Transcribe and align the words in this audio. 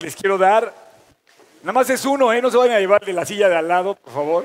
les 0.00 0.14
quiero 0.14 0.36
dar. 0.36 0.74
Nada 1.62 1.72
más 1.72 1.88
es 1.88 2.04
uno, 2.04 2.30
¿eh? 2.30 2.42
No 2.42 2.50
se 2.50 2.58
vayan 2.58 2.76
a 2.76 2.80
llevar 2.80 3.02
de 3.02 3.14
la 3.14 3.24
silla 3.24 3.48
de 3.48 3.56
al 3.56 3.66
lado, 3.66 3.94
por 3.94 4.12
favor. 4.12 4.44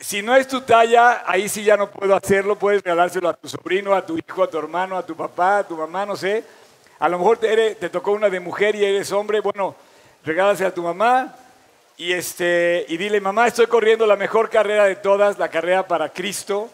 Si 0.00 0.22
no 0.22 0.34
es 0.34 0.48
tu 0.48 0.62
talla, 0.62 1.24
ahí 1.26 1.46
sí 1.46 1.62
ya 1.62 1.76
no 1.76 1.90
puedo 1.90 2.16
hacerlo. 2.16 2.56
Puedes 2.56 2.82
regalárselo 2.82 3.28
a 3.28 3.34
tu 3.34 3.50
sobrino, 3.50 3.94
a 3.94 4.04
tu 4.04 4.16
hijo, 4.16 4.42
a 4.42 4.48
tu 4.48 4.56
hermano, 4.56 4.96
a 4.96 5.04
tu 5.04 5.14
papá, 5.14 5.58
a 5.58 5.66
tu 5.66 5.76
mamá, 5.76 6.06
no 6.06 6.16
sé. 6.16 6.42
A 6.98 7.08
lo 7.10 7.18
mejor 7.18 7.36
te, 7.36 7.74
te 7.74 7.90
tocó 7.90 8.12
una 8.12 8.30
de 8.30 8.40
mujer 8.40 8.74
y 8.76 8.84
eres 8.84 9.12
hombre. 9.12 9.40
Bueno, 9.40 9.76
regálaselo 10.24 10.70
a 10.70 10.74
tu 10.74 10.82
mamá 10.82 11.36
y, 11.98 12.12
este, 12.12 12.86
y 12.88 12.96
dile, 12.96 13.20
mamá, 13.20 13.46
estoy 13.46 13.66
corriendo 13.66 14.06
la 14.06 14.16
mejor 14.16 14.48
carrera 14.48 14.86
de 14.86 14.96
todas, 14.96 15.38
la 15.38 15.50
carrera 15.50 15.86
para 15.86 16.08
Cristo. 16.14 16.70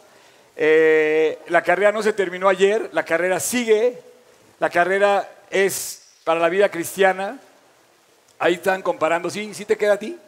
Eh, 0.54 1.40
la 1.48 1.62
carrera 1.62 1.90
no 1.90 2.00
se 2.00 2.12
terminó 2.12 2.48
ayer, 2.48 2.90
la 2.92 3.04
carrera 3.04 3.40
sigue, 3.40 3.98
la 4.60 4.70
carrera 4.70 5.28
es 5.50 6.01
para 6.24 6.40
la 6.40 6.48
vida 6.48 6.68
cristiana. 6.68 7.38
Ahí 8.38 8.54
están 8.54 8.82
comparando, 8.82 9.30
¿sí? 9.30 9.54
¿Sí 9.54 9.64
te 9.64 9.76
queda 9.76 9.94
a 9.94 9.98
ti? 9.98 10.18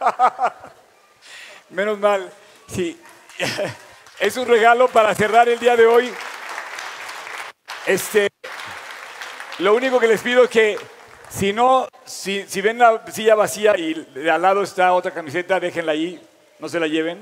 Menos 1.70 1.98
mal, 1.98 2.30
sí. 2.66 3.00
Es 4.20 4.36
un 4.36 4.46
regalo 4.46 4.86
para 4.86 5.12
cerrar 5.16 5.48
el 5.48 5.58
día 5.58 5.74
de 5.74 5.84
hoy. 5.84 6.12
Este, 7.86 8.28
lo 9.58 9.74
único 9.74 9.98
que 9.98 10.06
les 10.06 10.20
pido 10.20 10.44
es 10.44 10.50
que 10.50 10.78
si 11.28 11.52
no, 11.52 11.88
si, 12.04 12.44
ven 12.60 12.78
la 12.78 13.04
silla 13.10 13.34
vacía 13.34 13.76
y 13.76 13.94
de 13.94 14.30
al 14.30 14.42
lado 14.42 14.62
está 14.62 14.92
otra 14.92 15.10
camiseta, 15.10 15.58
déjenla 15.58 15.92
ahí, 15.92 16.24
no 16.60 16.68
se 16.68 16.78
la 16.78 16.86
lleven. 16.86 17.18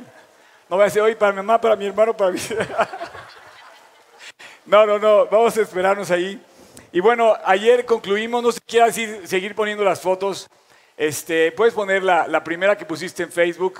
No 0.68 0.76
voy 0.76 0.82
a 0.82 0.86
decir, 0.86 1.00
hoy 1.00 1.14
para 1.14 1.32
mi 1.32 1.36
mamá, 1.36 1.58
para 1.58 1.74
mi 1.74 1.86
hermano, 1.86 2.14
para 2.14 2.32
mi... 2.32 2.38
no, 4.66 4.84
no, 4.84 4.98
no, 4.98 5.26
vamos 5.26 5.56
a 5.56 5.62
esperarnos 5.62 6.10
ahí. 6.10 6.38
Y 6.92 6.98
bueno, 6.98 7.36
ayer 7.44 7.84
concluimos, 7.84 8.42
no 8.42 8.50
sé 8.50 8.60
quieras 8.66 8.96
seguir 9.24 9.54
poniendo 9.54 9.84
las 9.84 10.00
fotos. 10.00 10.48
Este, 10.96 11.52
puedes 11.52 11.72
poner 11.72 12.02
la, 12.02 12.26
la, 12.26 12.42
primera 12.42 12.76
que 12.76 12.84
pusiste 12.84 13.22
en 13.22 13.30
Facebook. 13.30 13.78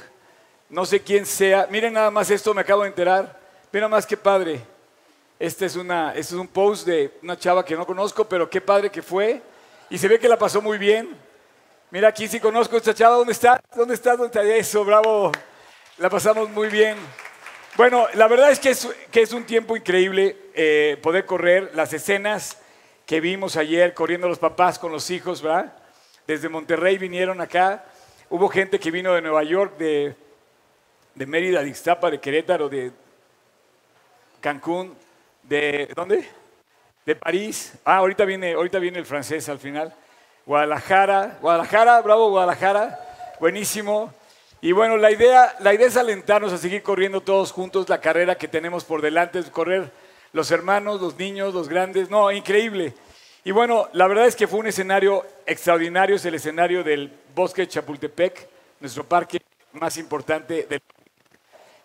No 0.69 0.87
sé 0.87 1.01
quién 1.01 1.27
sea. 1.27 1.67
Miren 1.71 1.95
nada 1.95 2.13
más 2.13 2.31
esto, 2.31 2.55
me 2.55 2.61
acabo 2.61 2.83
de 2.83 2.89
enterar. 2.89 3.37
Mira 3.73 3.89
más 3.89 4.07
qué 4.07 4.17
padre. 4.17 4.61
Este 5.41 5.67
es, 5.67 5.75
una, 5.75 6.11
este 6.11 6.35
es 6.35 6.41
un 6.41 6.47
post 6.47 6.87
de 6.87 7.11
una 7.23 7.37
chava 7.37 7.65
que 7.65 7.75
no 7.75 7.85
conozco, 7.85 8.29
pero 8.29 8.49
qué 8.49 8.61
padre 8.61 8.91
que 8.91 9.03
fue. 9.03 9.43
Y 9.89 9.99
se 9.99 10.07
ve 10.07 10.21
que 10.21 10.29
la 10.29 10.39
pasó 10.39 10.63
muy 10.63 10.79
bien. 10.79 11.17
Mira 11.91 12.09
aquí 12.09 12.29
sí 12.29 12.39
conozco 12.39 12.77
a 12.77 12.79
esta 12.79 12.95
chava. 12.95 13.17
¿Dónde 13.17 13.33
está? 13.33 13.61
¿Dónde 13.75 13.95
está? 13.95 14.11
¿Dónde 14.13 14.27
está? 14.27 14.43
Eso, 14.45 14.85
bravo. 14.85 15.33
La 15.99 16.09
pasamos 16.09 16.49
muy 16.51 16.69
bien. 16.69 16.97
Bueno, 17.77 18.07
la 18.15 18.29
verdad 18.29 18.53
es 18.53 18.61
que 18.61 18.71
es, 18.71 18.89
que 19.11 19.23
es 19.23 19.33
un 19.33 19.45
tiempo 19.45 19.77
increíble 19.77 20.37
eh, 20.55 20.97
poder 21.03 21.27
correr 21.27 21.73
las 21.75 21.93
escenas 21.93 22.60
que 23.11 23.21
vimos 23.21 23.57
ayer 23.57 23.93
corriendo 23.93 24.29
los 24.29 24.39
papás 24.39 24.79
con 24.79 24.93
los 24.93 25.11
hijos, 25.11 25.43
¿verdad? 25.43 25.73
Desde 26.29 26.49
Monterrey 26.49 26.97
vinieron 26.97 27.41
acá. 27.41 27.85
Hubo 28.29 28.49
gente 28.49 28.79
que 28.79 28.93
vino 28.93 29.13
de 29.15 29.21
Nueva 29.21 29.43
York, 29.43 29.77
de, 29.79 30.15
de 31.17 31.27
Mérida, 31.27 31.61
de 31.61 31.71
Ixtapa, 31.71 32.09
de 32.09 32.21
Querétaro, 32.21 32.69
de 32.69 32.93
Cancún, 34.41 34.97
de 35.43 35.91
¿dónde? 35.97 36.25
De 37.05 37.17
París. 37.17 37.73
Ah, 37.85 37.97
ahorita 37.97 38.25
viene, 38.25 38.53
ahorita 38.53 38.79
viene 38.79 39.01
el 39.01 39.07
francés 39.07 39.49
al 39.49 39.59
final. 39.59 39.93
Guadalajara, 40.47 41.37
Guadalajara, 41.41 42.01
bravo 42.03 42.31
Guadalajara, 42.31 42.97
buenísimo. 43.41 44.15
Y 44.61 44.71
bueno, 44.71 44.97
la 44.97 45.11
idea, 45.11 45.57
la 45.59 45.75
idea 45.75 45.89
es 45.89 45.97
alentarnos 45.97 46.53
a 46.53 46.59
seguir 46.59 46.85
corriendo 46.85 47.21
todos 47.21 47.51
juntos 47.51 47.89
la 47.89 48.01
carrera 48.01 48.37
que 48.37 48.47
tenemos 48.47 48.85
por 48.85 49.03
delante, 49.03 49.41
es 49.41 49.51
correr 49.51 49.91
los 50.33 50.51
hermanos, 50.51 51.01
los 51.01 51.19
niños, 51.19 51.55
los 51.55 51.69
grandes, 51.69 52.11
no, 52.11 52.31
increíble. 52.31 52.95
Y 53.45 53.53
bueno, 53.53 53.89
la 53.93 54.07
verdad 54.07 54.27
es 54.27 54.37
que 54.37 54.47
fue 54.47 54.61
un 54.61 54.67
escenario 54.67 55.25
extraordinario, 55.47 56.17
es 56.17 56.25
el 56.25 56.35
escenario 56.35 56.85
del 56.85 57.13
Bosque 57.35 57.63
de 57.63 57.69
Chapultepec, 57.69 58.49
nuestro 58.81 59.05
parque 59.05 59.41
más 59.73 59.97
importante 59.97 60.67
del 60.69 60.83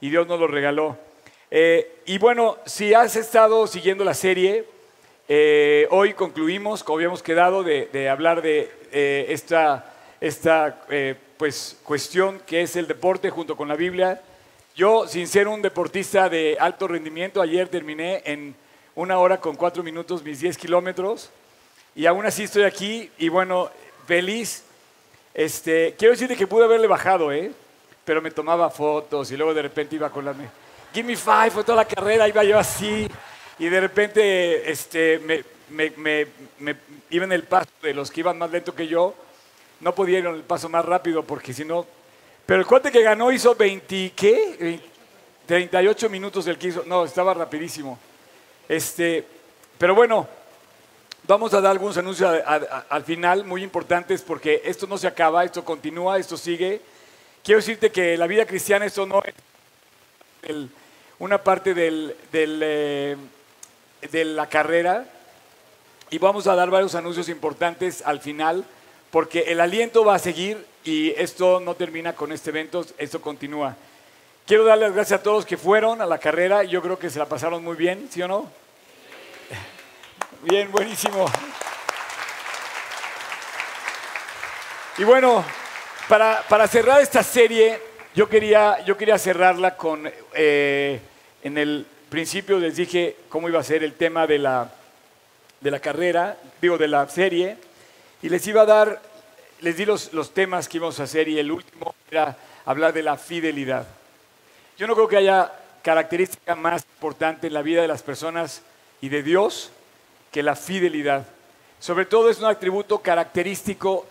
y 0.02 0.10
Dios 0.10 0.28
nos 0.28 0.40
lo 0.40 0.48
regaló. 0.48 0.98
Eh, 1.50 2.02
y 2.06 2.18
bueno, 2.18 2.58
si 2.66 2.94
has 2.94 3.16
estado 3.16 3.66
siguiendo 3.66 4.04
la 4.04 4.14
serie, 4.14 4.66
eh, 5.28 5.88
hoy 5.90 6.14
concluimos, 6.14 6.84
como 6.84 6.98
habíamos 6.98 7.24
quedado, 7.24 7.64
de, 7.64 8.10
hablar 8.10 8.42
de 8.42 8.72
eh, 8.92 9.26
esta, 9.30 9.94
esta 10.22 10.86
pues, 11.38 11.78
cuestión 11.84 12.40
que 12.46 12.62
es 12.62 12.76
el 12.76 12.88
deporte 12.88 13.30
junto 13.30 13.56
con 13.56 13.68
la 13.68 13.76
Biblia. 13.76 14.22
Yo, 14.76 15.08
sin 15.08 15.26
ser 15.26 15.48
un 15.48 15.62
deportista 15.62 16.28
de 16.28 16.58
alto 16.60 16.86
rendimiento, 16.90 17.42
ayer 17.42 17.70
terminé 17.70 18.22
en 18.26 18.54
una 18.94 19.18
hora 19.20 19.40
con 19.40 19.56
cuatro 19.56 19.84
minutos 19.84 20.22
mis 20.22 20.42
10 20.42 20.58
kilómetros 20.58 21.30
y 21.96 22.06
aún 22.06 22.26
así 22.26 22.44
estoy 22.44 22.64
aquí 22.64 23.10
y 23.18 23.30
bueno, 23.30 23.70
feliz. 24.06 24.66
Este, 25.34 25.96
quiero 25.98 26.12
decirte 26.12 26.36
que 26.36 26.46
pude 26.46 26.66
haberle 26.66 26.88
bajado, 26.88 27.32
¿eh? 27.32 27.54
pero 28.04 28.22
me 28.22 28.32
tomaba 28.32 28.70
fotos 28.70 29.32
y 29.32 29.38
luego 29.38 29.54
de 29.54 29.62
repente 29.62 29.96
iba 29.96 30.10
con 30.10 30.26
la... 30.26 30.36
Give 30.94 31.08
me 31.08 31.16
five, 31.16 31.52
fue 31.52 31.64
toda 31.64 31.78
la 31.78 31.86
carrera, 31.86 32.28
iba 32.28 32.44
yo 32.44 32.60
así 32.60 33.08
y 33.58 33.70
de 33.70 33.80
repente 33.80 34.70
este, 34.70 35.20
me, 35.20 35.46
me, 35.70 36.28
me, 36.60 36.76
iba 37.12 37.24
en 37.24 37.32
el 37.32 37.44
paso 37.44 37.70
de 37.82 37.94
los 37.94 38.12
que 38.12 38.20
iban 38.20 38.38
más 38.38 38.52
lento 38.52 38.76
que 38.76 38.88
yo. 38.88 39.16
No 39.80 39.96
podía 39.96 40.20
el 40.20 40.44
paso 40.44 40.68
más 40.68 40.84
rápido 40.84 41.24
porque 41.24 41.54
si 41.54 41.64
no 41.64 41.86
pero 42.46 42.60
el 42.60 42.68
cuate 42.68 42.92
que 42.92 43.02
ganó 43.02 43.32
hizo 43.32 43.56
20, 43.56 44.14
¿qué? 44.16 44.80
38 45.46 46.10
minutos 46.10 46.46
el 46.48 46.58
que 46.58 46.68
hizo. 46.68 46.84
No, 46.86 47.06
estaba 47.06 47.34
rapidísimo. 47.34 47.98
Este, 48.68 49.26
pero 49.78 49.96
bueno, 49.96 50.28
vamos 51.28 51.54
a 51.54 51.62
dar 51.62 51.72
algunos 51.72 51.98
anuncios 51.98 52.42
al 52.90 53.04
final 53.04 53.46
muy 53.46 53.64
importantes 53.64 54.22
porque 54.22 54.62
esto 54.66 54.88
no 54.88 54.98
se 54.98 55.08
acaba, 55.08 55.44
esto 55.44 55.64
continúa, 55.66 56.18
esto 56.18 56.38
sigue. 56.38 56.82
Quiero 57.44 57.60
decirte 57.60 57.92
que 57.92 58.18
la 58.18 58.28
vida 58.28 58.46
cristiana, 58.46 58.86
esto 58.86 59.06
no 59.06 59.22
es 59.24 59.34
una 61.20 61.44
parte 61.44 61.74
del, 61.74 62.16
eh, 62.32 63.16
de 64.12 64.26
la 64.26 64.48
carrera. 64.48 65.06
Y 66.12 66.20
vamos 66.20 66.46
a 66.48 66.56
dar 66.56 66.70
varios 66.70 66.94
anuncios 66.94 67.30
importantes 67.30 68.04
al 68.06 68.20
final 68.20 68.64
porque 69.10 69.46
el 69.48 69.60
aliento 69.60 70.06
va 70.06 70.16
a 70.16 70.20
seguir 70.20 70.66
y 70.86 71.10
esto 71.18 71.60
no 71.60 71.76
termina 71.76 72.14
con 72.14 72.32
este 72.32 72.52
evento, 72.52 72.86
esto 72.98 73.20
continúa. 73.20 73.76
Quiero 74.46 74.64
darles 74.64 74.94
gracias 74.94 75.20
a 75.20 75.24
todos 75.24 75.46
que 75.46 75.58
fueron 75.58 76.00
a 76.00 76.06
la 76.06 76.20
carrera, 76.20 76.64
yo 76.64 76.82
creo 76.82 77.00
que 77.00 77.10
se 77.10 77.18
la 77.18 77.26
pasaron 77.26 77.64
muy 77.64 77.76
bien, 77.76 78.08
¿sí 78.12 78.22
o 78.22 78.28
no? 78.28 78.52
Bien, 80.44 80.72
buenísimo. 80.72 81.26
Y 85.00 85.04
bueno, 85.04 85.44
para, 86.08 86.44
para 86.48 86.68
cerrar 86.68 87.02
esta 87.02 87.24
serie, 87.24 87.82
yo 88.14 88.30
quería, 88.30 88.80
yo 88.86 88.96
quería 88.96 89.18
cerrarla 89.18 89.76
con, 89.76 90.10
eh, 90.34 91.00
en 91.44 91.58
el 91.58 91.86
principio 92.10 92.60
les 92.60 92.76
dije 92.76 93.18
cómo 93.28 93.50
iba 93.50 93.60
a 93.60 93.64
ser 93.64 93.84
el 93.84 93.94
tema 93.94 94.28
de 94.28 94.38
la, 94.38 94.72
de 95.60 95.72
la 95.72 95.80
carrera, 95.80 96.38
digo, 96.62 96.78
de 96.78 96.88
la 96.88 97.10
serie, 97.10 97.58
y 98.22 98.30
les 98.30 98.46
iba 98.46 98.62
a 98.62 98.66
dar 98.66 99.15
les 99.66 99.76
di 99.76 99.84
los, 99.84 100.12
temas 100.32 100.70
que 100.70 100.78
íbamos 100.78 101.00
a 101.00 101.04
hacer 101.06 101.28
y 101.28 101.40
el 101.40 101.52
último 101.52 101.96
era 102.12 102.38
hablar 102.66 102.94
de 102.94 103.02
la 103.02 103.18
fidelidad. 103.18 103.88
Yo 104.78 104.86
no 104.86 104.94
creo 104.94 105.08
que 105.08 105.18
haya 105.18 105.52
característica 105.82 106.54
más 106.54 106.86
importante 106.98 107.48
en 107.48 107.54
la 107.56 107.64
vida 107.64 107.82
de 107.82 107.88
las 107.88 108.04
personas 108.04 108.62
y 109.02 109.10
de 109.10 109.24
Dios 109.24 109.72
que 110.32 110.44
la 110.44 110.56
fidelidad. 110.56 111.26
Sobre 111.80 112.06
todo 112.06 112.30
es 112.30 112.38
un 112.38 112.46
atributo 112.46 113.00
característico 113.00 114.06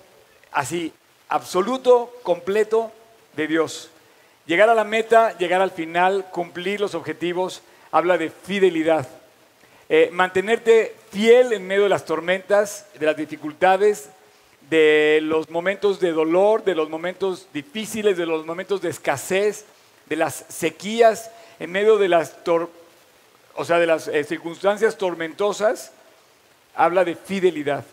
así, 0.51 0.93
absoluto, 1.29 2.13
completo 2.25 2.91
de 3.37 3.47
Dios. 3.47 3.91
Llegar 4.47 4.69
a 4.69 4.75
la 4.75 4.83
meta, 4.83 5.39
llegar 5.39 5.61
al 5.61 5.71
final, 5.71 6.27
cumplir 6.33 6.81
los 6.81 6.97
objetivos, 6.97 7.63
habla 7.93 8.19
de 8.19 8.31
fidelidad. 8.31 9.07
Eh, 9.89 10.09
mantenerte 10.13 10.97
fiel 11.13 11.53
en 11.53 11.65
medio 11.65 11.85
de 11.85 11.91
las 11.91 12.05
tormentas, 12.05 12.89
de 12.99 13.07
las 13.07 13.17
dificultades, 13.17 14.11
de 14.71 15.21
los 15.23 15.51
momentos 15.51 16.01
de 16.01 16.13
dolor, 16.13 16.65
de 16.65 16.75
los 16.75 16.89
momentos 16.89 17.49
difíciles, 17.53 18.17
de 18.17 18.27
los 18.27 18.47
momentos 18.47 18.81
de 18.81 18.91
escasez, 18.91 19.67
de 20.07 20.17
las 20.17 20.45
sequías, 20.49 21.31
en 21.59 21.71
medio 21.71 21.99
de 21.99 22.09
las, 22.09 22.37
o 23.55 23.65
sea, 23.65 23.79
de 23.79 23.87
las 23.87 24.09
eh, 24.09 24.25
circunstancias 24.25 24.97
tormentosas, 24.97 25.93
habla 26.75 27.05
de 27.05 27.15
fidelidad. 27.15 27.85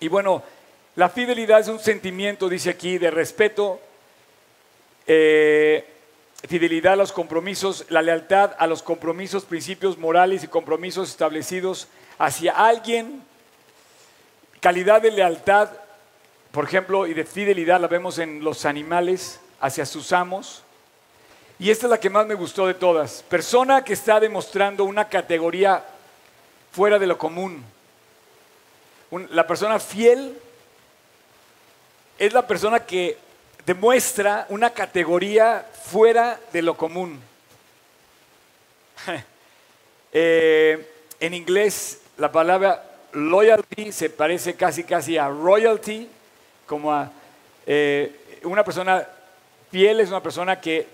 Y 0.00 0.08
bueno, 0.08 0.42
la 0.94 1.08
fidelidad 1.08 1.60
es 1.60 1.68
un 1.68 1.80
sentimiento, 1.80 2.48
dice 2.48 2.70
aquí, 2.70 2.98
de 2.98 3.10
respeto, 3.10 3.80
eh, 5.06 5.84
fidelidad 6.46 6.94
a 6.94 6.96
los 6.96 7.12
compromisos, 7.12 7.86
la 7.88 8.02
lealtad 8.02 8.52
a 8.58 8.66
los 8.66 8.82
compromisos, 8.82 9.44
principios 9.44 9.98
morales 9.98 10.44
y 10.44 10.48
compromisos 10.48 11.08
establecidos 11.08 11.88
hacia 12.18 12.52
alguien 12.52 13.22
Calidad 14.60 15.02
de 15.02 15.10
lealtad, 15.12 15.70
por 16.50 16.64
ejemplo, 16.64 17.06
y 17.06 17.14
de 17.14 17.24
fidelidad 17.24 17.80
la 17.80 17.86
vemos 17.86 18.18
en 18.18 18.42
los 18.42 18.64
animales 18.64 19.40
hacia 19.60 19.86
sus 19.86 20.12
amos. 20.12 20.62
Y 21.58 21.70
esta 21.70 21.86
es 21.86 21.90
la 21.90 22.00
que 22.00 22.10
más 22.10 22.26
me 22.26 22.34
gustó 22.34 22.66
de 22.66 22.74
todas. 22.74 23.22
Persona 23.28 23.84
que 23.84 23.92
está 23.92 24.18
demostrando 24.20 24.84
una 24.84 25.08
categoría 25.08 25.84
fuera 26.72 26.98
de 26.98 27.06
lo 27.06 27.18
común. 27.18 27.64
la 29.30 29.46
persona 29.46 29.78
fiel 29.78 30.38
es 32.18 32.32
la 32.32 32.46
persona 32.46 32.80
que 32.80 33.16
demuestra 33.64 34.46
una 34.48 34.70
categoría 34.70 35.66
fuera 35.84 36.40
de 36.52 36.62
lo 36.62 36.76
común. 36.76 37.20
Eh, 40.10 40.90
en 41.20 41.34
inglés 41.34 42.00
la 42.16 42.32
palabra 42.32 42.87
loyalty 43.12 43.92
se 43.92 44.10
parece 44.10 44.54
casi 44.54 44.84
casi 44.84 45.16
a 45.16 45.28
royalty, 45.28 46.08
como 46.66 46.92
a 46.92 47.10
eh, 47.66 48.40
una 48.44 48.64
persona 48.64 49.06
fiel 49.70 50.00
es 50.00 50.08
una 50.08 50.22
persona 50.22 50.60
que 50.60 50.86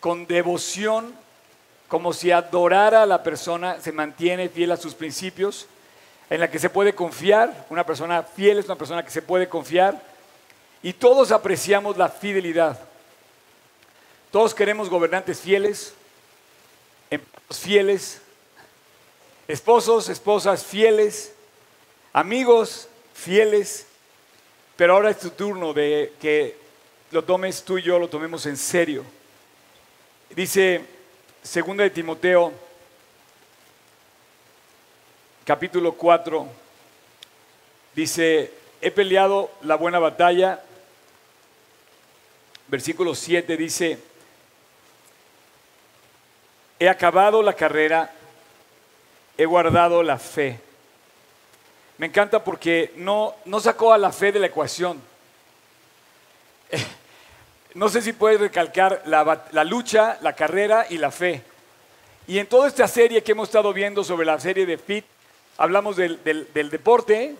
con 0.00 0.26
devoción, 0.26 1.14
como 1.88 2.12
si 2.12 2.30
adorara 2.30 3.02
a 3.02 3.06
la 3.06 3.22
persona, 3.22 3.80
se 3.80 3.92
mantiene 3.92 4.48
fiel 4.48 4.72
a 4.72 4.76
sus 4.76 4.94
principios, 4.94 5.66
en 6.30 6.40
la 6.40 6.50
que 6.50 6.58
se 6.58 6.70
puede 6.70 6.94
confiar. 6.94 7.66
Una 7.70 7.84
persona 7.84 8.22
fiel 8.22 8.58
es 8.58 8.66
una 8.66 8.76
persona 8.76 9.04
que 9.04 9.10
se 9.10 9.22
puede 9.22 9.48
confiar. 9.48 10.00
Y 10.82 10.92
todos 10.92 11.32
apreciamos 11.32 11.96
la 11.96 12.08
fidelidad. 12.08 12.78
Todos 14.30 14.54
queremos 14.54 14.90
gobernantes 14.90 15.40
fieles, 15.40 15.94
empleados 17.10 17.58
fieles, 17.58 18.22
esposos, 19.48 20.08
esposas 20.08 20.64
fieles, 20.64 21.32
amigos 22.16 22.88
fieles, 23.12 23.86
pero 24.74 24.94
ahora 24.94 25.10
es 25.10 25.18
tu 25.18 25.28
turno 25.28 25.74
de 25.74 26.14
que 26.18 26.56
lo 27.10 27.22
tomes 27.22 27.62
tú 27.62 27.76
y 27.76 27.82
yo, 27.82 27.98
lo 27.98 28.08
tomemos 28.08 28.46
en 28.46 28.56
serio. 28.56 29.04
Dice 30.30 30.82
segunda 31.42 31.84
de 31.84 31.90
Timoteo, 31.90 32.54
capítulo 35.44 35.92
4, 35.92 36.46
dice, 37.94 38.50
he 38.80 38.90
peleado 38.90 39.50
la 39.60 39.76
buena 39.76 39.98
batalla. 39.98 40.62
Versículo 42.66 43.14
7 43.14 43.58
dice, 43.58 43.98
he 46.78 46.88
acabado 46.88 47.42
la 47.42 47.52
carrera, 47.52 48.10
he 49.36 49.44
guardado 49.44 50.02
la 50.02 50.16
fe. 50.18 50.65
Me 51.98 52.06
encanta 52.06 52.44
porque 52.44 52.92
no, 52.96 53.34
no 53.46 53.60
sacó 53.60 53.92
a 53.92 53.98
la 53.98 54.12
fe 54.12 54.32
de 54.32 54.40
la 54.40 54.46
ecuación. 54.46 55.00
No 57.74 57.90
sé 57.90 58.00
si 58.00 58.14
puedes 58.14 58.40
recalcar 58.40 59.02
la, 59.04 59.64
lucha, 59.64 60.16
la 60.22 60.32
carrera 60.32 60.86
y 60.88 60.96
la 60.96 61.10
fe. 61.10 61.42
Y 62.26 62.38
en 62.38 62.46
toda 62.46 62.68
esta 62.68 62.88
serie 62.88 63.22
que 63.22 63.32
hemos 63.32 63.50
estado 63.50 63.70
viendo 63.74 64.02
sobre 64.02 64.24
la 64.24 64.40
serie 64.40 64.64
de 64.64 64.78
FIT, 64.78 65.04
hablamos 65.58 65.96
del, 65.96 66.18
deporte 66.54 67.36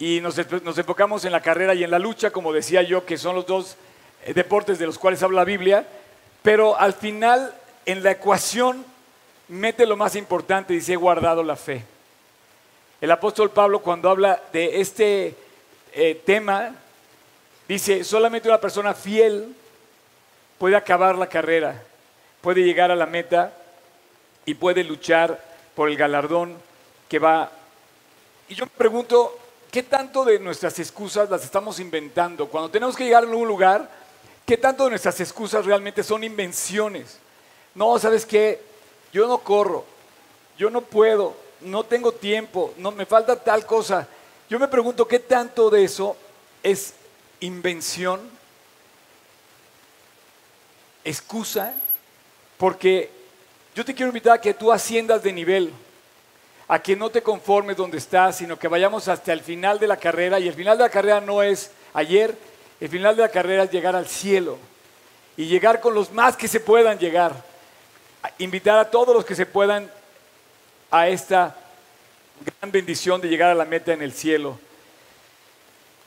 y 0.00 0.20
nos, 0.20 0.36
nos, 0.64 0.76
enfocamos 0.76 1.24
en 1.24 1.30
la 1.30 1.40
carrera 1.40 1.72
y 1.72 1.84
en 1.84 1.92
la 1.92 2.00
lucha, 2.00 2.32
como 2.32 2.52
decía 2.52 2.82
yo, 2.82 3.06
que 3.06 3.16
son 3.16 3.36
los 3.36 3.46
dos 3.46 3.76
eh, 4.24 4.34
deportes 4.34 4.80
de 4.80 4.86
los 4.86 4.98
cuales 4.98 5.22
habla 5.22 5.42
la 5.42 5.44
Biblia. 5.44 5.86
Pero 6.42 6.76
al 6.76 6.92
final, 6.92 7.54
en 7.86 8.02
la 8.02 8.10
ecuación, 8.10 8.84
mete 9.46 9.86
lo 9.86 9.96
más 9.96 10.16
importante, 10.16 10.74
dice, 10.74 10.94
he 10.94 10.96
guardado 10.96 11.44
la 11.44 11.54
fe. 11.54 11.84
El 13.02 13.10
apóstol 13.10 13.50
Pablo 13.50 13.80
cuando 13.80 14.08
habla 14.08 14.40
de 14.52 14.80
este 14.80 15.34
eh, 15.92 16.22
tema, 16.24 16.72
dice, 17.66 18.04
solamente 18.04 18.48
una 18.48 18.60
persona 18.60 18.94
fiel 18.94 19.56
puede 20.56 20.76
acabar 20.76 21.18
la 21.18 21.26
carrera, 21.26 21.82
puede 22.40 22.62
llegar 22.62 22.92
a 22.92 22.94
la 22.94 23.06
meta 23.06 23.52
y 24.46 24.54
puede 24.54 24.84
luchar 24.84 25.36
por 25.74 25.88
el 25.88 25.96
galardón 25.96 26.56
que 27.08 27.18
va. 27.18 27.50
Y 28.48 28.54
yo 28.54 28.66
me 28.66 28.70
pregunto, 28.70 29.36
¿qué 29.72 29.82
tanto 29.82 30.24
de 30.24 30.38
nuestras 30.38 30.78
excusas 30.78 31.28
las 31.28 31.42
estamos 31.42 31.80
inventando? 31.80 32.46
Cuando 32.46 32.70
tenemos 32.70 32.94
que 32.94 33.02
llegar 33.02 33.24
a 33.24 33.26
un 33.26 33.48
lugar, 33.48 33.90
¿qué 34.46 34.56
tanto 34.56 34.84
de 34.84 34.90
nuestras 34.90 35.18
excusas 35.20 35.66
realmente 35.66 36.04
son 36.04 36.22
invenciones? 36.22 37.18
No, 37.74 37.98
¿sabes 37.98 38.24
qué? 38.24 38.62
Yo 39.12 39.26
no 39.26 39.38
corro, 39.38 39.84
yo 40.56 40.70
no 40.70 40.82
puedo, 40.82 41.34
no 41.64 41.84
tengo 41.84 42.12
tiempo, 42.12 42.74
no 42.76 42.90
me 42.90 43.06
falta 43.06 43.36
tal 43.36 43.66
cosa. 43.66 44.08
Yo 44.48 44.58
me 44.58 44.68
pregunto 44.68 45.06
qué 45.06 45.18
tanto 45.18 45.70
de 45.70 45.84
eso 45.84 46.16
es 46.62 46.94
invención, 47.40 48.20
excusa, 51.04 51.74
porque 52.58 53.10
yo 53.74 53.84
te 53.84 53.94
quiero 53.94 54.10
invitar 54.10 54.34
a 54.34 54.40
que 54.40 54.54
tú 54.54 54.70
asciendas 54.70 55.22
de 55.22 55.32
nivel, 55.32 55.72
a 56.68 56.80
que 56.80 56.94
no 56.94 57.10
te 57.10 57.22
conformes 57.22 57.76
donde 57.76 57.98
estás, 57.98 58.36
sino 58.36 58.58
que 58.58 58.68
vayamos 58.68 59.08
hasta 59.08 59.32
el 59.32 59.40
final 59.40 59.78
de 59.78 59.86
la 59.86 59.96
carrera. 59.96 60.38
Y 60.38 60.48
el 60.48 60.54
final 60.54 60.78
de 60.78 60.84
la 60.84 60.90
carrera 60.90 61.20
no 61.20 61.42
es 61.42 61.70
ayer, 61.94 62.36
el 62.80 62.88
final 62.88 63.16
de 63.16 63.22
la 63.22 63.28
carrera 63.28 63.64
es 63.64 63.70
llegar 63.70 63.96
al 63.96 64.06
cielo 64.06 64.58
y 65.36 65.46
llegar 65.46 65.80
con 65.80 65.94
los 65.94 66.12
más 66.12 66.36
que 66.36 66.48
se 66.48 66.60
puedan 66.60 66.98
llegar. 66.98 67.34
Invitar 68.38 68.78
a 68.78 68.90
todos 68.90 69.14
los 69.14 69.24
que 69.24 69.34
se 69.34 69.46
puedan 69.46 69.90
a 70.92 71.08
esta 71.08 71.56
gran 72.60 72.70
bendición 72.70 73.18
de 73.22 73.28
llegar 73.28 73.50
a 73.50 73.54
la 73.54 73.64
meta 73.64 73.94
en 73.94 74.02
el 74.02 74.12
cielo. 74.12 74.58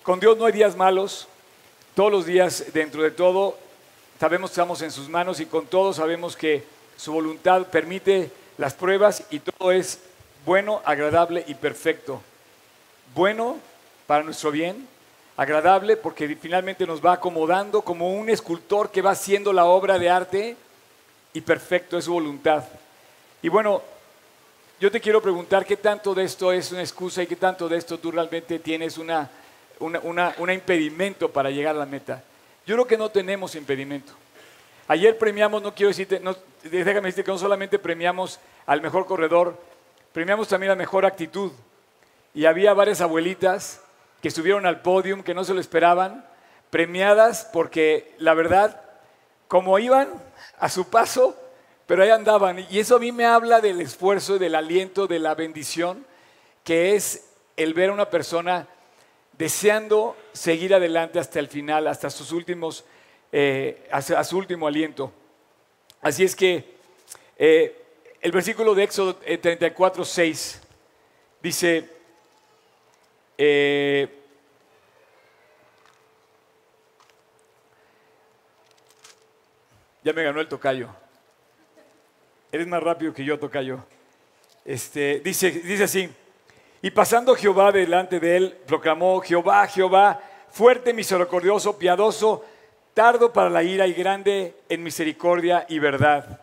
Con 0.03 0.19
Dios 0.19 0.37
no 0.37 0.45
hay 0.45 0.53
días 0.53 0.75
malos, 0.77 1.27
todos 1.95 2.11
los 2.11 2.25
días 2.27 2.65
dentro 2.71 3.01
de 3.01 3.09
todo 3.09 3.57
sabemos 4.19 4.51
que 4.51 4.53
estamos 4.53 4.83
en 4.83 4.91
sus 4.91 5.09
manos 5.09 5.39
y 5.39 5.47
con 5.47 5.65
todo 5.65 5.91
sabemos 5.91 6.37
que 6.37 6.63
su 6.97 7.11
voluntad 7.11 7.65
permite 7.65 8.29
las 8.59 8.75
pruebas 8.75 9.23
y 9.31 9.39
todo 9.39 9.71
es 9.71 10.01
bueno, 10.45 10.83
agradable 10.85 11.43
y 11.47 11.55
perfecto. 11.55 12.21
Bueno 13.15 13.57
para 14.05 14.23
nuestro 14.23 14.51
bien, 14.51 14.87
agradable 15.35 15.97
porque 15.97 16.27
finalmente 16.35 16.85
nos 16.85 17.03
va 17.03 17.13
acomodando 17.13 17.81
como 17.81 18.13
un 18.13 18.29
escultor 18.29 18.91
que 18.91 19.01
va 19.01 19.11
haciendo 19.11 19.51
la 19.51 19.65
obra 19.65 19.97
de 19.97 20.11
arte 20.11 20.55
y 21.33 21.41
perfecto 21.41 21.97
es 21.97 22.05
su 22.05 22.13
voluntad. 22.13 22.63
Y 23.41 23.49
bueno, 23.49 23.81
yo 24.79 24.91
te 24.91 24.99
quiero 24.99 25.21
preguntar 25.21 25.65
qué 25.65 25.77
tanto 25.77 26.13
de 26.13 26.23
esto 26.23 26.51
es 26.51 26.71
una 26.71 26.81
excusa 26.81 27.23
y 27.23 27.27
qué 27.27 27.37
tanto 27.37 27.69
de 27.69 27.77
esto 27.77 27.97
tú 27.97 28.11
realmente 28.11 28.59
tienes 28.59 28.97
una, 28.97 29.29
un 29.79 30.49
impedimento 30.51 31.31
para 31.31 31.49
llegar 31.49 31.75
a 31.75 31.79
la 31.79 31.85
meta. 31.85 32.21
Yo 32.65 32.75
creo 32.75 32.87
que 32.87 32.97
no 32.97 33.09
tenemos 33.09 33.55
impedimento. 33.55 34.11
Ayer 34.87 35.17
premiamos, 35.17 35.61
no 35.61 35.73
quiero 35.73 35.89
decirte, 35.89 36.21
déjame 36.63 37.07
decirte 37.07 37.23
que 37.23 37.31
no 37.31 37.37
solamente 37.37 37.79
premiamos 37.79 38.39
al 38.65 38.81
mejor 38.81 39.05
corredor, 39.05 39.57
premiamos 40.11 40.47
también 40.47 40.69
la 40.69 40.75
mejor 40.75 41.05
actitud. 41.05 41.51
Y 42.33 42.45
había 42.45 42.73
varias 42.73 42.99
abuelitas 42.99 43.81
que 44.21 44.29
subieron 44.29 44.65
al 44.65 44.81
podium, 44.81 45.23
que 45.23 45.33
no 45.33 45.45
se 45.45 45.53
lo 45.53 45.61
esperaban, 45.61 46.25
premiadas 46.69 47.49
porque 47.53 48.13
la 48.17 48.33
verdad, 48.33 48.81
como 49.47 49.79
iban 49.79 50.09
a 50.59 50.67
su 50.67 50.89
paso, 50.89 51.35
pero 51.87 52.03
ahí 52.03 52.09
andaban. 52.09 52.65
Y 52.69 52.79
eso 52.79 52.95
a 52.95 52.99
mí 52.99 53.11
me 53.11 53.25
habla 53.25 53.61
del 53.61 53.81
esfuerzo, 53.81 54.39
del 54.39 54.55
aliento, 54.55 55.07
de 55.07 55.19
la 55.19 55.35
bendición, 55.35 56.05
que 56.63 56.95
es 56.95 57.25
el 57.57 57.73
ver 57.73 57.89
a 57.89 57.93
una 57.93 58.09
persona 58.09 58.67
deseando 59.33 60.15
seguir 60.33 60.73
adelante 60.73 61.19
hasta 61.19 61.39
el 61.39 61.47
final, 61.47 61.87
hasta 61.87 62.09
sus 62.09 62.31
últimos, 62.31 62.85
eh, 63.31 63.87
hasta 63.91 64.23
su 64.23 64.37
último 64.37 64.67
aliento. 64.67 65.11
Así 66.01 66.23
es 66.23 66.35
que 66.35 66.75
eh, 67.37 67.81
el 68.21 68.31
versículo 68.31 68.73
de 68.73 68.83
Éxodo 68.83 69.15
34, 69.15 70.03
eh, 70.03 70.05
6 70.05 70.61
dice, 71.41 71.89
ya 80.03 80.13
me 80.13 80.23
ganó 80.23 80.39
el 80.39 80.47
tocayo. 80.47 81.04
Eres 82.55 82.67
más 82.67 82.81
rápido 82.81 83.13
que 83.13 83.25
yo, 83.25 83.37
tocayo. 83.37 83.79
Este, 84.63 85.19
dice, 85.19 85.51
dice 85.51 85.83
así, 85.83 86.09
y 86.81 86.89
pasando 86.89 87.35
Jehová 87.35 87.73
delante 87.73 88.17
de 88.17 88.37
él, 88.37 88.57
proclamó, 88.65 89.19
Jehová, 89.19 89.67
Jehová, 89.67 90.21
fuerte, 90.51 90.93
misericordioso, 90.93 91.77
piadoso, 91.77 92.45
tardo 92.93 93.33
para 93.33 93.49
la 93.49 93.61
ira 93.61 93.87
y 93.87 93.93
grande 93.93 94.55
en 94.69 94.83
misericordia 94.83 95.65
y 95.67 95.79
verdad. 95.79 96.39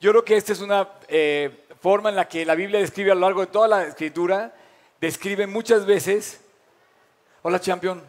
Yo 0.00 0.10
creo 0.10 0.24
que 0.24 0.36
esta 0.36 0.52
es 0.52 0.60
una 0.60 0.88
eh, 1.06 1.64
forma 1.80 2.08
en 2.08 2.16
la 2.16 2.26
que 2.26 2.44
la 2.44 2.56
Biblia 2.56 2.80
describe 2.80 3.12
a 3.12 3.14
lo 3.14 3.20
largo 3.20 3.42
de 3.42 3.46
toda 3.46 3.68
la 3.68 3.84
escritura, 3.84 4.52
describe 5.00 5.46
muchas 5.46 5.86
veces, 5.86 6.40
hola 7.42 7.60
champion, 7.60 8.02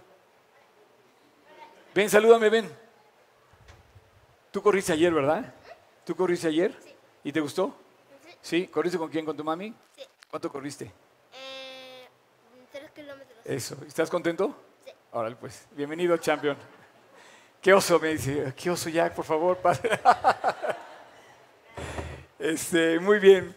ven, 1.94 2.10
salúdame, 2.10 2.50
ven. 2.50 2.68
Tú 4.50 4.60
corriste 4.64 4.94
ayer, 4.94 5.14
¿verdad? 5.14 5.54
¿Tú 6.04 6.16
corriste 6.16 6.48
ayer? 6.48 6.87
¿Y 7.28 7.32
te 7.34 7.42
gustó? 7.42 7.76
Sí. 8.42 8.68
¿Corriste 8.68 8.98
con 8.98 9.10
quién? 9.10 9.26
¿Con 9.26 9.36
tu 9.36 9.44
mami? 9.44 9.74
Sí. 9.98 10.04
¿Cuánto 10.30 10.50
corriste? 10.50 10.86
Eh, 10.86 12.08
tres 12.72 12.90
kilómetros. 12.92 13.40
Eso. 13.44 13.76
¿Estás 13.86 14.10
contento? 14.10 14.56
Sí. 14.86 14.92
Órale, 15.12 15.36
pues. 15.36 15.68
Bienvenido, 15.72 16.16
champion. 16.16 16.56
Qué 17.62 17.74
oso, 17.74 18.00
me 18.00 18.14
dice. 18.14 18.54
Qué 18.56 18.70
oso, 18.70 18.88
Jack, 18.88 19.14
por 19.14 19.26
favor, 19.26 19.58
padre. 19.62 20.00
Este, 22.40 22.98
muy 22.98 23.20
bien. 23.20 23.54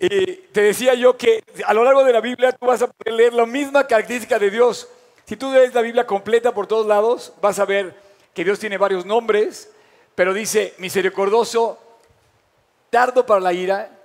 Y 0.00 0.48
te 0.48 0.62
decía 0.62 0.94
yo 0.94 1.16
que 1.16 1.44
a 1.64 1.72
lo 1.72 1.84
largo 1.84 2.02
de 2.02 2.12
la 2.12 2.20
Biblia 2.20 2.50
tú 2.50 2.66
vas 2.66 2.82
a 2.82 2.88
poder 2.88 3.14
leer 3.14 3.34
la 3.34 3.46
misma 3.46 3.86
característica 3.86 4.36
de 4.36 4.50
Dios. 4.50 4.88
Si 5.26 5.36
tú 5.36 5.52
lees 5.52 5.72
la 5.72 5.82
Biblia 5.82 6.08
completa 6.08 6.52
por 6.52 6.66
todos 6.66 6.88
lados, 6.88 7.34
vas 7.40 7.60
a 7.60 7.64
ver 7.66 7.94
que 8.34 8.42
Dios 8.42 8.58
tiene 8.58 8.78
varios 8.78 9.06
nombres, 9.06 9.70
pero 10.16 10.34
dice 10.34 10.74
misericordioso, 10.78 11.78
tardo 12.90 13.24
para 13.24 13.40
la 13.40 13.52
ira, 13.52 14.00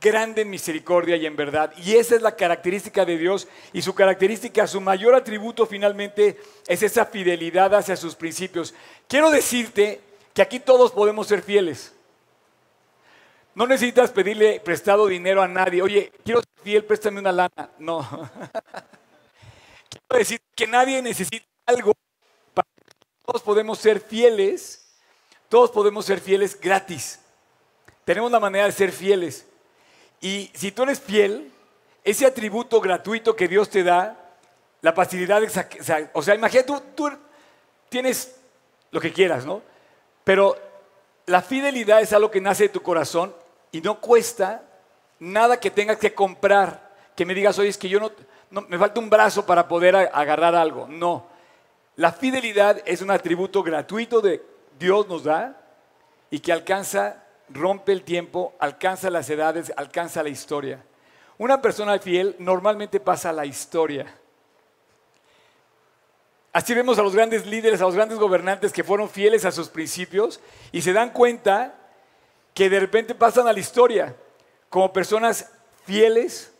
grande 0.00 0.42
en 0.42 0.50
misericordia 0.50 1.16
y 1.16 1.26
en 1.26 1.36
verdad. 1.36 1.72
Y 1.76 1.96
esa 1.96 2.16
es 2.16 2.22
la 2.22 2.34
característica 2.34 3.04
de 3.04 3.18
Dios 3.18 3.46
y 3.72 3.82
su 3.82 3.94
característica, 3.94 4.66
su 4.66 4.80
mayor 4.80 5.14
atributo 5.14 5.66
finalmente 5.66 6.40
es 6.66 6.82
esa 6.82 7.04
fidelidad 7.04 7.74
hacia 7.74 7.96
sus 7.96 8.14
principios. 8.14 8.74
Quiero 9.06 9.30
decirte 9.30 10.00
que 10.32 10.42
aquí 10.42 10.60
todos 10.60 10.92
podemos 10.92 11.26
ser 11.26 11.42
fieles. 11.42 11.92
No 13.54 13.66
necesitas 13.66 14.10
pedirle 14.10 14.60
prestado 14.60 15.06
dinero 15.06 15.42
a 15.42 15.48
nadie. 15.48 15.82
Oye, 15.82 16.12
quiero 16.24 16.40
ser 16.40 16.62
fiel, 16.62 16.84
préstame 16.84 17.18
una 17.18 17.32
lana. 17.32 17.70
No. 17.78 18.00
quiero 19.90 20.18
decir 20.18 20.40
que 20.54 20.66
nadie 20.66 21.02
necesita 21.02 21.44
algo. 21.66 21.92
Para 22.54 22.68
todos 23.26 23.42
podemos 23.42 23.78
ser 23.78 24.00
fieles. 24.00 24.88
Todos 25.48 25.70
podemos 25.72 26.06
ser 26.06 26.20
fieles 26.20 26.58
gratis. 26.58 27.18
Tenemos 28.10 28.32
la 28.32 28.40
manera 28.40 28.64
de 28.64 28.72
ser 28.72 28.90
fieles. 28.90 29.46
Y 30.20 30.50
si 30.52 30.72
tú 30.72 30.82
eres 30.82 30.98
fiel, 30.98 31.52
ese 32.02 32.26
atributo 32.26 32.80
gratuito 32.80 33.36
que 33.36 33.46
Dios 33.46 33.70
te 33.70 33.84
da, 33.84 34.34
la 34.80 34.92
facilidad 34.92 35.40
de... 35.40 36.10
O 36.12 36.20
sea, 36.20 36.34
imagínate, 36.34 36.66
tú, 36.66 36.82
tú 36.96 37.08
tienes 37.88 38.34
lo 38.90 39.00
que 39.00 39.12
quieras, 39.12 39.46
¿no? 39.46 39.62
Pero 40.24 40.56
la 41.26 41.40
fidelidad 41.40 42.00
es 42.00 42.12
algo 42.12 42.32
que 42.32 42.40
nace 42.40 42.64
de 42.64 42.70
tu 42.70 42.82
corazón 42.82 43.32
y 43.70 43.80
no 43.80 44.00
cuesta 44.00 44.64
nada 45.20 45.60
que 45.60 45.70
tengas 45.70 45.98
que 45.98 46.12
comprar, 46.12 46.90
que 47.14 47.24
me 47.24 47.32
digas, 47.32 47.60
oye, 47.60 47.68
es 47.68 47.78
que 47.78 47.88
yo 47.88 48.00
no, 48.00 48.10
no 48.50 48.62
me 48.62 48.76
falta 48.76 48.98
un 48.98 49.08
brazo 49.08 49.46
para 49.46 49.68
poder 49.68 49.94
agarrar 49.94 50.56
algo. 50.56 50.88
No, 50.88 51.28
la 51.94 52.10
fidelidad 52.10 52.82
es 52.86 53.02
un 53.02 53.12
atributo 53.12 53.62
gratuito 53.62 54.20
de 54.20 54.44
Dios 54.80 55.06
nos 55.06 55.22
da 55.22 55.62
y 56.28 56.40
que 56.40 56.52
alcanza 56.52 57.29
rompe 57.52 57.92
el 57.92 58.02
tiempo, 58.02 58.54
alcanza 58.58 59.10
las 59.10 59.28
edades, 59.30 59.72
alcanza 59.76 60.22
la 60.22 60.28
historia. 60.28 60.82
Una 61.38 61.60
persona 61.60 61.98
fiel 61.98 62.36
normalmente 62.38 63.00
pasa 63.00 63.30
a 63.30 63.32
la 63.32 63.46
historia. 63.46 64.14
Así 66.52 66.74
vemos 66.74 66.98
a 66.98 67.02
los 67.02 67.14
grandes 67.14 67.46
líderes, 67.46 67.80
a 67.80 67.84
los 67.84 67.94
grandes 67.94 68.18
gobernantes 68.18 68.72
que 68.72 68.84
fueron 68.84 69.08
fieles 69.08 69.44
a 69.44 69.52
sus 69.52 69.68
principios 69.68 70.40
y 70.72 70.82
se 70.82 70.92
dan 70.92 71.10
cuenta 71.10 71.74
que 72.54 72.68
de 72.68 72.80
repente 72.80 73.14
pasan 73.14 73.46
a 73.46 73.52
la 73.52 73.60
historia 73.60 74.16
como 74.68 74.92
personas 74.92 75.50
fieles 75.84 76.52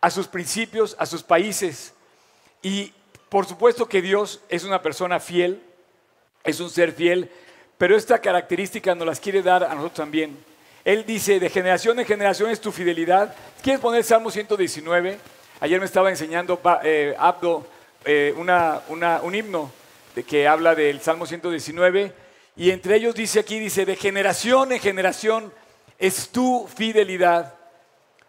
a 0.00 0.10
sus 0.10 0.28
principios, 0.28 0.94
a 0.98 1.06
sus 1.06 1.22
países. 1.22 1.92
Y 2.62 2.92
por 3.28 3.46
supuesto 3.46 3.88
que 3.88 4.00
Dios 4.00 4.40
es 4.48 4.64
una 4.64 4.80
persona 4.80 5.18
fiel, 5.18 5.62
es 6.44 6.60
un 6.60 6.70
ser 6.70 6.92
fiel 6.92 7.30
pero 7.82 7.96
esta 7.96 8.20
característica 8.20 8.94
nos 8.94 9.04
las 9.04 9.18
quiere 9.18 9.42
dar 9.42 9.64
a 9.64 9.70
nosotros 9.70 9.94
también. 9.94 10.38
Él 10.84 11.04
dice, 11.04 11.40
de 11.40 11.50
generación 11.50 11.98
en 11.98 12.06
generación 12.06 12.48
es 12.48 12.60
tu 12.60 12.70
fidelidad. 12.70 13.34
¿Quieres 13.60 13.80
poner 13.80 14.04
Salmo 14.04 14.30
119? 14.30 15.18
Ayer 15.58 15.80
me 15.80 15.86
estaba 15.86 16.08
enseñando 16.08 16.60
eh, 16.84 17.16
Abdo 17.18 17.66
eh, 18.04 18.32
un 18.36 19.34
himno 19.34 19.72
que 20.28 20.46
habla 20.46 20.76
del 20.76 21.00
Salmo 21.00 21.26
119 21.26 22.12
y 22.54 22.70
entre 22.70 22.94
ellos 22.94 23.16
dice 23.16 23.40
aquí, 23.40 23.58
dice, 23.58 23.84
de 23.84 23.96
generación 23.96 24.70
en 24.70 24.78
generación 24.78 25.52
es 25.98 26.28
tu 26.28 26.68
fidelidad. 26.72 27.52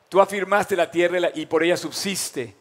Tú 0.09 0.19
afirmaste 0.19 0.75
la 0.75 0.89
tierra 0.89 1.29
y 1.35 1.45
por 1.45 1.61
ella 1.61 1.77
subsiste. 1.77 2.55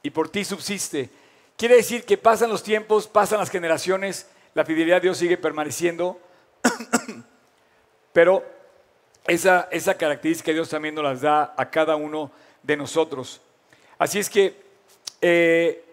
Y 0.00 0.10
por 0.10 0.28
ti 0.28 0.44
subsiste. 0.44 1.10
Quiere 1.56 1.74
decir 1.74 2.04
que 2.04 2.16
pasan 2.16 2.50
los 2.50 2.62
tiempos, 2.62 3.08
pasan 3.08 3.40
las 3.40 3.50
generaciones 3.50 4.28
la 4.54 4.64
fidelidad 4.64 4.96
de 4.96 5.02
Dios 5.02 5.18
sigue 5.18 5.36
permaneciendo, 5.36 6.20
pero 8.12 8.44
esa, 9.26 9.68
esa 9.70 9.96
característica 9.96 10.52
Dios 10.52 10.68
también 10.68 10.94
nos 10.94 11.04
las 11.04 11.20
da 11.20 11.54
a 11.56 11.70
cada 11.70 11.96
uno 11.96 12.30
de 12.62 12.76
nosotros. 12.76 13.40
Así 13.98 14.18
es 14.18 14.30
que 14.30 14.62
eh, 15.20 15.84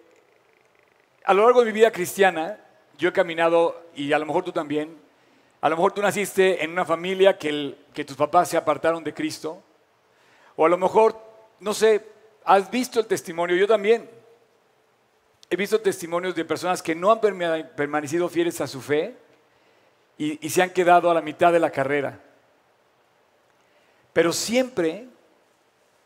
a 1.24 1.34
lo 1.34 1.44
largo 1.44 1.60
de 1.60 1.66
mi 1.66 1.72
vida 1.72 1.90
cristiana, 1.90 2.58
yo 2.98 3.08
he 3.08 3.12
caminado, 3.12 3.86
y 3.94 4.12
a 4.12 4.18
lo 4.18 4.26
mejor 4.26 4.44
tú 4.44 4.52
también, 4.52 4.96
a 5.60 5.68
lo 5.68 5.76
mejor 5.76 5.92
tú 5.92 6.02
naciste 6.02 6.62
en 6.62 6.70
una 6.72 6.84
familia 6.84 7.38
que, 7.38 7.76
que 7.92 8.04
tus 8.04 8.16
papás 8.16 8.48
se 8.48 8.56
apartaron 8.56 9.02
de 9.02 9.14
Cristo, 9.14 9.62
o 10.56 10.66
a 10.66 10.68
lo 10.68 10.78
mejor, 10.78 11.20
no 11.60 11.74
sé, 11.74 12.04
has 12.44 12.70
visto 12.70 13.00
el 13.00 13.06
testimonio, 13.06 13.56
yo 13.56 13.66
también, 13.66 14.08
he 15.52 15.56
visto 15.56 15.78
testimonios 15.82 16.34
de 16.34 16.46
personas 16.46 16.82
que 16.82 16.94
no 16.94 17.12
han 17.12 17.20
permanecido 17.20 18.26
fieles 18.30 18.62
a 18.62 18.66
su 18.66 18.80
fe 18.80 19.14
y, 20.16 20.48
se 20.48 20.62
han 20.62 20.70
quedado 20.70 21.10
a 21.10 21.14
la 21.14 21.20
mitad 21.20 21.52
de 21.52 21.60
la 21.60 21.70
carrera. 21.70 22.18
Pero 24.14 24.32
siempre, 24.32 25.08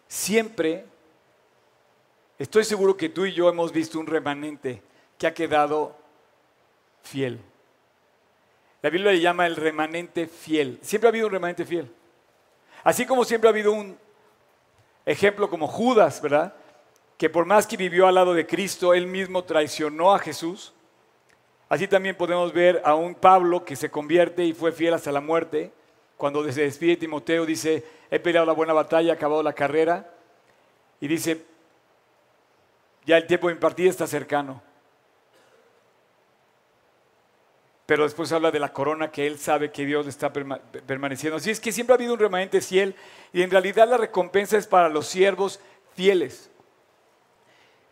siempre, 0.08 0.84
estoy 2.40 2.64
seguro 2.64 2.96
que 2.96 3.08
tú 3.08 3.24
y 3.24 3.34
yo 3.34 3.48
hemos 3.48 3.70
visto 3.70 4.00
un 4.00 4.08
remanente 4.08 4.82
que 5.16 5.28
ha 5.28 5.34
quedado 5.34 5.96
fiel. 7.04 7.38
La 8.82 8.90
Biblia 8.90 9.12
le 9.12 9.20
llama 9.20 9.46
el 9.46 9.54
remanente 9.54 10.26
fiel. 10.26 10.80
Siempre 10.82 11.06
ha 11.06 11.10
habido 11.10 11.28
un 11.28 11.34
remanente 11.34 11.64
fiel. 11.64 11.88
Así 12.82 13.06
como 13.06 13.24
siempre 13.24 13.48
ha 13.48 13.52
habido 13.52 13.70
un 13.70 13.96
ejemplo 15.04 15.48
como 15.48 15.68
Judas, 15.68 16.20
¿verdad? 16.20 16.52
Que 17.16 17.30
por 17.30 17.46
más 17.46 17.66
que 17.66 17.76
vivió 17.76 18.06
al 18.06 18.14
lado 18.14 18.34
de 18.34 18.46
Cristo, 18.46 18.92
él 18.92 19.06
mismo 19.06 19.44
traicionó 19.44 20.14
a 20.14 20.18
Jesús. 20.18 20.74
Así 21.68 21.88
también 21.88 22.16
podemos 22.16 22.52
ver 22.52 22.82
a 22.84 22.94
un 22.94 23.14
Pablo 23.14 23.64
que 23.64 23.74
se 23.74 23.90
convierte 23.90 24.44
y 24.44 24.52
fue 24.52 24.72
fiel 24.72 24.94
hasta 24.94 25.10
la 25.10 25.20
muerte. 25.20 25.72
Cuando 26.16 26.44
se 26.52 26.62
despide 26.62 26.96
Timoteo 26.96 27.46
dice, 27.46 27.84
he 28.10 28.18
peleado 28.18 28.46
la 28.46 28.52
buena 28.52 28.72
batalla, 28.72 29.10
he 29.10 29.16
acabado 29.16 29.42
la 29.42 29.52
carrera. 29.52 30.12
Y 31.00 31.08
dice, 31.08 31.44
ya 33.04 33.16
el 33.16 33.26
tiempo 33.26 33.48
de 33.48 33.54
impartir 33.54 33.88
está 33.88 34.06
cercano. 34.06 34.62
Pero 37.86 38.02
después 38.02 38.32
habla 38.32 38.50
de 38.50 38.58
la 38.58 38.72
corona 38.72 39.10
que 39.10 39.26
él 39.26 39.38
sabe 39.38 39.70
que 39.70 39.86
Dios 39.86 40.06
está 40.06 40.32
permaneciendo. 40.32 41.36
Así 41.36 41.50
es 41.50 41.60
que 41.60 41.72
siempre 41.72 41.94
ha 41.94 41.96
habido 41.96 42.14
un 42.14 42.18
remanente 42.18 42.60
fiel 42.60 42.96
y 43.32 43.42
en 43.42 43.50
realidad 43.50 43.88
la 43.88 43.96
recompensa 43.96 44.58
es 44.58 44.66
para 44.66 44.88
los 44.88 45.06
siervos 45.06 45.60
fieles. 45.94 46.50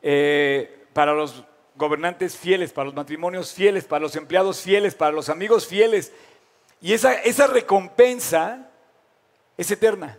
Eh, 0.07 0.85
para 0.93 1.15
los 1.15 1.43
gobernantes 1.77 2.37
fieles, 2.37 2.73
para 2.73 2.85
los 2.85 2.95
matrimonios 2.95 3.55
fieles, 3.55 3.87
para 3.87 4.03
los 4.03 4.15
empleados 4.17 4.61
fieles, 4.61 4.95
para 4.95 5.13
los 5.13 5.31
amigos 5.31 5.67
fieles. 5.67 6.13
Y 6.83 6.93
esa, 6.93 7.15
esa 7.15 7.47
recompensa 7.47 8.71
es 9.57 9.71
eterna. 9.71 10.19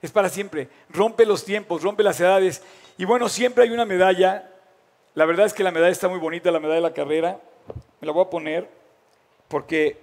Es 0.00 0.12
para 0.12 0.28
siempre. 0.28 0.68
Rompe 0.88 1.26
los 1.26 1.44
tiempos, 1.44 1.82
rompe 1.82 2.04
las 2.04 2.20
edades. 2.20 2.62
Y 2.96 3.04
bueno, 3.04 3.28
siempre 3.28 3.64
hay 3.64 3.70
una 3.70 3.84
medalla. 3.84 4.48
La 5.14 5.24
verdad 5.24 5.46
es 5.46 5.52
que 5.52 5.64
la 5.64 5.72
medalla 5.72 5.90
está 5.90 6.08
muy 6.08 6.20
bonita, 6.20 6.52
la 6.52 6.60
medalla 6.60 6.76
de 6.76 6.88
la 6.88 6.94
carrera. 6.94 7.40
Me 8.00 8.06
la 8.06 8.12
voy 8.12 8.24
a 8.24 8.30
poner 8.30 8.68
porque 9.48 9.98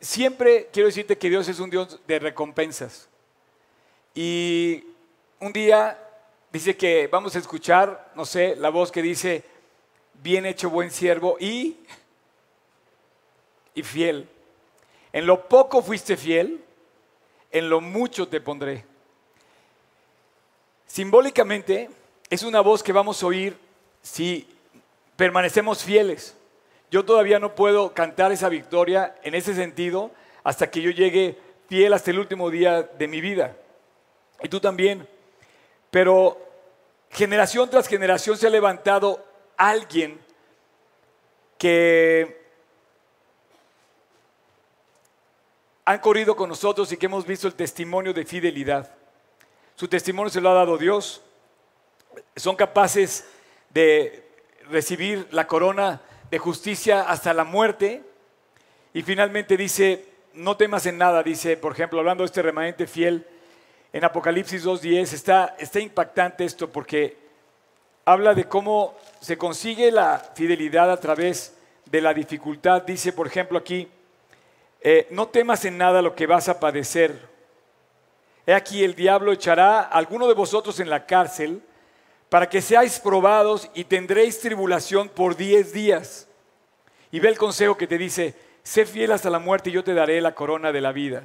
siempre 0.00 0.70
quiero 0.72 0.86
decirte 0.86 1.18
que 1.18 1.28
Dios 1.28 1.48
es 1.48 1.60
un 1.60 1.68
Dios 1.68 2.00
de 2.06 2.18
recompensas. 2.18 3.10
Y 4.14 4.84
un 5.38 5.52
día 5.52 5.98
Dice 6.52 6.76
que 6.76 7.06
vamos 7.06 7.36
a 7.36 7.38
escuchar, 7.38 8.10
no 8.16 8.24
sé, 8.24 8.56
la 8.56 8.70
voz 8.70 8.90
que 8.90 9.02
dice, 9.02 9.44
bien 10.14 10.46
hecho 10.46 10.68
buen 10.68 10.90
siervo 10.90 11.36
y, 11.38 11.76
y 13.74 13.82
fiel. 13.84 14.28
En 15.12 15.26
lo 15.26 15.48
poco 15.48 15.80
fuiste 15.80 16.16
fiel, 16.16 16.64
en 17.52 17.70
lo 17.70 17.80
mucho 17.80 18.26
te 18.26 18.40
pondré. 18.40 18.84
Simbólicamente 20.86 21.88
es 22.28 22.42
una 22.42 22.60
voz 22.60 22.82
que 22.82 22.92
vamos 22.92 23.22
a 23.22 23.26
oír 23.26 23.56
si 24.02 24.48
permanecemos 25.16 25.84
fieles. 25.84 26.36
Yo 26.90 27.04
todavía 27.04 27.38
no 27.38 27.54
puedo 27.54 27.94
cantar 27.94 28.32
esa 28.32 28.48
victoria 28.48 29.16
en 29.22 29.36
ese 29.36 29.54
sentido 29.54 30.10
hasta 30.42 30.68
que 30.68 30.82
yo 30.82 30.90
llegue 30.90 31.38
fiel 31.68 31.92
hasta 31.92 32.10
el 32.10 32.18
último 32.18 32.50
día 32.50 32.82
de 32.82 33.06
mi 33.06 33.20
vida. 33.20 33.56
Y 34.42 34.48
tú 34.48 34.58
también. 34.58 35.06
Pero 35.90 36.38
generación 37.10 37.68
tras 37.68 37.88
generación 37.88 38.36
se 38.36 38.46
ha 38.46 38.50
levantado 38.50 39.24
alguien 39.56 40.20
que 41.58 42.40
han 45.84 45.98
corrido 45.98 46.36
con 46.36 46.48
nosotros 46.48 46.90
y 46.92 46.96
que 46.96 47.06
hemos 47.06 47.26
visto 47.26 47.48
el 47.48 47.54
testimonio 47.54 48.14
de 48.14 48.24
fidelidad. 48.24 48.94
Su 49.74 49.88
testimonio 49.88 50.30
se 50.30 50.40
lo 50.40 50.50
ha 50.50 50.54
dado 50.54 50.78
Dios. 50.78 51.22
Son 52.36 52.54
capaces 52.54 53.26
de 53.70 54.28
recibir 54.70 55.26
la 55.32 55.46
corona 55.46 56.00
de 56.30 56.38
justicia 56.38 57.02
hasta 57.02 57.34
la 57.34 57.44
muerte. 57.44 58.02
Y 58.94 59.02
finalmente 59.02 59.56
dice, 59.56 60.06
no 60.34 60.56
temas 60.56 60.86
en 60.86 60.98
nada, 60.98 61.22
dice, 61.22 61.56
por 61.56 61.72
ejemplo, 61.72 61.98
hablando 61.98 62.22
de 62.22 62.26
este 62.26 62.42
remanente 62.42 62.86
fiel, 62.86 63.26
en 63.92 64.04
Apocalipsis 64.04 64.64
2.10. 64.64 65.12
Está, 65.12 65.56
está 65.58 65.80
impactante 65.80 66.44
esto 66.44 66.70
porque 66.70 67.16
habla 68.04 68.34
de 68.34 68.44
cómo 68.44 68.94
se 69.20 69.36
consigue 69.36 69.90
la 69.90 70.18
fidelidad 70.34 70.90
a 70.90 70.98
través 70.98 71.56
de 71.86 72.00
la 72.00 72.14
dificultad. 72.14 72.82
Dice, 72.82 73.12
por 73.12 73.26
ejemplo, 73.26 73.58
aquí, 73.58 73.88
eh, 74.80 75.06
no 75.10 75.28
temas 75.28 75.64
en 75.64 75.78
nada 75.78 76.02
lo 76.02 76.14
que 76.14 76.26
vas 76.26 76.48
a 76.48 76.58
padecer. 76.58 77.28
He 78.46 78.54
aquí 78.54 78.82
el 78.82 78.94
diablo 78.94 79.32
echará 79.32 79.80
a 79.80 79.82
alguno 79.82 80.26
de 80.26 80.34
vosotros 80.34 80.80
en 80.80 80.88
la 80.88 81.06
cárcel 81.06 81.62
para 82.28 82.48
que 82.48 82.62
seáis 82.62 82.98
probados 82.98 83.68
y 83.74 83.84
tendréis 83.84 84.40
tribulación 84.40 85.08
por 85.08 85.36
diez 85.36 85.72
días. 85.72 86.28
Y 87.10 87.20
ve 87.20 87.28
el 87.28 87.38
consejo 87.38 87.76
que 87.76 87.88
te 87.88 87.98
dice, 87.98 88.34
sé 88.62 88.86
fiel 88.86 89.12
hasta 89.12 89.30
la 89.30 89.40
muerte 89.40 89.70
y 89.70 89.72
yo 89.72 89.84
te 89.84 89.94
daré 89.94 90.20
la 90.20 90.34
corona 90.34 90.72
de 90.72 90.80
la 90.80 90.92
vida. 90.92 91.24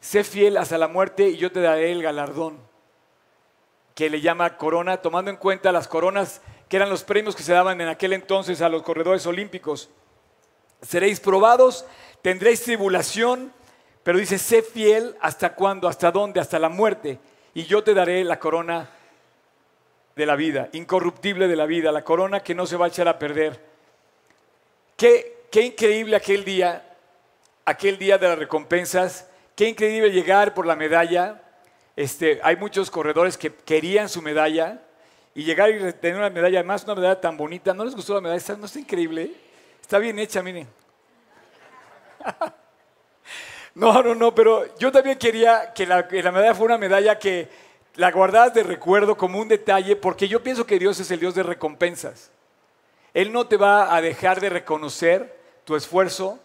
Sé 0.00 0.24
fiel 0.24 0.56
hasta 0.56 0.78
la 0.78 0.88
muerte 0.88 1.28
y 1.28 1.36
yo 1.36 1.52
te 1.52 1.60
daré 1.60 1.92
el 1.92 2.02
galardón, 2.02 2.58
que 3.94 4.08
le 4.08 4.20
llama 4.20 4.56
corona, 4.56 5.02
tomando 5.02 5.30
en 5.30 5.36
cuenta 5.36 5.72
las 5.72 5.88
coronas 5.88 6.40
que 6.68 6.76
eran 6.76 6.88
los 6.88 7.04
premios 7.04 7.36
que 7.36 7.42
se 7.42 7.52
daban 7.52 7.80
en 7.80 7.88
aquel 7.88 8.12
entonces 8.12 8.62
a 8.62 8.68
los 8.68 8.82
corredores 8.82 9.26
olímpicos. 9.26 9.90
Seréis 10.82 11.20
probados, 11.20 11.84
tendréis 12.22 12.62
tribulación, 12.62 13.52
pero 14.02 14.18
dice, 14.18 14.38
sé 14.38 14.62
fiel 14.62 15.16
hasta 15.20 15.54
cuándo, 15.54 15.88
hasta 15.88 16.10
dónde, 16.10 16.40
hasta 16.40 16.58
la 16.58 16.68
muerte, 16.68 17.18
y 17.52 17.64
yo 17.64 17.84
te 17.84 17.92
daré 17.92 18.24
la 18.24 18.38
corona 18.38 18.88
de 20.16 20.26
la 20.26 20.36
vida, 20.36 20.68
incorruptible 20.72 21.48
de 21.48 21.56
la 21.56 21.66
vida, 21.66 21.92
la 21.92 22.04
corona 22.04 22.40
que 22.40 22.54
no 22.54 22.66
se 22.66 22.76
va 22.76 22.86
a 22.86 22.88
echar 22.88 23.08
a 23.08 23.18
perder. 23.18 23.60
Qué, 24.96 25.44
qué 25.50 25.62
increíble 25.62 26.16
aquel 26.16 26.44
día, 26.44 26.96
aquel 27.64 27.98
día 27.98 28.16
de 28.16 28.28
las 28.28 28.38
recompensas, 28.38 29.29
qué 29.60 29.68
increíble 29.68 30.10
llegar 30.10 30.54
por 30.54 30.64
la 30.64 30.74
medalla. 30.74 31.38
Este, 31.94 32.40
hay 32.42 32.56
muchos 32.56 32.90
corredores 32.90 33.36
que 33.36 33.54
querían 33.54 34.08
su 34.08 34.22
medalla 34.22 34.80
y 35.34 35.44
llegar 35.44 35.68
y 35.68 35.92
tener 35.92 36.16
una 36.16 36.30
medalla, 36.30 36.60
además 36.60 36.84
una 36.84 36.94
medalla 36.94 37.20
tan 37.20 37.36
bonita. 37.36 37.74
¿No 37.74 37.84
les 37.84 37.94
gustó 37.94 38.14
la 38.14 38.22
medalla? 38.22 38.56
¿No 38.56 38.64
está 38.64 38.78
increíble? 38.78 39.34
Está 39.78 39.98
bien 39.98 40.18
hecha, 40.18 40.42
miren. 40.42 40.66
No, 43.72 44.02
no, 44.02 44.16
no, 44.16 44.34
pero 44.34 44.76
yo 44.78 44.90
también 44.90 45.16
quería 45.16 45.72
que 45.72 45.86
la, 45.86 46.08
que 46.08 46.20
la 46.20 46.32
medalla 46.32 46.56
fuera 46.56 46.74
una 46.74 46.80
medalla 46.80 47.16
que 47.20 47.48
la 47.94 48.10
guardas 48.10 48.52
de 48.52 48.64
recuerdo 48.64 49.16
como 49.16 49.38
un 49.38 49.46
detalle, 49.46 49.94
porque 49.94 50.26
yo 50.26 50.42
pienso 50.42 50.66
que 50.66 50.78
Dios 50.78 50.98
es 50.98 51.08
el 51.12 51.20
Dios 51.20 51.36
de 51.36 51.44
recompensas. 51.44 52.32
Él 53.14 53.32
no 53.32 53.46
te 53.46 53.56
va 53.56 53.94
a 53.94 54.00
dejar 54.00 54.40
de 54.40 54.50
reconocer 54.50 55.38
tu 55.64 55.76
esfuerzo, 55.76 56.40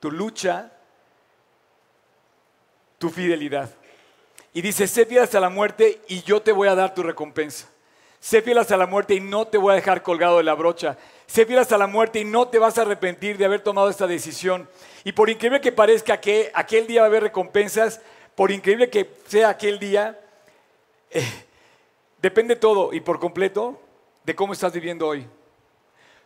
tu 0.00 0.10
lucha, 0.10 0.72
tu 3.02 3.10
fidelidad. 3.10 3.68
Y 4.54 4.62
dice, 4.62 4.86
sé 4.86 5.04
fiel 5.06 5.24
hasta 5.24 5.40
la 5.40 5.48
muerte 5.48 6.02
y 6.06 6.22
yo 6.22 6.40
te 6.40 6.52
voy 6.52 6.68
a 6.68 6.76
dar 6.76 6.94
tu 6.94 7.02
recompensa. 7.02 7.66
Sé 8.20 8.42
fiel 8.42 8.58
hasta 8.58 8.76
la 8.76 8.86
muerte 8.86 9.16
y 9.16 9.20
no 9.20 9.48
te 9.48 9.58
voy 9.58 9.72
a 9.72 9.74
dejar 9.74 10.04
colgado 10.04 10.36
de 10.36 10.44
la 10.44 10.54
brocha. 10.54 10.96
Sé 11.26 11.44
fiel 11.44 11.58
hasta 11.58 11.76
la 11.76 11.88
muerte 11.88 12.20
y 12.20 12.24
no 12.24 12.46
te 12.46 12.60
vas 12.60 12.78
a 12.78 12.82
arrepentir 12.82 13.38
de 13.38 13.44
haber 13.44 13.60
tomado 13.60 13.90
esta 13.90 14.06
decisión. 14.06 14.68
Y 15.02 15.10
por 15.10 15.30
increíble 15.30 15.60
que 15.60 15.72
parezca 15.72 16.20
que 16.20 16.52
aquel 16.54 16.86
día 16.86 17.00
va 17.00 17.06
a 17.06 17.08
haber 17.08 17.24
recompensas, 17.24 18.00
por 18.36 18.52
increíble 18.52 18.88
que 18.88 19.10
sea 19.26 19.48
aquel 19.48 19.80
día, 19.80 20.20
eh, 21.10 21.26
depende 22.22 22.54
todo 22.54 22.92
y 22.92 23.00
por 23.00 23.18
completo 23.18 23.80
de 24.22 24.36
cómo 24.36 24.52
estás 24.52 24.72
viviendo 24.72 25.08
hoy. 25.08 25.26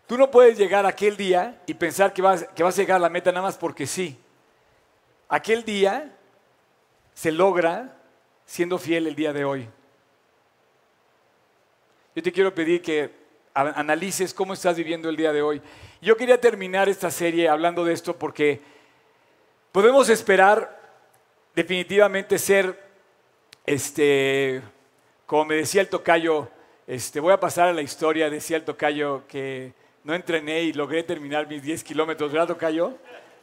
Tú 0.06 0.18
no 0.18 0.30
puedes 0.30 0.59
llegar 0.59 0.85
aquel 0.85 1.16
día 1.16 1.62
y 1.64 1.73
pensar 1.73 2.12
que 2.12 2.21
vas, 2.21 2.47
que 2.54 2.62
vas 2.62 2.78
a 2.78 2.83
llegar 2.83 2.97
a 2.97 3.00
la 3.00 3.09
meta 3.09 3.33
nada 3.33 3.47
más 3.47 3.56
porque 3.56 3.87
sí. 3.87 4.18
Aquel 5.26 5.64
día 5.64 6.12
se 7.17 7.33
logra 7.33 7.97
siendo 8.45 8.79
fiel 8.79 9.07
el 9.07 9.15
día 9.15 9.33
de 9.33 9.47
hoy. 9.47 9.67
Yo 12.15 12.23
te 12.23 12.31
quiero 12.31 12.55
pedir 12.55 12.83
que 12.83 13.11
analices 13.55 14.35
cómo 14.35 14.53
estás 14.53 14.77
viviendo 14.77 15.09
el 15.09 15.17
día 15.17 15.33
de 15.33 15.41
hoy. 15.41 15.63
Yo 16.02 16.15
quería 16.15 16.39
terminar 16.39 16.91
esta 16.91 17.11
serie 17.11 17.49
hablando 17.49 17.87
de 17.87 17.95
esto 17.95 18.19
porque 18.19 18.61
podemos 19.73 20.11
esperar 20.11 20.79
definitivamente 21.55 22.39
ser 22.39 22.79
este 23.65 24.63
como 25.25 25.47
me 25.47 25.57
decía 25.57 25.81
el 25.81 25.89
tocayo, 25.89 26.49
este, 26.87 27.19
voy 27.19 27.33
a 27.33 27.41
pasar 27.41 27.69
a 27.69 27.73
la 27.73 27.83
historia, 27.83 28.29
decía 28.29 28.59
el 28.59 28.65
tocayo 28.65 29.26
que 29.26 29.73
no 30.05 30.15
entrené 30.15 30.63
y 30.63 30.73
logré 30.75 31.02
terminar 31.02 31.49
mis 31.49 31.63
10 31.63 31.83
kilómetros, 31.83 32.31
¿verdad 32.31 32.47
tocayo? 32.47 32.95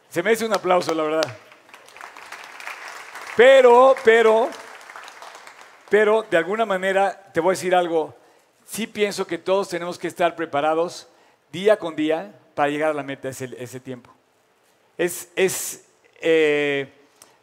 Se 0.09 0.21
me 0.21 0.31
un 0.45 0.53
aplauso, 0.53 0.93
la 0.93 1.03
verdad. 1.03 1.37
Pero, 3.35 3.95
pero, 4.03 4.49
pero, 5.89 6.23
de 6.23 6.37
alguna 6.37 6.65
manera, 6.65 7.31
te 7.33 7.39
voy 7.39 7.53
a 7.53 7.57
decir 7.57 7.73
algo, 7.73 8.15
sí 8.65 8.85
pienso 8.85 9.25
que 9.25 9.39
todos 9.39 9.69
tenemos 9.69 9.97
que 9.97 10.07
estar 10.07 10.35
preparados 10.35 11.07
día 11.51 11.77
con 11.77 11.95
día 11.95 12.31
para 12.53 12.69
llegar 12.69 12.91
a 12.91 12.93
la 12.93 13.01
meta 13.01 13.29
ese, 13.29 13.49
ese 13.57 13.79
tiempo. 13.79 14.13
Es, 14.99 15.29
es 15.35 15.83
eh, 16.21 16.93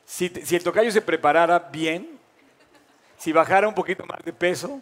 si, 0.04 0.28
si 0.28 0.54
el 0.54 0.62
tocayo 0.62 0.92
se 0.92 1.02
preparara 1.02 1.58
bien, 1.58 2.18
si 3.18 3.32
bajara 3.32 3.66
un 3.66 3.74
poquito 3.74 4.06
más 4.06 4.22
de 4.24 4.32
peso, 4.32 4.80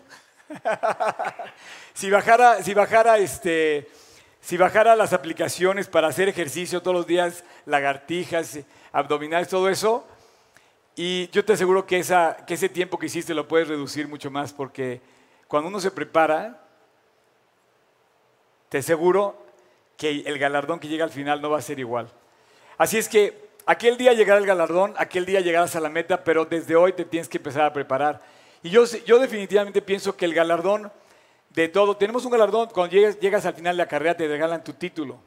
si 1.95 2.11
bajara, 2.11 2.63
si 2.63 2.75
bajara 2.75 3.17
este, 3.17 3.89
si 4.43 4.59
bajara 4.59 4.95
las 4.95 5.15
aplicaciones 5.15 5.89
para 5.89 6.09
hacer 6.09 6.29
ejercicio 6.29 6.83
todos 6.83 6.99
los 6.99 7.07
días, 7.07 7.45
lagartijas, 7.65 8.59
abdominales, 8.93 9.49
todo 9.49 9.71
eso, 9.71 10.07
y 10.99 11.29
yo 11.31 11.45
te 11.45 11.55
aseguro 11.55 11.87
que, 11.87 11.99
esa, 11.99 12.37
que 12.47 12.55
ese 12.55 12.69
tiempo 12.69 12.99
que 12.99 13.07
hiciste 13.07 13.33
lo 13.33 13.49
puedes 13.49 13.69
reducir 13.69 14.09
mucho 14.09 14.31
más 14.31 14.53
porque 14.53 15.01
cuando 15.47 15.69
uno 15.69 15.81
se 15.81 15.91
prepara, 15.91 16.63
te 18.69 18.79
aseguro 18.79 19.47
que 19.97 20.23
el 20.27 20.39
galardón 20.39 20.79
que 20.79 20.89
llega 20.89 21.05
al 21.05 21.11
final 21.11 21.41
no 21.41 21.51
va 21.51 21.59
a 21.59 21.63
ser 21.63 21.79
igual. 21.79 22.11
Así 22.77 22.99
es 22.99 23.09
que 23.09 23.49
Aquel 23.71 23.99
día 23.99 24.15
llegará 24.15 24.39
el 24.39 24.47
galardón, 24.47 24.95
aquel 24.97 25.27
día 25.27 25.43
llegarás 25.43 25.77
a 25.77 25.81
la 25.81 25.91
meta, 25.91 26.25
pero 26.25 26.47
desde 26.47 26.75
hoy 26.75 26.95
te 26.95 27.05
tienes 27.05 27.29
que 27.29 27.37
empezar 27.37 27.65
a 27.65 27.73
preparar. 27.75 28.19
Y 28.63 28.71
yo, 28.71 28.87
yo 29.05 29.19
definitivamente 29.19 29.83
pienso 29.83 30.17
que 30.17 30.25
el 30.25 30.33
galardón 30.33 30.91
de 31.51 31.69
todo, 31.69 31.95
tenemos 31.95 32.25
un 32.25 32.31
galardón, 32.31 32.71
cuando 32.71 32.97
llegas, 32.97 33.21
llegas 33.21 33.45
al 33.45 33.53
final 33.53 33.77
de 33.77 33.83
la 33.83 33.87
carrera 33.87 34.17
te 34.17 34.27
regalan 34.27 34.65
tu 34.65 34.73
título. 34.73 35.19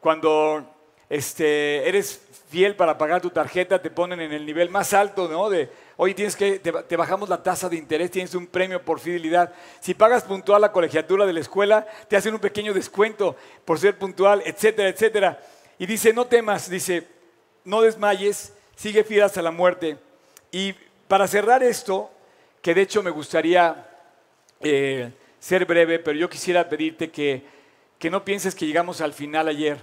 Cuando 0.00 0.74
este, 1.10 1.86
eres 1.86 2.22
fiel 2.50 2.74
para 2.74 2.98
pagar 2.98 3.22
tu 3.22 3.30
tarjeta, 3.30 3.80
te 3.80 3.90
ponen 3.90 4.20
en 4.20 4.32
el 4.32 4.44
nivel 4.44 4.70
más 4.70 4.92
alto, 4.92 5.28
¿no? 5.28 5.48
De, 5.48 5.70
hoy 5.96 6.14
tienes 6.14 6.34
que, 6.34 6.58
te, 6.58 6.72
te, 6.72 6.96
bajamos 6.96 7.28
la 7.28 7.40
tasa 7.42 7.68
de 7.68 7.76
interés, 7.76 8.10
tienes 8.10 8.34
un 8.34 8.48
premio 8.48 8.82
por 8.84 8.98
fidelidad. 8.98 9.54
Si 9.78 9.94
pagas 9.94 10.24
puntual 10.24 10.60
la 10.60 10.72
colegiatura 10.72 11.26
de 11.26 11.32
la 11.32 11.40
escuela, 11.40 11.86
te 12.08 12.16
hacen 12.16 12.34
un 12.34 12.40
pequeño 12.40 12.74
descuento 12.74 13.36
por 13.64 13.78
ser 13.78 13.96
puntual, 13.96 14.42
etcétera, 14.44 14.88
etcétera. 14.88 15.40
Y 15.78 15.86
dice, 15.86 16.12
no 16.12 16.26
temas, 16.26 16.68
dice, 16.68 17.06
no 17.64 17.82
desmayes, 17.82 18.52
sigue 18.74 19.04
fiel 19.04 19.22
hasta 19.22 19.42
la 19.42 19.52
muerte. 19.52 19.96
Y 20.50 20.74
para 21.06 21.28
cerrar 21.28 21.62
esto, 21.62 22.10
que 22.60 22.74
de 22.74 22.82
hecho 22.82 23.00
me 23.00 23.10
gustaría 23.10 23.88
eh, 24.60 25.12
ser 25.38 25.66
breve, 25.66 26.00
pero 26.00 26.18
yo 26.18 26.28
quisiera 26.28 26.68
pedirte 26.68 27.12
que, 27.12 27.44
que 27.96 28.10
no 28.10 28.24
pienses 28.24 28.56
que 28.56 28.66
llegamos 28.66 29.00
al 29.00 29.12
final 29.12 29.46
ayer. 29.46 29.78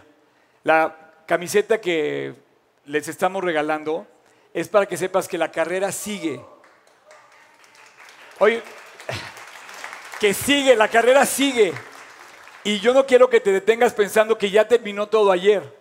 La 0.63 1.13
camiseta 1.25 1.80
que 1.80 2.46
les 2.88 3.08
estamos 3.08 3.43
regalando 3.43 4.08
es 4.54 4.67
para 4.69 4.88
que 4.88 4.97
sepas 4.97 5.28
que 5.28 5.38
la 5.38 5.52
carrera 5.52 5.91
sigue. 5.91 6.43
Oye, 8.39 8.63
que 10.19 10.34
sigue, 10.34 10.76
la 10.76 10.88
carrera 10.88 11.26
sigue. 11.26 11.73
Y 12.63 12.80
yo 12.80 12.93
no 12.93 13.06
quiero 13.06 13.30
que 13.30 13.39
te 13.39 13.52
detengas 13.52 13.93
pensando 13.93 14.38
que 14.38 14.50
ya 14.50 14.67
terminó 14.67 15.08
todo 15.08 15.32
ayer. 15.32 15.78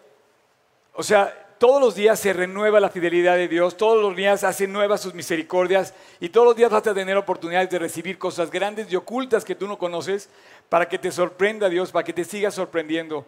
O 0.92 1.02
sea, 1.02 1.46
todos 1.58 1.80
los 1.80 1.94
días 1.94 2.20
se 2.20 2.32
renueva 2.32 2.80
la 2.80 2.90
fidelidad 2.90 3.36
de 3.36 3.48
Dios, 3.48 3.76
todos 3.76 4.02
los 4.02 4.14
días 4.14 4.44
hace 4.44 4.66
nuevas 4.66 5.00
sus 5.00 5.14
misericordias 5.14 5.94
y 6.20 6.28
todos 6.28 6.46
los 6.46 6.56
días 6.56 6.70
vas 6.70 6.86
a 6.86 6.94
tener 6.94 7.16
oportunidades 7.16 7.70
de 7.70 7.78
recibir 7.78 8.18
cosas 8.18 8.50
grandes 8.50 8.92
y 8.92 8.96
ocultas 8.96 9.44
que 9.44 9.54
tú 9.54 9.66
no 9.66 9.78
conoces 9.78 10.28
para 10.68 10.88
que 10.88 10.98
te 10.98 11.10
sorprenda 11.10 11.68
Dios, 11.68 11.92
para 11.92 12.04
que 12.04 12.12
te 12.12 12.24
siga 12.24 12.50
sorprendiendo. 12.50 13.26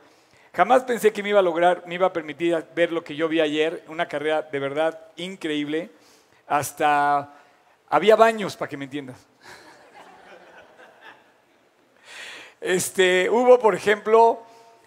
Jamás 0.59 0.83
pensé 0.83 1.13
que 1.13 1.23
me 1.23 1.29
iba 1.29 1.39
a 1.39 1.43
lograr, 1.43 1.85
me 1.87 1.95
iba 1.95 2.09
a 2.09 2.13
permitir 2.13 2.67
ver 2.75 2.91
lo 2.91 3.05
que 3.05 3.15
yo 3.15 3.29
vi 3.29 3.41
ayer, 3.41 3.85
una 3.87 4.09
carrera 4.09 4.43
de 4.43 4.59
verdad 4.59 4.99
increíble. 5.15 5.89
Hasta 6.49 7.33
había 7.89 8.17
baños, 8.17 8.57
para 8.57 8.69
que 8.69 8.77
me 8.77 8.87
entiendas. 8.87 9.25
Este, 12.61 13.31
hubo, 13.31 13.61
por 13.61 13.77
ejemplo, 13.77 14.43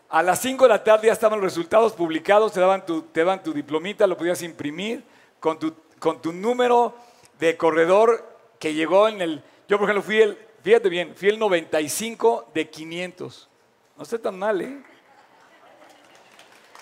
a 0.09 0.21
las 0.21 0.41
5 0.41 0.65
de 0.65 0.69
la 0.69 0.83
tarde 0.83 1.07
ya 1.07 1.13
estaban 1.13 1.39
los 1.39 1.53
resultados 1.53 1.93
publicados, 1.93 2.51
te 2.51 2.59
daban 2.59 2.85
tu, 2.85 3.03
te 3.03 3.23
diplomita, 3.53 4.05
lo 4.07 4.17
podías 4.17 4.41
imprimir 4.41 5.05
con 5.39 5.57
tu, 5.57 5.73
con 5.99 6.21
tu 6.21 6.33
número 6.33 6.93
de 7.39 7.55
corredor 7.55 8.27
que 8.59 8.73
llegó 8.73 9.07
en 9.07 9.21
el... 9.21 9.41
Yo, 9.69 9.77
por 9.79 9.89
ejemplo, 9.89 10.03
fui 10.03 10.17
el, 10.17 10.37
fíjate 10.61 10.89
bien, 10.89 11.15
fui 11.15 11.29
el 11.29 11.39
95 11.39 12.49
de 12.53 12.69
500. 12.69 13.49
No 13.95 14.03
está 14.03 14.19
tan 14.19 14.37
mal, 14.37 14.59
¿eh? 14.59 14.90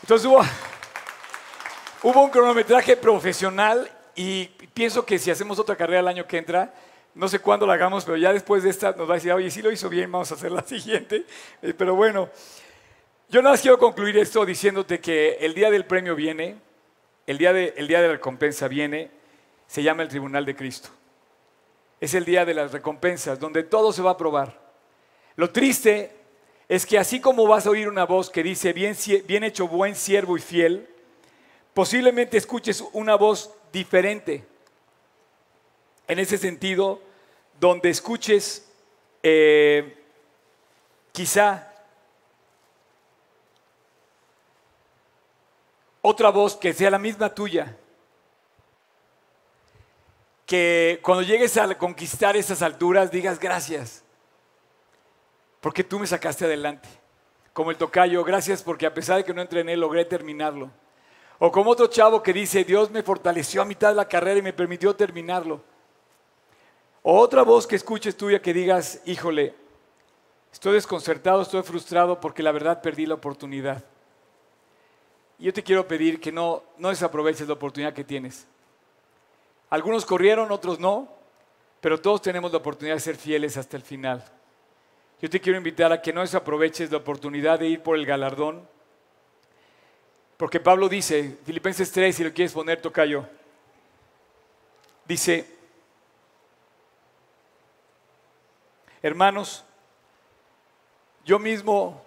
Entonces 0.02 0.28
hubo, 2.04 2.22
un 2.22 2.30
cronometraje 2.30 2.96
profesional 2.98 3.90
y 4.16 4.46
pienso 4.74 5.06
que 5.06 5.20
si 5.20 5.30
hacemos 5.30 5.60
otra 5.60 5.76
carrera 5.76 6.00
el 6.00 6.08
año 6.08 6.28
que 6.28 6.38
entra, 6.38 6.74
no 7.14 7.28
sé 7.28 7.40
cuándo 7.40 7.68
la 7.68 7.74
hagamos, 7.74 8.06
pero 8.06 8.18
ya 8.18 8.32
después 8.32 8.64
de 8.64 8.70
esta 8.70 8.94
nos 8.94 9.10
va 9.10 9.14
a 9.14 9.16
decir, 9.16 9.34
oye, 9.34 9.52
sí 9.52 9.62
lo 9.62 9.72
hizo 9.72 9.90
bien, 9.90 10.12
vamos 10.12 10.32
a 10.32 10.36
hacer 10.36 10.52
la 10.52 10.64
siguiente. 10.68 11.26
Eh, 11.62 11.74
pero 11.78 11.96
bueno, 11.96 12.30
yo 13.30 13.42
nada 13.42 13.54
más 13.54 13.62
quiero 13.62 13.78
concluir 13.78 14.18
esto 14.18 14.46
diciéndote 14.46 15.00
que 15.00 15.38
el 15.42 15.54
día 15.54 15.70
del 15.70 15.86
premio 15.86 16.16
viene, 16.16 16.58
el 17.28 17.38
día 17.38 17.54
de, 17.54 17.74
el 17.78 17.88
día 17.88 18.02
de 18.02 18.08
la 18.08 18.14
recompensa 18.14 18.68
viene, 18.68 19.12
se 19.68 19.84
llama 19.84 20.04
el 20.04 20.10
Tribunal 20.10 20.46
de 20.46 20.56
Cristo. 20.56 20.90
Es 22.00 22.14
el 22.14 22.26
día 22.26 22.46
de 22.46 22.54
las 22.54 22.72
recompensas, 22.72 23.40
donde 23.40 23.64
todo 23.64 23.92
se 23.92 24.02
va 24.02 24.12
a 24.12 24.18
probar. 24.18 24.60
Lo 25.36 25.52
triste 25.52 26.19
es 26.70 26.86
que 26.86 27.00
así 27.00 27.20
como 27.20 27.48
vas 27.48 27.66
a 27.66 27.72
oír 27.72 27.90
una 27.90 28.06
voz 28.06 28.30
que 28.30 28.44
dice, 28.44 28.74
bien, 28.74 28.96
bien 29.26 29.44
hecho, 29.44 29.68
buen 29.68 29.96
siervo 29.96 30.38
y 30.38 30.42
fiel, 30.42 30.88
posiblemente 31.74 32.38
escuches 32.38 32.84
una 32.94 33.16
voz 33.16 33.52
diferente. 33.74 34.46
En 36.08 36.20
ese 36.20 36.38
sentido, 36.38 37.02
donde 37.60 37.90
escuches 37.90 38.70
eh, 39.24 39.98
quizá 41.12 41.74
otra 46.02 46.30
voz 46.30 46.56
que 46.56 46.72
sea 46.72 46.92
la 46.92 47.00
misma 47.00 47.34
tuya, 47.34 47.76
que 50.46 51.00
cuando 51.02 51.24
llegues 51.24 51.58
a 51.58 51.76
conquistar 51.80 52.38
esas 52.38 52.62
alturas 52.62 53.10
digas 53.10 53.40
gracias, 53.40 54.04
porque 55.62 55.84
tú 55.84 56.00
me 56.00 56.08
sacaste 56.08 56.46
adelante. 56.46 56.90
Como 57.54 57.72
el 57.72 57.78
tocayo, 57.78 58.24
gracias 58.24 58.64
porque 58.64 58.86
a 58.86 58.94
pesar 58.94 59.18
de 59.18 59.24
que 59.24 59.34
no 59.34 59.42
entrené, 59.42 59.76
logré 59.76 60.06
terminarlo. 60.06 60.70
O 61.40 61.52
como 61.52 61.72
otro 61.72 61.88
chavo 61.88 62.22
que 62.22 62.34
dice, 62.34 62.64
Dios 62.64 62.92
me 62.92 63.04
fortaleció 63.04 63.62
a 63.62 63.66
mitad 63.66 63.90
de 63.90 63.96
la 63.96 64.08
carrera 64.08 64.40
y 64.40 64.44
me 64.44 64.54
permitió 64.54 64.96
terminarlo. 64.96 65.62
O 67.02 67.18
otra 67.18 67.44
voz 67.44 67.66
que 67.66 67.78
escuches 67.78 68.16
tuya 68.16 68.42
que 68.42 68.54
digas, 68.54 69.02
híjole, 69.06 69.56
estoy 70.52 70.74
desconcertado, 70.74 71.42
estoy 71.42 71.64
frustrado 71.64 72.20
porque 72.20 72.44
la 72.44 72.52
verdad 72.52 72.82
perdí 72.82 73.06
la 73.06 73.16
oportunidad. 73.16 73.84
Yo 75.38 75.54
te 75.54 75.64
quiero 75.64 75.88
pedir 75.88 76.20
que 76.20 76.34
no, 76.34 76.64
no 76.78 76.90
desaproveches 76.90 77.48
la 77.48 77.54
oportunidad 77.54 77.94
que 77.94 78.04
tienes. 78.04 78.46
Algunos 79.70 80.06
corrieron, 80.06 80.52
otros 80.52 80.80
no, 80.80 81.08
pero 81.80 82.02
todos 82.02 82.22
tenemos 82.22 82.52
la 82.52 82.58
oportunidad 82.58 82.96
de 82.96 83.02
ser 83.02 83.16
fieles 83.16 83.56
hasta 83.56 83.78
el 83.78 83.84
final. 83.84 84.24
Yo 85.22 85.30
te 85.30 85.40
quiero 85.40 85.58
invitar 85.58 85.92
a 85.92 86.02
que 86.02 86.14
no 86.14 86.22
desaproveches 86.22 86.92
la 86.92 86.98
oportunidad 86.98 87.60
de 87.60 87.68
ir 87.68 87.84
por 87.84 87.98
el 87.98 88.06
galardón 88.06 88.68
porque 90.40 90.62
Pablo 90.62 90.88
dice, 90.88 91.38
Filipenses 91.44 91.92
3, 91.92 92.16
si 92.16 92.24
lo 92.24 92.32
quieres 92.32 92.54
poner, 92.54 92.82
toca 92.82 93.04
yo. 93.04 93.28
Dice, 95.04 95.46
hermanos, 99.02 99.66
yo 101.26 101.40
mismo 101.40 102.02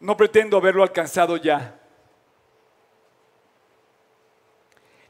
no 0.00 0.16
pretendo 0.16 0.56
haberlo 0.56 0.84
alcanzado 0.84 1.36
ya, 1.36 1.78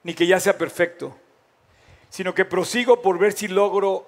ni 0.03 0.13
que 0.13 0.27
ya 0.27 0.41
sea 0.41 0.59
perfecto, 0.59 1.17
sino 2.11 2.35
que 2.35 2.45
prosigo 2.45 3.01
por 3.01 3.19
ver 3.19 3.33
si 3.33 3.49
logro 3.49 4.07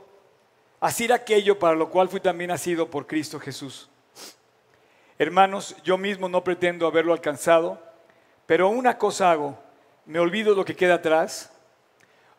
hacer 0.80 1.12
aquello 1.12 1.58
para 1.58 1.76
lo 1.76 1.88
cual 1.88 2.08
fui 2.08 2.20
también 2.20 2.48
nacido 2.48 2.90
por 2.90 3.06
Cristo 3.06 3.38
Jesús. 3.38 3.88
Hermanos, 5.18 5.76
yo 5.84 5.96
mismo 5.96 6.28
no 6.28 6.42
pretendo 6.42 6.86
haberlo 6.86 7.12
alcanzado, 7.12 7.80
pero 8.44 8.68
una 8.68 8.98
cosa 8.98 9.30
hago, 9.30 9.56
me 10.04 10.18
olvido 10.18 10.54
lo 10.54 10.64
que 10.64 10.74
queda 10.74 10.94
atrás, 10.94 11.52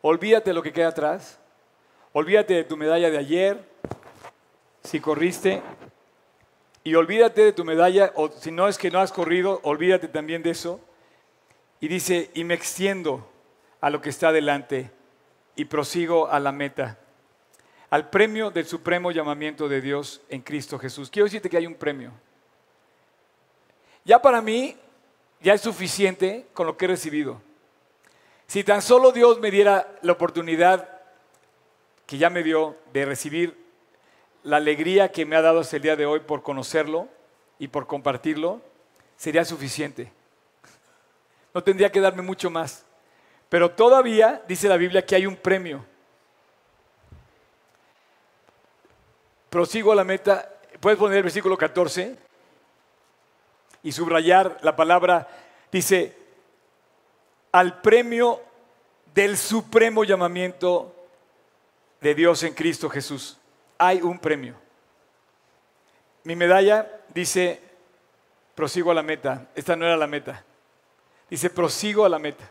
olvídate 0.01 0.53
lo 0.53 0.61
que 0.61 0.73
queda 0.73 0.89
atrás, 0.89 1.39
olvídate 2.11 2.55
de 2.55 2.63
tu 2.65 2.75
medalla 2.75 3.09
de 3.09 3.17
ayer, 3.17 3.69
si 4.83 4.99
corriste, 4.99 5.61
y 6.83 6.95
olvídate 6.95 7.45
de 7.45 7.53
tu 7.53 7.63
medalla, 7.63 8.11
o 8.15 8.27
si 8.27 8.51
no 8.51 8.67
es 8.67 8.77
que 8.77 8.91
no 8.91 8.99
has 8.99 9.13
corrido, 9.13 9.61
olvídate 9.63 10.09
también 10.09 10.43
de 10.43 10.49
eso. 10.49 10.81
Y 11.79 11.87
dice, 11.87 12.29
y 12.33 12.43
me 12.43 12.53
extiendo 12.53 13.25
a 13.79 13.89
lo 13.89 14.01
que 14.01 14.09
está 14.09 14.33
delante 14.33 14.91
y 15.55 15.65
prosigo 15.65 16.29
a 16.29 16.39
la 16.39 16.51
meta, 16.51 16.97
al 17.89 18.09
premio 18.09 18.49
del 18.49 18.65
supremo 18.65 19.11
llamamiento 19.11 19.67
de 19.67 19.81
Dios 19.81 20.21
en 20.29 20.41
Cristo 20.41 20.79
Jesús. 20.79 21.09
Quiero 21.09 21.25
decirte 21.25 21.49
que 21.49 21.57
hay 21.57 21.67
un 21.67 21.75
premio. 21.75 22.11
Ya 24.03 24.21
para 24.21 24.41
mí, 24.41 24.75
ya 25.41 25.53
es 25.53 25.61
suficiente 25.61 26.47
con 26.53 26.65
lo 26.67 26.77
que 26.77 26.85
he 26.85 26.87
recibido. 26.87 27.41
Si 28.47 28.63
tan 28.63 28.81
solo 28.81 29.11
Dios 29.11 29.39
me 29.39 29.51
diera 29.51 29.95
la 30.01 30.13
oportunidad 30.13 30.89
que 32.05 32.17
ya 32.17 32.29
me 32.29 32.43
dio 32.43 32.77
de 32.91 33.05
recibir 33.05 33.57
la 34.43 34.57
alegría 34.57 35.11
que 35.11 35.25
me 35.25 35.35
ha 35.35 35.41
dado 35.41 35.61
hasta 35.61 35.77
el 35.77 35.81
día 35.81 35.95
de 35.95 36.05
hoy 36.05 36.19
por 36.19 36.43
conocerlo 36.43 37.07
y 37.59 37.69
por 37.69 37.87
compartirlo, 37.87 38.61
sería 39.15 39.45
suficiente. 39.45 40.11
No 41.53 41.63
tendría 41.63 41.91
que 41.91 42.01
darme 42.01 42.21
mucho 42.21 42.49
más. 42.49 42.85
Pero 43.53 43.69
todavía 43.69 44.41
dice 44.47 44.67
la 44.67 44.77
Biblia 44.77 45.05
que 45.05 45.13
hay 45.13 45.27
un 45.27 45.35
premio. 45.35 45.85
Prosigo 49.51 49.91
a 49.91 49.95
la 49.95 50.03
meta. 50.03 50.49
Puedes 50.79 50.97
poner 50.97 51.17
el 51.17 51.23
versículo 51.23 51.55
14 51.55 52.17
y 53.83 53.91
subrayar 53.91 54.57
la 54.63 54.75
palabra, 54.75 55.27
dice, 55.71 56.17
al 57.51 57.79
premio 57.79 58.41
del 59.13 59.37
supremo 59.37 60.03
llamamiento 60.03 60.95
de 62.01 62.15
Dios 62.15 62.41
en 62.41 62.55
Cristo 62.55 62.89
Jesús. 62.89 63.37
Hay 63.77 64.01
un 64.01 64.17
premio. 64.17 64.55
Mi 66.23 66.35
medalla 66.35 66.89
dice, 67.09 67.61
prosigo 68.55 68.89
a 68.89 68.95
la 68.95 69.03
meta. 69.03 69.45
Esta 69.53 69.75
no 69.75 69.85
era 69.85 69.95
la 69.95 70.07
meta. 70.07 70.43
Dice, 71.29 71.51
prosigo 71.51 72.03
a 72.03 72.09
la 72.09 72.17
meta. 72.17 72.49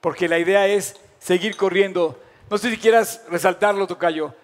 Porque 0.00 0.28
la 0.28 0.38
idea 0.38 0.66
es 0.66 0.96
seguir 1.18 1.56
corriendo. 1.56 2.20
No 2.48 2.58
sé 2.58 2.70
si 2.70 2.78
quieras 2.78 3.22
resaltarlo, 3.28 3.86
Tocayo. 3.86 4.34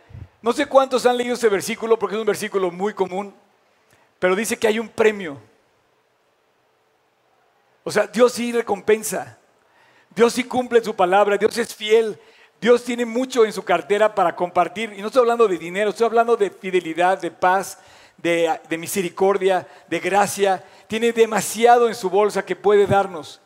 No 0.43 0.53
sé 0.53 0.67
cuántos 0.67 1.07
han 1.07 1.17
leído 1.17 1.35
ese 1.35 1.49
versículo 1.49 1.99
porque 1.99 2.15
es 2.15 2.21
un 2.21 2.27
versículo 2.27 2.71
muy 2.71 2.95
común, 2.95 3.35
pero 4.19 4.37
dice 4.37 4.57
que 4.57 4.69
hay 4.69 4.79
un 4.79 4.89
premio. 4.89 5.41
O 7.83 7.91
sea, 7.91 8.07
Dios 8.07 8.33
sí 8.33 8.53
recompensa. 8.53 9.39
Dios 10.15 10.33
sí 10.33 10.45
cumple 10.45 10.83
su 10.83 10.95
palabra. 10.95 11.37
Dios 11.37 11.57
es 11.59 11.75
fiel. 11.75 12.19
Dios 12.61 12.83
tiene 12.83 13.05
mucho 13.05 13.45
en 13.45 13.53
su 13.53 13.63
cartera 13.63 14.15
para 14.15 14.35
compartir. 14.35 14.93
Y 14.97 15.01
no 15.01 15.09
estoy 15.09 15.21
hablando 15.21 15.47
de 15.47 15.59
dinero, 15.59 15.91
estoy 15.91 16.07
hablando 16.07 16.37
de 16.37 16.51
fidelidad, 16.51 17.21
de 17.21 17.31
paz, 17.31 17.79
de, 18.17 18.59
misericordia, 18.79 19.69
de 19.89 20.01
gracia. 20.01 20.65
Tiene 20.89 21.13
demasiado 21.13 21.89
en 21.89 21.95
su 21.95 22.11
bolsa 22.11 22.45
que 22.45 22.57
puede 22.57 22.87
darnos. 22.87 23.41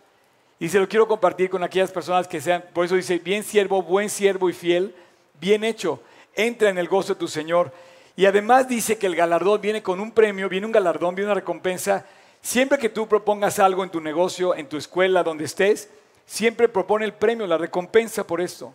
Y 0.61 0.69
se 0.69 0.79
lo 0.79 0.89
quiero 0.89 1.09
compartir 1.09 1.51
con 1.51 1.65
aquellas 1.65 1.91
personas 1.91 2.29
que 2.29 2.41
sean, 2.41 2.65
por 2.73 2.85
eso 2.85 2.95
dice, 2.95 3.19
bien 3.19 3.43
siervo, 3.43 3.83
buen 3.83 4.09
siervo 4.09 4.49
y 4.49 4.53
fiel, 4.53 4.95
bien 5.41 5.65
hecho. 5.65 6.01
Entra 6.37 6.71
en 6.71 6.79
el 6.79 6.87
gozo 6.87 7.15
de 7.15 7.19
tu 7.19 7.27
Señor. 7.27 7.73
Y 8.15 8.27
además 8.27 8.69
dice 8.69 8.99
que 8.99 9.09
el 9.09 9.17
galardón 9.17 9.61
viene 9.61 9.83
con 9.83 9.99
un 9.99 10.13
premio, 10.13 10.49
viene 10.49 10.67
un 10.67 10.73
galardón, 10.73 11.17
viene 11.17 11.33
una 11.33 11.41
recompensa 11.41 12.07
Siempre 12.43 12.79
que 12.79 12.89
tú 12.89 13.07
propongas 13.07 13.59
algo 13.59 13.85
en 13.85 13.91
tu 13.91 14.01
negocio, 14.01 14.55
en 14.55 14.69
tu 14.69 14.77
escuela, 14.77 15.23
donde 15.23 15.45
estés, 15.45 15.91
siempre 16.25 16.69
propone 16.69 17.05
el 17.05 17.13
premio, 17.13 17.47
la 17.47 17.59
recompensa 17.59 18.27
por 18.27 18.41
esto. 18.41 18.75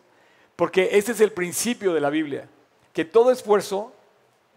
Porque 0.55 0.89
ese 0.93 1.13
es 1.13 1.19
el 1.19 1.31
principio 1.31 1.93
de 1.93 1.99
la 1.99 2.09
Biblia, 2.09 2.47
que 2.93 3.05
todo 3.05 3.31
esfuerzo 3.31 3.91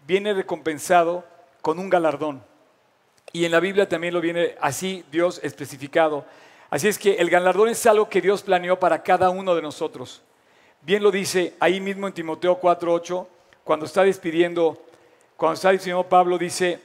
viene 0.05 0.33
recompensado 0.33 1.25
con 1.61 1.79
un 1.79 1.89
galardón. 1.89 2.43
Y 3.33 3.45
en 3.45 3.51
la 3.51 3.59
Biblia 3.59 3.89
también 3.89 4.13
lo 4.13 4.21
viene 4.21 4.55
así 4.61 5.03
Dios 5.11 5.39
especificado. 5.43 6.25
Así 6.69 6.87
es 6.87 6.99
que 6.99 7.15
el 7.15 7.29
galardón 7.29 7.69
es 7.69 7.85
algo 7.85 8.09
que 8.09 8.21
Dios 8.21 8.43
planeó 8.43 8.79
para 8.79 9.01
cada 9.01 9.29
uno 9.29 9.55
de 9.55 9.61
nosotros. 9.61 10.21
Bien 10.81 11.01
lo 11.01 11.11
dice 11.11 11.55
ahí 11.59 11.79
mismo 11.79 12.07
en 12.07 12.13
Timoteo 12.13 12.59
4:8, 12.59 13.27
cuando 13.63 13.85
está 13.85 14.03
despidiendo, 14.03 14.81
cuando 15.35 15.55
está 15.55 15.71
diciendo 15.71 16.03
Pablo 16.03 16.37
dice, 16.37 16.79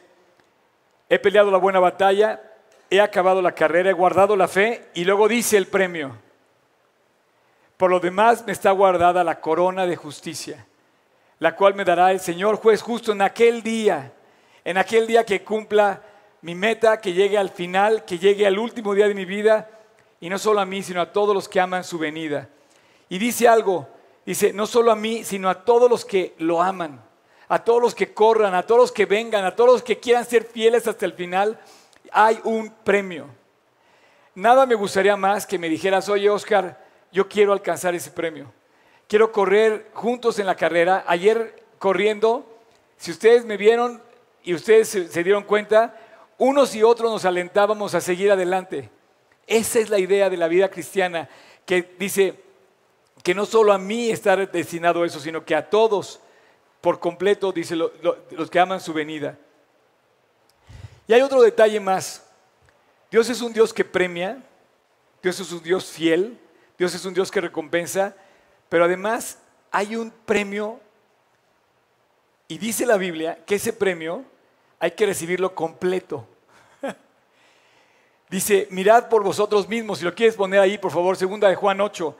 he 1.08 1.18
peleado 1.18 1.50
la 1.50 1.58
buena 1.58 1.80
batalla, 1.80 2.40
he 2.88 3.00
acabado 3.00 3.42
la 3.42 3.52
carrera, 3.52 3.90
he 3.90 3.94
guardado 3.94 4.36
la 4.36 4.48
fe 4.48 4.88
y 4.94 5.04
luego 5.04 5.28
dice 5.28 5.56
el 5.56 5.66
premio. 5.66 6.16
Por 7.76 7.90
lo 7.90 8.00
demás 8.00 8.44
me 8.46 8.52
está 8.52 8.70
guardada 8.70 9.22
la 9.22 9.40
corona 9.40 9.86
de 9.86 9.96
justicia, 9.96 10.66
la 11.40 11.54
cual 11.56 11.74
me 11.74 11.84
dará 11.84 12.10
el 12.10 12.20
Señor 12.20 12.56
juez 12.56 12.80
justo 12.80 13.12
en 13.12 13.20
aquel 13.20 13.62
día, 13.62 14.12
en 14.64 14.78
aquel 14.78 15.06
día 15.06 15.24
que 15.24 15.44
cumpla 15.44 16.00
mi 16.44 16.54
meta, 16.54 17.00
que 17.00 17.12
llegue 17.12 17.36
al 17.36 17.50
final, 17.50 18.04
que 18.04 18.18
llegue 18.18 18.46
al 18.46 18.58
último 18.58 18.94
día 18.94 19.08
de 19.08 19.14
mi 19.14 19.24
vida, 19.24 19.68
y 20.20 20.28
no 20.28 20.38
solo 20.38 20.60
a 20.60 20.64
mí, 20.64 20.82
sino 20.82 21.00
a 21.00 21.12
todos 21.12 21.34
los 21.34 21.48
que 21.48 21.58
aman 21.58 21.82
su 21.82 21.98
venida. 21.98 22.48
Y 23.08 23.18
dice 23.18 23.48
algo, 23.48 23.88
dice, 24.24 24.52
no 24.52 24.66
solo 24.66 24.92
a 24.92 24.96
mí, 24.96 25.24
sino 25.24 25.50
a 25.50 25.64
todos 25.64 25.90
los 25.90 26.04
que 26.04 26.34
lo 26.38 26.62
aman 26.62 27.02
a 27.48 27.62
todos 27.62 27.80
los 27.80 27.94
que 27.94 28.12
corran, 28.12 28.54
a 28.54 28.62
todos 28.62 28.80
los 28.80 28.92
que 28.92 29.06
vengan, 29.06 29.44
a 29.44 29.54
todos 29.54 29.70
los 29.70 29.82
que 29.82 30.00
quieran 30.00 30.24
ser 30.24 30.44
fieles 30.44 30.86
hasta 30.86 31.06
el 31.06 31.12
final, 31.12 31.58
hay 32.10 32.40
un 32.44 32.70
premio. 32.70 33.26
nada 34.34 34.66
me 34.66 34.74
gustaría 34.74 35.16
más 35.16 35.46
que 35.46 35.58
me 35.58 35.68
dijeras, 35.68 36.08
oye 36.08 36.28
Oscar, 36.30 36.84
yo 37.12 37.28
quiero 37.28 37.52
alcanzar 37.52 37.94
ese 37.94 38.10
premio. 38.10 38.52
Quiero 39.06 39.30
correr 39.30 39.90
juntos 39.92 40.38
en 40.38 40.46
la 40.46 40.56
carrera. 40.56 41.04
Ayer 41.06 41.62
corriendo, 41.78 42.44
si 42.96 43.12
ustedes 43.12 43.44
me 43.44 43.56
vieron 43.56 44.02
y 44.42 44.54
ustedes 44.54 44.88
se, 44.88 45.22
dieron 45.22 45.44
cuenta, 45.44 45.96
unos 46.38 46.74
y 46.74 46.82
otros 46.82 47.10
nos 47.10 47.24
alentábamos 47.24 47.94
a 47.94 48.00
seguir 48.00 48.30
adelante. 48.30 48.90
Esa 49.46 49.78
es 49.78 49.90
la 49.90 49.98
idea 49.98 50.30
de 50.30 50.36
la 50.36 50.48
vida 50.48 50.70
cristiana, 50.70 51.28
que 51.66 51.94
dice 51.98 52.40
que 53.22 53.34
no 53.34 53.46
solo 53.46 53.72
a 53.72 53.78
mí 53.78 54.10
está 54.10 54.36
destinado 54.36 55.04
eso, 55.04 55.20
sino 55.20 55.44
que 55.44 55.54
a 55.54 55.68
todos 55.70 56.20
por 56.80 57.00
completo, 57.00 57.52
dice 57.52 57.76
lo- 57.76 57.92
lo- 58.02 58.18
los 58.32 58.50
que 58.50 58.60
aman 58.60 58.80
su 58.80 58.92
venida. 58.92 59.38
Y 61.06 61.12
hay 61.14 61.22
otro 61.22 61.40
detalle 61.40 61.80
más. 61.80 62.26
Dios 63.10 63.28
es 63.30 63.40
un 63.40 63.52
Dios 63.52 63.72
que 63.72 63.84
premia, 63.84 64.42
Dios 65.22 65.40
es 65.40 65.50
un 65.52 65.62
Dios 65.62 65.86
fiel, 65.86 66.38
Dios 66.76 66.94
es 66.94 67.04
un 67.04 67.14
Dios 67.14 67.30
que 67.30 67.40
recompensa, 67.40 68.14
pero 68.68 68.84
además 68.84 69.38
hay 69.70 69.96
un 69.96 70.10
premio 70.10 70.80
y 72.48 72.58
dice 72.58 72.84
la 72.84 72.96
Biblia 72.98 73.38
que 73.46 73.54
ese 73.54 73.72
premio 73.72 74.24
hay 74.84 74.90
que 74.90 75.06
recibirlo 75.06 75.54
completo. 75.54 76.26
Dice, 78.28 78.68
mirad 78.70 79.08
por 79.08 79.24
vosotros 79.24 79.66
mismos, 79.66 80.00
si 80.00 80.04
lo 80.04 80.14
quieres 80.14 80.36
poner 80.36 80.60
ahí, 80.60 80.76
por 80.76 80.92
favor, 80.92 81.16
segunda 81.16 81.48
de 81.48 81.54
Juan 81.54 81.80
8, 81.80 82.14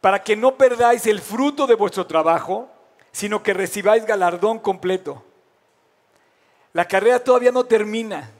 para 0.00 0.22
que 0.22 0.36
no 0.36 0.56
perdáis 0.56 1.08
el 1.08 1.20
fruto 1.20 1.66
de 1.66 1.74
vuestro 1.74 2.06
trabajo, 2.06 2.68
sino 3.10 3.42
que 3.42 3.52
recibáis 3.52 4.06
galardón 4.06 4.60
completo. 4.60 5.24
La 6.72 6.86
carrera 6.86 7.18
todavía 7.18 7.50
no 7.50 7.64
termina. 7.64 8.30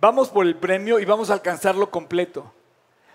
Vamos 0.00 0.30
por 0.30 0.46
el 0.46 0.56
premio 0.56 0.98
y 0.98 1.04
vamos 1.04 1.28
a 1.28 1.34
alcanzarlo 1.34 1.90
completo. 1.90 2.50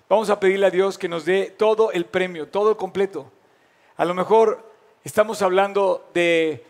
Vamos 0.08 0.30
a 0.30 0.40
pedirle 0.40 0.68
a 0.68 0.70
Dios 0.70 1.00
que 1.00 1.10
nos 1.10 1.26
dé 1.26 1.50
todo 1.50 1.92
el 1.92 2.06
premio, 2.06 2.48
todo 2.48 2.78
completo. 2.78 3.32
A 3.98 4.06
lo 4.06 4.14
mejor 4.14 4.64
estamos 5.04 5.42
hablando 5.42 6.08
de 6.14 6.64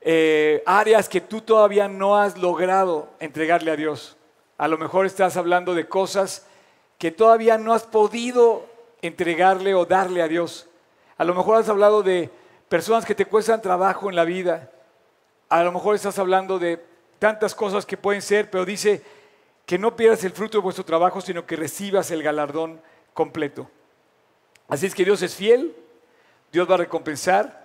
eh, 0.00 0.62
áreas 0.66 1.08
que 1.08 1.20
tú 1.20 1.42
todavía 1.42 1.88
no 1.88 2.16
has 2.16 2.38
logrado 2.38 3.08
entregarle 3.18 3.70
a 3.70 3.76
Dios. 3.76 4.16
A 4.56 4.68
lo 4.68 4.78
mejor 4.78 5.06
estás 5.06 5.36
hablando 5.36 5.74
de 5.74 5.88
cosas 5.88 6.46
que 6.98 7.10
todavía 7.10 7.58
no 7.58 7.72
has 7.72 7.84
podido 7.84 8.66
entregarle 9.02 9.74
o 9.74 9.86
darle 9.86 10.22
a 10.22 10.28
Dios. 10.28 10.68
A 11.16 11.24
lo 11.24 11.34
mejor 11.34 11.56
has 11.56 11.68
hablado 11.68 12.02
de 12.02 12.30
personas 12.68 13.04
que 13.04 13.14
te 13.14 13.26
cuestan 13.26 13.62
trabajo 13.62 14.08
en 14.08 14.16
la 14.16 14.24
vida. 14.24 14.70
A 15.48 15.62
lo 15.62 15.72
mejor 15.72 15.94
estás 15.94 16.18
hablando 16.18 16.58
de 16.58 16.82
tantas 17.18 17.54
cosas 17.54 17.84
que 17.84 17.96
pueden 17.96 18.22
ser, 18.22 18.50
pero 18.50 18.64
dice 18.64 19.02
que 19.66 19.78
no 19.78 19.96
pierdas 19.96 20.24
el 20.24 20.32
fruto 20.32 20.58
de 20.58 20.62
vuestro 20.62 20.84
trabajo, 20.84 21.20
sino 21.20 21.46
que 21.46 21.56
recibas 21.56 22.10
el 22.10 22.22
galardón 22.22 22.80
completo. 23.12 23.70
Así 24.68 24.86
es 24.86 24.94
que 24.94 25.04
Dios 25.04 25.20
es 25.22 25.34
fiel, 25.34 25.76
Dios 26.52 26.68
va 26.68 26.74
a 26.74 26.78
recompensar 26.78 27.59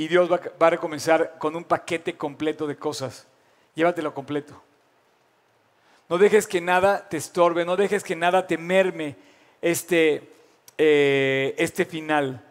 y 0.00 0.08
Dios 0.08 0.32
va, 0.32 0.40
a 0.58 0.70
recompensar 0.70 1.36
con 1.36 1.54
un 1.54 1.62
paquete 1.62 2.16
completo 2.16 2.66
de 2.66 2.74
cosas. 2.74 3.26
Llévatelo 3.74 4.14
completo. 4.14 4.58
No 6.08 6.16
dejes 6.16 6.46
que 6.46 6.62
nada 6.62 7.06
te 7.06 7.18
estorbe, 7.18 7.66
no 7.66 7.76
dejes 7.76 8.02
que 8.02 8.16
nada 8.16 8.46
te 8.46 8.56
merme 8.56 9.14
este, 9.60 10.26
eh, 10.78 11.54
este 11.58 11.84
final. 11.84 12.42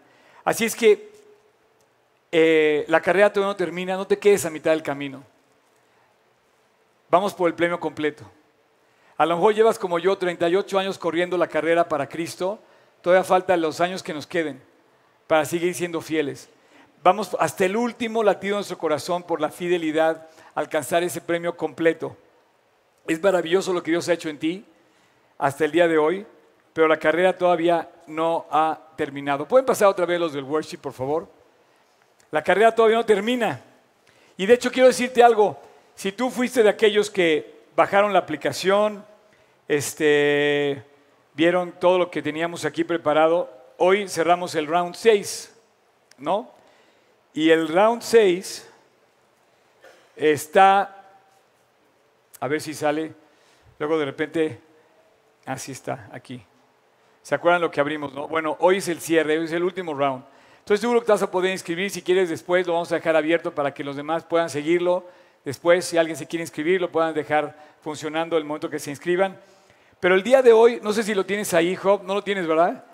Así 0.43 0.65
es 0.65 0.75
que 0.75 1.09
eh, 2.31 2.85
la 2.87 3.01
carrera 3.01 3.33
todavía 3.33 3.53
no 3.53 3.57
termina, 3.57 3.97
no 3.97 4.05
te 4.05 4.19
quedes 4.19 4.45
a 4.45 4.51
mitad 4.51 4.69
del 4.69 4.83
camino. 4.83 5.23
Vamos 7.09 7.33
por 7.33 7.49
el 7.49 7.55
premio 7.55 7.79
completo. 7.79 8.29
A 9.17 9.25
lo 9.25 9.37
mejor 9.37 9.55
llevas 9.55 9.79
como 9.79 9.97
yo 9.97 10.19
38 10.19 10.77
años 10.77 10.99
corriendo 10.99 11.35
la 11.35 11.47
carrera 11.47 11.89
para 11.89 12.07
Cristo, 12.07 12.59
todavía 13.01 13.23
faltan 13.23 13.59
los 13.59 13.81
años 13.81 14.03
que 14.03 14.13
nos 14.13 14.27
queden 14.27 14.61
para 15.25 15.45
seguir 15.45 15.73
siendo 15.73 15.99
fieles. 15.99 16.47
Vamos 17.01 17.35
hasta 17.39 17.63
el 17.63 17.77
último 17.77 18.23
latido 18.23 18.55
de 18.55 18.57
nuestro 18.57 18.77
corazón 18.77 19.23
por 19.23 19.39
la 19.39 19.49
fidelidad, 19.49 20.27
alcanzar 20.53 21.01
ese 21.01 21.21
premio 21.21 21.55
completo. 21.55 22.17
Es 23.07 23.23
maravilloso 23.23 23.71
lo 23.71 23.81
que 23.81 23.91
Dios 23.91 24.09
ha 24.09 24.13
hecho 24.13 24.27
en 24.27 24.37
ti 24.37 24.65
hasta 25.37 25.63
el 25.63 25.71
día 25.71 25.87
de 25.87 25.97
hoy, 25.97 26.27
pero 26.73 26.89
la 26.89 26.99
carrera 26.99 27.37
todavía 27.37 27.89
no 28.07 28.45
ha 28.51 28.77
terminado. 28.97 29.47
¿Pueden 29.47 29.65
pasar 29.65 29.87
otra 29.87 30.05
vez 30.05 30.19
los 30.19 30.33
del 30.33 30.43
worship, 30.43 30.79
por 30.79 30.91
favor? 30.91 31.29
La 32.31 32.43
carrera 32.43 32.75
todavía 32.75 32.97
no 32.97 33.05
termina. 33.05 33.61
Y 34.35 34.45
de 34.45 34.55
hecho 34.55 34.69
quiero 34.69 34.87
decirte 34.87 35.23
algo, 35.23 35.57
si 35.95 36.11
tú 36.11 36.29
fuiste 36.29 36.63
de 36.63 36.69
aquellos 36.69 37.09
que 37.09 37.61
bajaron 37.77 38.11
la 38.11 38.19
aplicación, 38.19 39.05
este, 39.69 40.83
vieron 41.33 41.71
todo 41.79 41.97
lo 41.97 42.11
que 42.11 42.21
teníamos 42.21 42.65
aquí 42.65 42.83
preparado, 42.83 43.49
hoy 43.77 44.09
cerramos 44.09 44.53
el 44.55 44.67
round 44.67 44.95
6, 44.95 45.55
¿no? 46.17 46.58
Y 47.33 47.49
el 47.51 47.67
round 47.67 48.01
6 48.01 48.67
está, 50.15 51.05
a 52.39 52.47
ver 52.47 52.61
si 52.61 52.73
sale, 52.73 53.13
luego 53.77 53.97
de 53.97 54.05
repente, 54.05 54.59
así 55.45 55.71
está, 55.71 56.09
aquí. 56.11 56.43
¿Se 57.21 57.35
acuerdan 57.35 57.61
lo 57.61 57.71
que 57.71 57.79
abrimos? 57.79 58.13
No? 58.13 58.27
Bueno, 58.27 58.57
hoy 58.59 58.77
es 58.77 58.87
el 58.87 58.99
cierre, 58.99 59.37
hoy 59.37 59.45
es 59.45 59.51
el 59.51 59.63
último 59.63 59.93
round. 59.93 60.23
Entonces 60.59 60.81
seguro 60.81 60.99
que 60.99 61.07
te 61.07 61.11
vas 61.11 61.23
a 61.23 61.31
poder 61.31 61.51
inscribir, 61.51 61.89
si 61.89 62.01
quieres 62.01 62.29
después 62.29 62.65
lo 62.67 62.73
vamos 62.73 62.91
a 62.91 62.95
dejar 62.95 63.15
abierto 63.15 63.53
para 63.53 63.73
que 63.73 63.83
los 63.83 63.95
demás 63.95 64.23
puedan 64.23 64.49
seguirlo. 64.49 65.05
Después, 65.45 65.85
si 65.85 65.97
alguien 65.97 66.17
se 66.17 66.27
quiere 66.27 66.43
inscribir, 66.43 66.81
lo 66.81 66.91
puedan 66.91 67.13
dejar 67.13 67.55
funcionando 67.81 68.37
el 68.37 68.43
momento 68.43 68.69
que 68.69 68.77
se 68.77 68.89
inscriban. 68.89 69.39
Pero 69.99 70.15
el 70.15 70.23
día 70.23 70.41
de 70.41 70.51
hoy, 70.51 70.79
no 70.83 70.93
sé 70.93 71.03
si 71.03 71.13
lo 71.15 71.25
tienes 71.25 71.53
ahí, 71.53 71.75
Job, 71.75 72.03
no 72.03 72.13
lo 72.13 72.23
tienes, 72.23 72.45
¿verdad? 72.45 72.85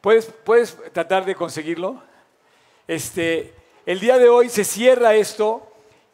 ¿Puedes, 0.00 0.26
puedes 0.26 0.76
tratar 0.92 1.24
de 1.24 1.34
conseguirlo? 1.34 2.02
Este, 2.88 3.54
el 3.86 4.00
día 4.00 4.18
de 4.18 4.28
hoy 4.28 4.48
se 4.48 4.64
cierra 4.64 5.14
esto 5.14 5.66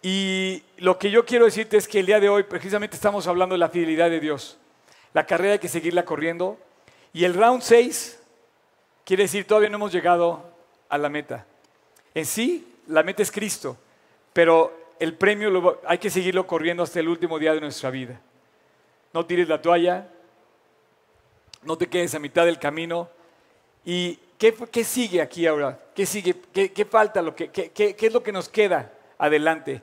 y 0.03 0.63
lo 0.79 0.99
que 0.99 1.11
yo 1.11 1.25
quiero 1.25 1.45
decirte 1.47 1.77
es 1.77 1.89
que 1.89 2.01
el 2.01 2.07
día 2.07 2.21
de 2.21 2.29
hoy 2.29 2.45
precisamente 2.45 2.97
estamos 2.97 3.27
hablando 3.27 3.55
de 3.55 3.59
la 3.59 3.69
fidelidad 3.69 4.11
de 4.11 4.21
Dios. 4.21 4.59
La 5.13 5.27
carrera 5.27 5.55
hay 5.55 5.59
que 5.59 5.69
seguirla 5.69 6.05
corriendo. 6.05 6.59
Y 7.13 7.25
el 7.25 7.35
round 7.35 7.63
6 7.63 8.21
quiere 9.05 9.25
decir 9.25 9.47
todavía 9.47 9.69
no 9.71 9.77
hemos 9.77 9.93
llegado 9.93 10.45
a 10.89 10.99
la 10.99 11.09
meta. 11.09 11.47
En 12.15 12.27
sí, 12.27 12.75
la 12.87 13.03
meta 13.03 13.23
es 13.23 13.31
Cristo, 13.33 13.77
pero 14.33 14.73
el 14.99 15.15
premio 15.15 15.51
lo- 15.51 15.81
hay 15.87 15.99
que 15.99 16.11
seguirlo 16.11 16.47
corriendo 16.47 16.83
hasta 16.83 17.01
el 17.01 17.09
último 17.09 17.39
día 17.39 17.53
de 17.55 17.61
nuestra 17.61 17.91
vida. 17.91 18.21
No 19.13 19.25
tires 19.27 19.49
la 19.49 19.61
toalla, 19.61 20.09
no 21.63 21.77
te 21.77 21.89
quedes 21.89 22.15
a 22.15 22.19
mitad 22.19 22.45
del 22.45 22.59
camino. 22.59 23.09
¿Y 23.85 24.19
qué, 24.39 24.85
sigue 24.85 25.21
aquí 25.21 25.47
ahora? 25.47 25.79
¿Qué 25.95 26.07
sigue? 26.07 26.35
¿Qué, 26.53 26.85
falta? 26.85 27.23
Qué 27.35 27.97
es 27.99 28.13
lo 28.13 28.23
que 28.23 28.33
nos 28.33 28.49
queda 28.49 28.93
adelante? 29.19 29.83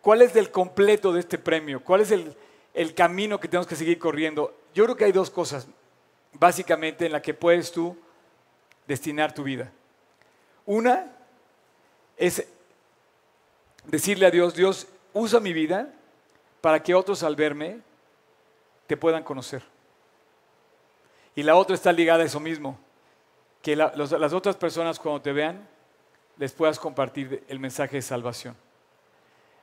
¿Cuál 0.00 0.22
es 0.22 0.34
el 0.36 0.50
completo 0.50 1.12
de 1.12 1.20
este 1.20 1.38
premio? 1.38 1.82
¿Cuál 1.82 2.00
es 2.02 2.10
el, 2.10 2.34
el 2.74 2.94
camino 2.94 3.38
que 3.38 3.48
tenemos 3.48 3.66
que 3.66 3.76
seguir 3.76 3.98
corriendo? 3.98 4.54
Yo 4.74 4.84
creo 4.84 4.96
que 4.96 5.04
hay 5.04 5.12
dos 5.12 5.30
cosas, 5.30 5.68
básicamente, 6.32 7.06
en 7.06 7.12
las 7.12 7.22
que 7.22 7.34
puedes 7.34 7.72
tú 7.72 7.96
destinar 8.86 9.34
tu 9.34 9.42
vida. 9.42 9.70
Una 10.64 11.12
es 12.16 12.46
decirle 13.84 14.26
a 14.26 14.30
Dios, 14.30 14.54
Dios, 14.54 14.86
usa 15.12 15.40
mi 15.40 15.52
vida 15.52 15.92
para 16.60 16.82
que 16.82 16.94
otros 16.94 17.22
al 17.22 17.36
verme 17.36 17.80
te 18.86 18.96
puedan 18.96 19.22
conocer. 19.22 19.62
Y 21.34 21.42
la 21.42 21.54
otra 21.54 21.74
está 21.74 21.92
ligada 21.92 22.24
a 22.24 22.26
eso 22.26 22.40
mismo, 22.40 22.78
que 23.68 23.76
las 23.76 24.32
otras 24.32 24.56
personas 24.56 24.98
cuando 24.98 25.20
te 25.20 25.30
vean 25.30 25.68
les 26.38 26.52
puedas 26.52 26.78
compartir 26.78 27.44
el 27.48 27.58
mensaje 27.58 27.96
de 27.96 28.02
salvación. 28.02 28.56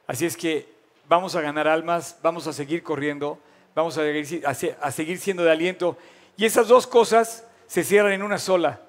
Así 0.05 0.27
es 0.27 0.37
que 0.37 0.69
vamos 1.09 1.35
a 1.35 1.41
ganar 1.41 1.67
almas, 1.67 2.19
vamos 2.21 2.45
a 2.45 2.53
seguir 2.53 2.83
corriendo, 2.83 3.39
vamos 3.73 3.97
a 3.97 4.01
a 4.43 4.91
seguir 4.91 5.17
siendo 5.17 5.43
de 5.43 5.49
aliento. 5.49 5.97
Y 6.37 6.45
esas 6.45 6.67
dos 6.67 6.85
cosas 6.85 7.47
se 7.65 7.83
cierran 7.83 8.13
en 8.13 8.21
una 8.21 8.37
sola, 8.37 8.79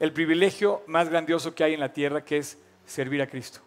el 0.00 0.12
privilegio 0.12 0.82
más 0.88 1.08
grandioso 1.08 1.54
que 1.54 1.62
hay 1.62 1.74
en 1.74 1.80
la 1.80 1.92
tierra, 1.92 2.24
que 2.24 2.38
es 2.38 2.58
servir 2.84 3.22
a 3.22 3.28
Cristo. 3.28 3.60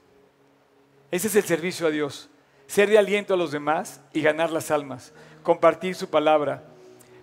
Ese 1.09 1.29
es 1.29 1.37
el 1.37 1.43
servicio 1.43 1.87
a 1.87 1.89
Dios, 1.89 2.29
ser 2.65 2.89
de 2.89 2.97
aliento 2.97 3.33
a 3.33 3.37
los 3.37 3.53
demás 3.53 4.01
y 4.11 4.21
ganar 4.21 4.51
las 4.51 4.71
almas, 4.71 5.13
compartir 5.41 5.95
su 5.95 6.09
palabra. 6.09 6.65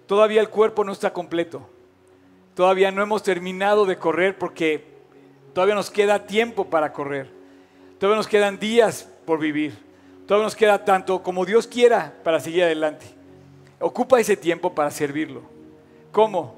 Todavía 0.07 0.40
el 0.40 0.49
cuerpo 0.49 0.85
no 0.85 0.92
está 0.92 1.12
completo, 1.12 1.68
todavía 2.55 2.90
no 2.90 3.03
hemos 3.03 3.23
terminado 3.23 3.85
de 3.87 3.97
correr 3.97 4.38
porque 4.38 4.85
todavía 5.53 5.75
nos 5.75 5.90
queda 5.90 6.27
tiempo 6.27 6.67
para 6.67 6.93
correr, 6.93 7.31
todavía 7.99 8.17
nos 8.17 8.29
quedan 8.29 8.59
días 8.59 9.09
por 9.25 9.38
vivir, 9.38 9.77
todavía 10.27 10.45
nos 10.45 10.57
queda 10.57 10.85
tanto 10.85 11.23
como 11.23 11.45
Dios 11.45 11.67
quiera 11.67 12.14
para 12.23 12.40
seguir 12.40 12.64
adelante. 12.64 13.07
Ocupa 13.81 14.21
ese 14.21 14.37
tiempo 14.37 14.75
para 14.75 14.90
servirlo. 14.90 15.43
¿Cómo? 16.12 16.57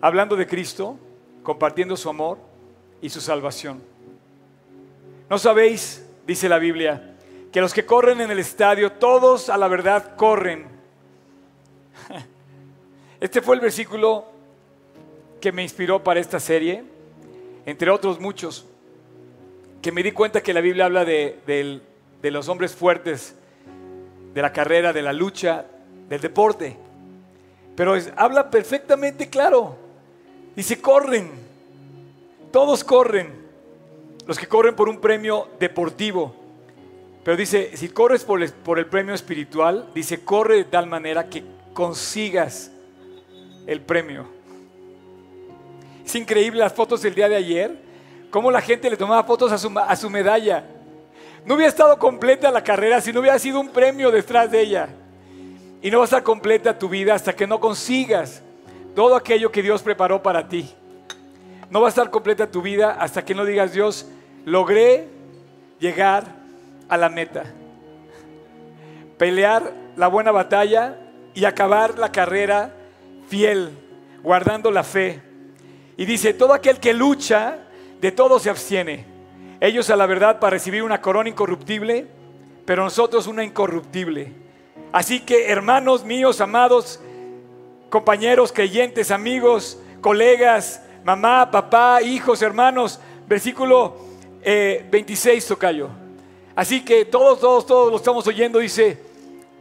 Hablando 0.00 0.36
de 0.36 0.46
Cristo, 0.46 0.98
compartiendo 1.42 1.96
su 1.96 2.08
amor 2.08 2.38
y 3.00 3.10
su 3.10 3.20
salvación. 3.20 3.82
¿No 5.28 5.38
sabéis, 5.38 6.06
dice 6.26 6.48
la 6.48 6.58
Biblia, 6.58 7.16
que 7.52 7.60
los 7.60 7.74
que 7.74 7.84
corren 7.84 8.20
en 8.20 8.30
el 8.30 8.38
estadio, 8.38 8.92
todos 8.92 9.48
a 9.48 9.58
la 9.58 9.68
verdad 9.68 10.16
corren, 10.16 10.72
Este 13.20 13.40
fue 13.40 13.54
el 13.54 13.60
versículo 13.60 14.31
que 15.42 15.52
me 15.52 15.62
inspiró 15.62 16.02
para 16.02 16.20
esta 16.20 16.40
serie, 16.40 16.84
entre 17.66 17.90
otros 17.90 18.18
muchos, 18.20 18.64
que 19.82 19.90
me 19.92 20.02
di 20.02 20.12
cuenta 20.12 20.40
que 20.40 20.54
la 20.54 20.60
Biblia 20.60 20.86
habla 20.86 21.04
de, 21.04 21.40
de 22.22 22.30
los 22.30 22.48
hombres 22.48 22.74
fuertes, 22.74 23.34
de 24.32 24.40
la 24.40 24.52
carrera, 24.52 24.92
de 24.92 25.02
la 25.02 25.12
lucha, 25.12 25.66
del 26.08 26.20
deporte. 26.20 26.76
Pero 27.74 27.96
es- 27.96 28.12
habla 28.16 28.50
perfectamente 28.50 29.28
claro. 29.28 29.76
Dice, 30.54 30.80
corren. 30.80 31.30
Todos 32.52 32.84
corren. 32.84 33.32
Los 34.26 34.38
que 34.38 34.46
corren 34.46 34.76
por 34.76 34.88
un 34.88 35.00
premio 35.00 35.48
deportivo. 35.58 36.34
Pero 37.24 37.36
dice, 37.36 37.76
si 37.76 37.88
corres 37.88 38.24
por 38.24 38.42
el, 38.42 38.52
por 38.52 38.78
el 38.78 38.86
premio 38.86 39.14
espiritual, 39.14 39.88
dice, 39.94 40.24
corre 40.24 40.56
de 40.56 40.64
tal 40.64 40.86
manera 40.86 41.28
que 41.28 41.42
consigas 41.72 42.70
el 43.66 43.80
premio. 43.80 44.26
Es 46.04 46.14
increíble 46.14 46.60
las 46.60 46.72
fotos 46.72 47.02
del 47.02 47.14
día 47.14 47.28
de 47.28 47.36
ayer, 47.36 47.76
cómo 48.30 48.50
la 48.50 48.60
gente 48.60 48.90
le 48.90 48.96
tomaba 48.96 49.24
fotos 49.24 49.52
a 49.52 49.58
su, 49.58 49.72
a 49.78 49.96
su 49.96 50.10
medalla. 50.10 50.64
No 51.44 51.54
hubiera 51.54 51.68
estado 51.68 51.98
completa 51.98 52.50
la 52.50 52.62
carrera 52.62 53.00
si 53.00 53.12
no 53.12 53.20
hubiera 53.20 53.38
sido 53.38 53.60
un 53.60 53.68
premio 53.68 54.10
detrás 54.10 54.50
de 54.50 54.60
ella. 54.60 54.88
Y 55.80 55.90
no 55.90 55.98
va 55.98 56.04
a 56.04 56.06
estar 56.06 56.22
completa 56.22 56.78
tu 56.78 56.88
vida 56.88 57.14
hasta 57.14 57.32
que 57.32 57.46
no 57.46 57.58
consigas 57.58 58.42
todo 58.94 59.16
aquello 59.16 59.50
que 59.50 59.62
Dios 59.62 59.82
preparó 59.82 60.22
para 60.22 60.48
ti. 60.48 60.70
No 61.70 61.80
va 61.80 61.88
a 61.88 61.90
estar 61.90 62.10
completa 62.10 62.50
tu 62.50 62.62
vida 62.62 62.96
hasta 62.98 63.24
que 63.24 63.34
no 63.34 63.44
digas, 63.44 63.72
Dios, 63.72 64.06
logré 64.44 65.08
llegar 65.80 66.24
a 66.88 66.96
la 66.96 67.08
meta. 67.08 67.44
Pelear 69.18 69.72
la 69.96 70.08
buena 70.08 70.30
batalla 70.30 70.98
y 71.34 71.44
acabar 71.44 71.98
la 71.98 72.12
carrera 72.12 72.74
fiel, 73.28 73.70
guardando 74.22 74.70
la 74.70 74.84
fe. 74.84 75.22
Y 76.02 76.04
dice, 76.04 76.34
todo 76.34 76.52
aquel 76.52 76.80
que 76.80 76.92
lucha, 76.92 77.58
de 78.00 78.10
todo 78.10 78.40
se 78.40 78.50
abstiene. 78.50 79.04
Ellos 79.60 79.88
a 79.88 79.94
la 79.94 80.06
verdad 80.06 80.40
para 80.40 80.50
recibir 80.50 80.82
una 80.82 81.00
corona 81.00 81.28
incorruptible, 81.28 82.08
pero 82.64 82.82
nosotros 82.82 83.28
una 83.28 83.44
incorruptible. 83.44 84.32
Así 84.90 85.20
que 85.20 85.46
hermanos 85.46 86.02
míos, 86.04 86.40
amados, 86.40 86.98
compañeros, 87.88 88.50
creyentes, 88.50 89.12
amigos, 89.12 89.78
colegas, 90.00 90.82
mamá, 91.04 91.48
papá, 91.52 92.02
hijos, 92.02 92.42
hermanos, 92.42 92.98
versículo 93.28 93.94
eh, 94.42 94.84
26, 94.90 95.46
tocayo. 95.46 95.88
Así 96.56 96.84
que 96.84 97.04
todos, 97.04 97.38
todos, 97.38 97.64
todos 97.64 97.92
lo 97.92 97.98
estamos 97.98 98.26
oyendo, 98.26 98.58
dice, 98.58 98.98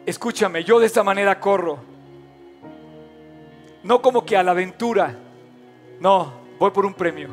escúchame, 0.07 0.63
yo 0.63 0.79
de 0.79 0.87
esta 0.87 1.03
manera 1.03 1.39
corro. 1.39 1.77
No 3.83 4.01
como 4.01 4.25
que 4.25 4.35
a 4.35 4.41
la 4.41 4.49
aventura, 4.49 5.15
no, 6.01 6.33
voy 6.57 6.71
por 6.71 6.83
un 6.83 6.95
premio, 6.95 7.29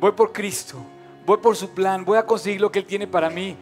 voy 0.00 0.12
por 0.12 0.32
Cristo, 0.32 0.78
voy 1.26 1.36
por 1.36 1.54
su 1.54 1.68
plan, 1.70 2.06
voy 2.06 2.16
a 2.16 2.24
conseguir 2.24 2.58
lo 2.58 2.72
que 2.72 2.78
Él 2.78 2.86
tiene 2.86 3.06
para 3.06 3.28
mí, 3.28 3.54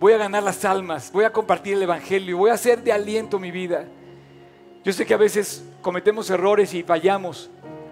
voy 0.00 0.12
a 0.12 0.18
ganar 0.18 0.42
las 0.42 0.64
almas, 0.64 1.12
voy 1.12 1.24
a 1.24 1.32
compartir 1.32 1.74
el 1.74 1.84
Evangelio, 1.84 2.36
voy 2.36 2.50
a 2.50 2.54
hacer 2.54 2.82
de 2.82 2.90
aliento 2.90 3.38
mi 3.38 3.52
vida. 3.52 3.86
Yo 4.84 4.92
sé 4.92 5.06
que 5.06 5.14
a 5.14 5.18
veces 5.18 5.64
cometemos 5.82 6.28
errores 6.30 6.74
y 6.74 6.82
fallamos. 6.82 7.48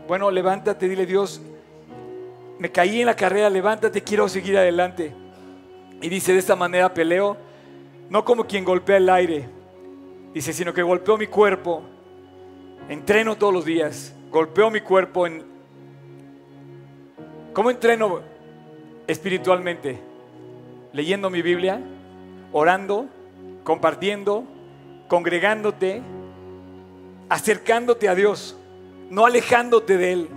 Bueno, 0.09 0.33
levántate, 0.33 0.89
dile 0.89 1.07
Dios, 1.07 1.41
me 2.59 2.73
caí 2.73 3.01
en 3.01 3.07
la 3.07 3.15
carrera, 3.15 3.49
levántate, 3.49 4.03
quiero 4.03 4.29
seguir 4.29 4.59
adelante. 4.59 5.15
Y 6.01 6.09
dice, 6.09 6.33
de 6.33 6.41
esta 6.41 6.57
manera 6.57 6.93
peleo, 6.93 7.37
no 8.11 8.25
como 8.25 8.49
quien 8.49 8.65
golpea 8.65 8.97
el 8.97 9.09
aire, 9.09 9.49
dice, 10.35 10.53
sino 10.53 10.75
que 10.75 10.83
golpeo 10.83 11.17
mi 11.17 11.29
cuerpo, 11.29 11.85
entreno 12.89 13.37
todos 13.37 13.55
los 13.55 13.65
días, 13.65 14.13
golpeo 14.29 14.71
mi 14.71 14.81
cuerpo 14.81 15.27
en... 15.27 15.52
¿Cómo 17.53 17.71
entreno 17.71 18.21
espiritualmente? 19.07 19.99
Leyendo 20.95 21.29
mi 21.29 21.43
Biblia, 21.43 21.81
orando, 22.51 23.07
compartiendo, 23.63 24.45
congregándote, 25.07 26.01
acercándote 27.29 28.09
a 28.09 28.15
Dios, 28.15 28.57
no 29.11 29.27
alejándote 29.27 29.99
de 29.99 30.13
Él. 30.13 30.29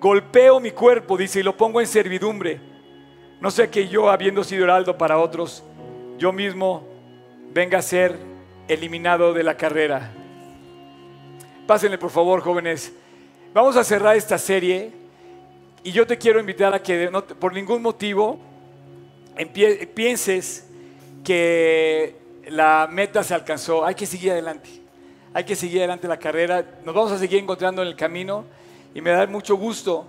Golpeo 0.00 0.58
mi 0.58 0.72
cuerpo, 0.72 1.16
dice, 1.16 1.38
y 1.38 1.42
lo 1.44 1.56
pongo 1.56 1.80
en 1.80 1.86
servidumbre. 1.86 2.60
No 3.40 3.52
sé 3.52 3.70
que 3.70 3.86
yo, 3.86 4.10
habiendo 4.10 4.42
sido 4.42 4.64
heraldo 4.64 4.98
para 4.98 5.18
otros, 5.18 5.62
yo 6.18 6.32
mismo 6.32 6.84
venga 7.54 7.78
a 7.78 7.82
ser 7.82 8.16
eliminado 8.66 9.32
de 9.32 9.44
la 9.44 9.56
carrera. 9.56 10.10
Pásenle, 11.68 11.96
por 11.96 12.10
favor, 12.10 12.40
jóvenes. 12.40 12.92
Vamos 13.54 13.76
a 13.76 13.84
cerrar 13.84 14.16
esta 14.16 14.36
serie 14.36 14.99
y 15.82 15.92
yo 15.92 16.06
te 16.06 16.18
quiero 16.18 16.40
invitar 16.40 16.74
a 16.74 16.82
que 16.82 17.10
no 17.10 17.24
por 17.24 17.54
ningún 17.54 17.82
motivo 17.82 18.38
pienses 19.94 20.66
que 21.24 22.16
la 22.48 22.88
meta 22.90 23.22
se 23.22 23.34
alcanzó. 23.34 23.84
Hay 23.84 23.94
que 23.94 24.06
seguir 24.06 24.32
adelante. 24.32 24.68
Hay 25.32 25.44
que 25.44 25.56
seguir 25.56 25.78
adelante 25.78 26.08
la 26.08 26.18
carrera. 26.18 26.64
Nos 26.84 26.94
vamos 26.94 27.12
a 27.12 27.18
seguir 27.18 27.38
encontrando 27.38 27.82
en 27.82 27.88
el 27.88 27.96
camino 27.96 28.44
y 28.94 29.00
me 29.00 29.10
da 29.10 29.26
mucho 29.26 29.56
gusto 29.56 30.06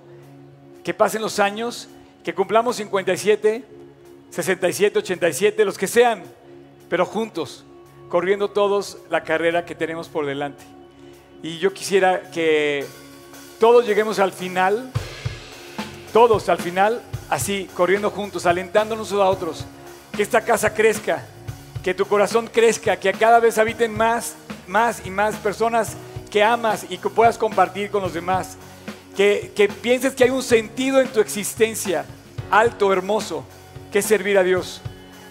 que 0.84 0.94
pasen 0.94 1.22
los 1.22 1.40
años, 1.40 1.88
que 2.24 2.34
cumplamos 2.34 2.76
57, 2.78 3.64
67, 4.30 5.00
87, 5.00 5.66
los 5.66 5.78
que 5.78 5.88
sean, 5.88 6.24
pero 6.90 7.06
juntos, 7.06 7.64
corriendo 8.10 8.50
todos 8.50 8.98
la 9.10 9.24
carrera 9.24 9.66
que 9.66 9.76
tenemos 9.76 10.10
por 10.10 10.26
delante. 10.26 10.64
Y 11.44 11.60
yo 11.60 11.74
quisiera 11.74 12.32
que 12.32 12.86
todos 13.60 13.86
lleguemos 13.86 14.20
al 14.20 14.32
final, 14.32 14.92
todos 16.12 16.50
al 16.50 16.58
final, 16.58 17.02
así, 17.30 17.70
corriendo 17.76 18.10
juntos, 18.10 18.46
alentándonos 18.46 19.12
unos 19.12 19.24
a 19.24 19.30
otros, 19.30 19.66
que 20.16 20.24
esta 20.24 20.42
casa 20.42 20.74
crezca, 20.74 21.26
que 21.84 21.94
tu 21.94 22.06
corazón 22.06 22.48
crezca, 22.48 22.98
que 22.98 23.12
cada 23.14 23.40
vez 23.40 23.58
habiten 23.58 23.96
más, 23.96 24.36
más 24.68 25.06
y 25.06 25.10
más 25.10 25.36
personas 25.36 25.96
que 26.30 26.44
amas 26.44 26.86
y 26.90 26.98
que 26.98 27.10
puedas 27.10 27.38
compartir 27.38 27.90
con 27.90 28.02
los 28.02 28.14
demás. 28.14 28.58
Que, 29.16 29.52
que 29.56 29.68
pienses 29.68 30.14
que 30.14 30.24
hay 30.24 30.30
un 30.30 30.44
sentido 30.44 31.02
en 31.02 31.08
tu 31.08 31.20
existencia 31.20 32.06
alto, 32.50 32.92
hermoso, 32.94 33.44
que 33.92 34.00
es 34.00 34.06
servir 34.06 34.38
a 34.38 34.44
Dios, 34.44 34.82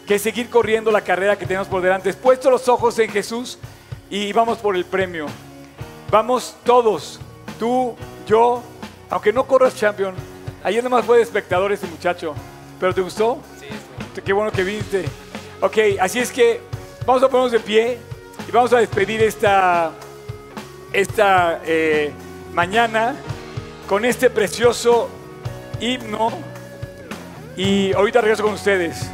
que 0.07 0.17
es 0.17 0.23
seguir 0.23 0.51
corriendo 0.51 0.91
la 0.91 1.03
carrera 1.03 1.39
que 1.39 1.47
tenemos 1.47 1.69
por 1.69 1.83
delante. 1.83 2.13
Puesto 2.15 2.51
los 2.51 2.69
ojos 2.69 2.99
en 2.99 3.11
Jesús 3.11 3.59
y 4.11 4.33
vamos 4.33 4.59
por 4.59 4.77
el 4.77 4.85
premio. 4.85 5.27
Vamos 6.11 6.57
todos, 6.65 7.21
tú, 7.59 7.95
yo, 8.27 8.63
aunque 9.09 9.33
no 9.33 9.47
corras 9.47 9.77
champion. 9.77 10.30
Ayer 10.63 10.85
nomás 10.85 11.05
fue 11.05 11.17
de 11.19 11.23
espectador 11.23 11.73
este 11.73 11.87
muchacho, 11.87 12.35
pero 12.79 12.95
¿te 12.95 13.01
gustó? 13.01 13.39
Sí, 13.59 13.67
Qué 14.25 14.33
bueno 14.33 14.53
que 14.53 14.63
viste. 14.63 15.05
Ok, 15.61 15.79
así 16.01 16.19
es 16.19 16.31
que 16.31 16.61
vamos 17.07 17.23
a 17.23 17.29
ponernos 17.29 17.53
de 17.53 17.61
pie 17.61 17.99
y 18.47 18.51
vamos 18.51 18.73
a 18.73 18.79
despedir 18.79 19.23
esta, 19.23 19.93
esta 20.93 21.61
eh, 21.65 22.13
mañana 22.53 23.15
con 23.89 24.05
este 24.05 24.29
precioso 24.29 25.09
himno. 25.81 26.31
Y 27.57 27.93
ahorita 27.93 28.21
regreso 28.21 28.43
con 28.43 28.55
ustedes. 28.55 29.11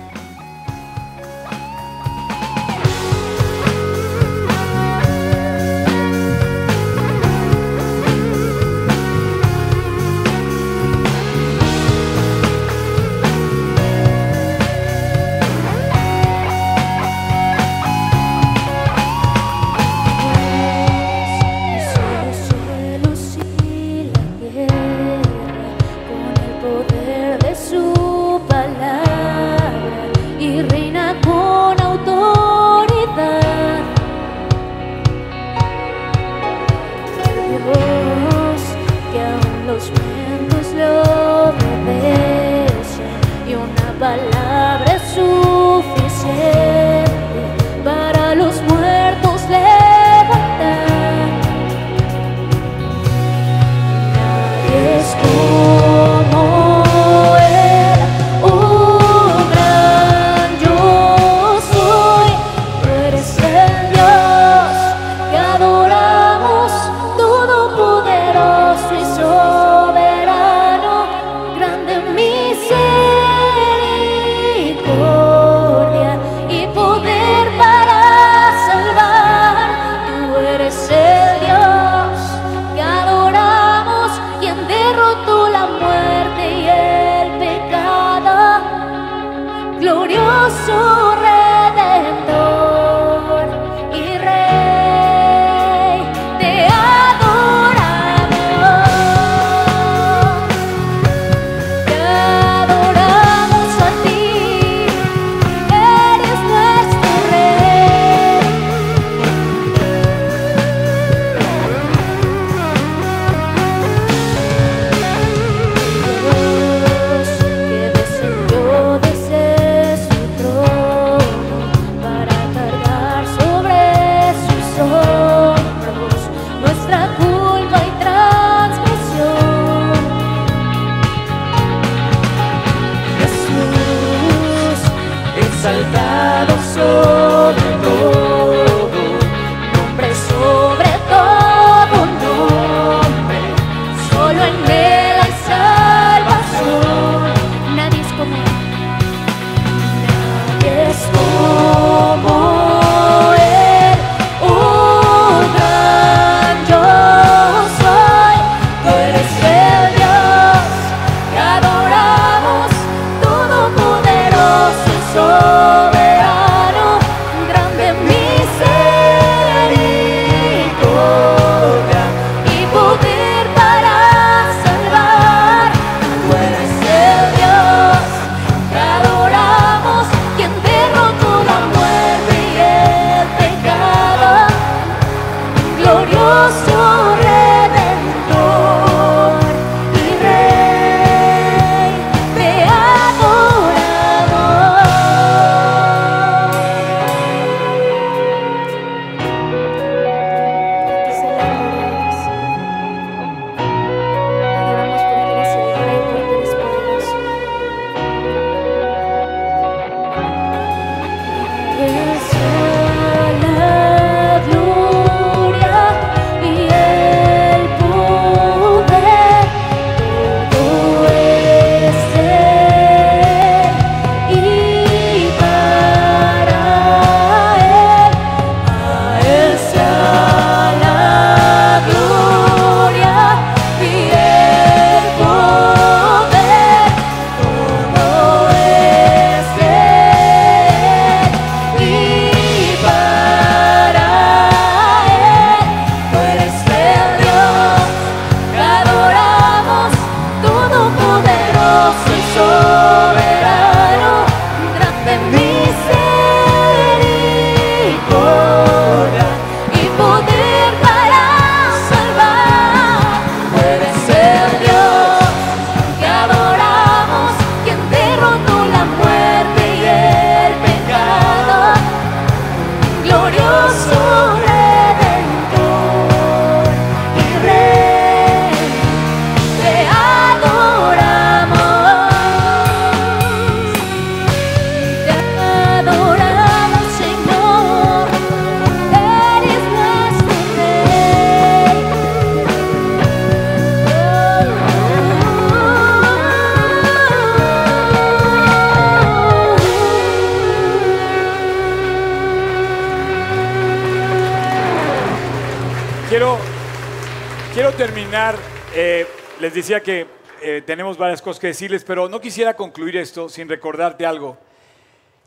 Terminar. 307.77 308.37
eh, 308.75 309.07
les 309.41 309.55
decía 309.55 309.81
que 309.83 310.07
eh, 310.43 310.63
tenemos 310.67 310.97
varias 310.99 311.21
cosas 311.23 311.41
que 311.41 311.47
decirles, 311.49 311.85
pero 311.85 312.09
no 312.09 312.21
quisiera 312.21 312.55
concluir 312.55 312.97
esto 312.97 313.29
sin 313.29 313.49
recordarte 313.49 314.05
algo. 314.07 314.37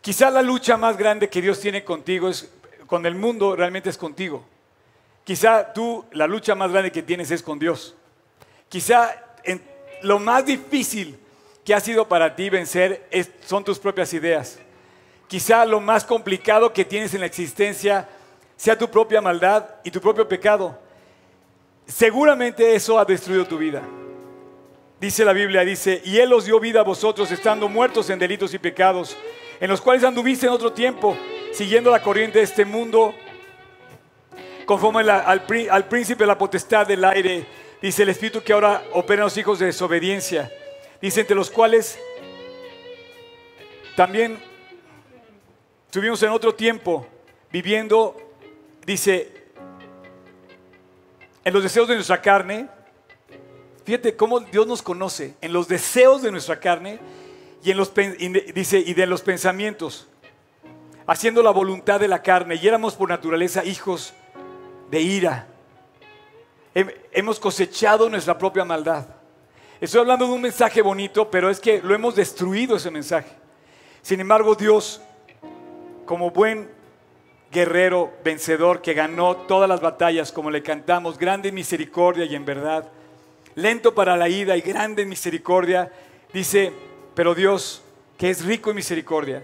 Quizá 0.01 0.29
la 0.29 0.41
lucha 0.41 0.77
más 0.77 0.97
grande 0.97 1.29
que 1.29 1.41
Dios 1.41 1.59
tiene 1.59 1.83
contigo 1.83 2.29
es 2.29 2.51
con 2.87 3.05
el 3.05 3.15
mundo, 3.15 3.55
realmente 3.55 3.89
es 3.89 3.97
contigo. 3.97 4.43
Quizá 5.23 5.73
tú, 5.73 6.05
la 6.11 6.25
lucha 6.27 6.55
más 6.55 6.71
grande 6.71 6.91
que 6.91 7.03
tienes 7.03 7.29
es 7.31 7.43
con 7.43 7.59
Dios. 7.59 7.95
Quizá 8.67 9.15
en- 9.43 9.61
lo 10.01 10.19
más 10.19 10.45
difícil 10.45 11.19
que 11.63 11.73
ha 11.73 11.79
sido 11.79 12.07
para 12.07 12.35
ti 12.35 12.49
vencer 12.49 13.07
es- 13.11 13.29
son 13.45 13.63
tus 13.63 13.77
propias 13.79 14.13
ideas. 14.13 14.59
Quizá 15.27 15.65
lo 15.65 15.79
más 15.79 16.03
complicado 16.03 16.73
que 16.73 16.85
tienes 16.85 17.13
en 17.13 17.19
la 17.19 17.25
existencia 17.27 18.07
sea 18.57 18.77
tu 18.77 18.89
propia 18.89 19.21
maldad 19.21 19.65
y 19.83 19.91
tu 19.91 20.01
propio 20.01 20.27
pecado. 20.27 20.79
Seguramente 21.89 22.75
eso 22.75 22.99
ha 22.99 23.03
destruido 23.03 23.45
tu 23.45 23.57
vida. 23.57 23.81
Dice 25.01 25.25
la 25.25 25.33
Biblia, 25.33 25.65
dice, 25.65 26.01
y 26.05 26.17
Él 26.19 26.31
os 26.31 26.45
dio 26.45 26.59
vida 26.59 26.81
a 26.81 26.83
vosotros 26.83 27.31
estando 27.31 27.67
muertos 27.67 28.11
en 28.11 28.19
delitos 28.19 28.53
y 28.53 28.59
pecados, 28.59 29.17
en 29.59 29.69
los 29.69 29.81
cuales 29.81 30.03
anduviste 30.03 30.45
en 30.45 30.53
otro 30.53 30.71
tiempo, 30.71 31.17
siguiendo 31.51 31.89
la 31.89 32.03
corriente 32.03 32.37
de 32.37 32.43
este 32.43 32.63
mundo, 32.63 33.15
conforme 34.65 34.99
al, 34.99 35.09
al 35.09 35.87
príncipe 35.87 36.23
de 36.23 36.27
la 36.27 36.37
potestad 36.37 36.85
del 36.85 37.03
aire, 37.03 37.47
dice 37.81 38.03
el 38.03 38.09
Espíritu 38.09 38.43
que 38.43 38.53
ahora 38.53 38.83
opera 38.93 39.21
en 39.21 39.25
los 39.25 39.37
hijos 39.37 39.57
de 39.57 39.65
desobediencia, 39.65 40.51
dice 41.01 41.21
entre 41.21 41.35
los 41.35 41.49
cuales 41.49 41.97
también 43.95 44.37
estuvimos 45.87 46.21
en 46.21 46.29
otro 46.29 46.53
tiempo 46.53 47.07
viviendo, 47.51 48.15
dice, 48.85 49.38
en 51.43 51.53
los 51.53 51.63
deseos 51.63 51.87
de 51.87 51.95
nuestra 51.95 52.21
carne. 52.21 52.67
Fíjate 53.85 54.15
cómo 54.15 54.39
Dios 54.39 54.67
nos 54.67 54.81
conoce, 54.81 55.35
en 55.41 55.53
los 55.53 55.67
deseos 55.67 56.21
de 56.21 56.31
nuestra 56.31 56.59
carne 56.59 56.99
y 57.63 57.71
en 57.71 57.77
los, 57.77 57.91
dice, 58.53 58.79
y 58.79 58.93
de 58.93 59.05
los 59.07 59.21
pensamientos, 59.21 60.07
haciendo 61.07 61.41
la 61.41 61.51
voluntad 61.51 61.99
de 61.99 62.07
la 62.07 62.21
carne, 62.21 62.55
y 62.55 62.67
éramos 62.67 62.95
por 62.95 63.09
naturaleza 63.09 63.65
hijos 63.65 64.13
de 64.91 65.01
ira. 65.01 65.47
Hem- 66.75 66.93
Hemos 67.11 67.39
cosechado 67.39 68.09
nuestra 68.09 68.37
propia 68.37 68.63
maldad. 68.63 69.07
Estoy 69.81 70.01
hablando 70.01 70.27
de 70.27 70.33
un 70.33 70.41
mensaje 70.41 70.81
bonito, 70.81 71.31
pero 71.31 71.49
es 71.49 71.59
que 71.59 71.81
lo 71.81 71.95
hemos 71.95 72.15
destruido 72.15 72.75
ese 72.75 72.91
mensaje. 72.91 73.31
Sin 74.01 74.19
embargo, 74.19 74.53
Dios 74.53 75.01
como 76.05 76.29
buen 76.31 76.69
guerrero 77.51 78.11
vencedor 78.23 78.81
que 78.81 78.93
ganó 78.93 79.35
todas 79.35 79.67
las 79.67 79.81
batallas, 79.81 80.31
como 80.31 80.51
le 80.51 80.61
cantamos, 80.61 81.17
grande 81.17 81.49
en 81.49 81.55
misericordia 81.55 82.25
y 82.25 82.35
en 82.35 82.45
verdad, 82.45 82.89
lento 83.55 83.95
para 83.95 84.15
la 84.15 84.29
ida 84.29 84.55
y 84.55 84.61
grande 84.61 85.01
en 85.01 85.09
misericordia, 85.09 85.91
dice, 86.31 86.71
pero 87.15 87.33
Dios, 87.33 87.81
que 88.17 88.29
es 88.29 88.45
rico 88.45 88.69
en 88.69 88.75
misericordia, 88.75 89.43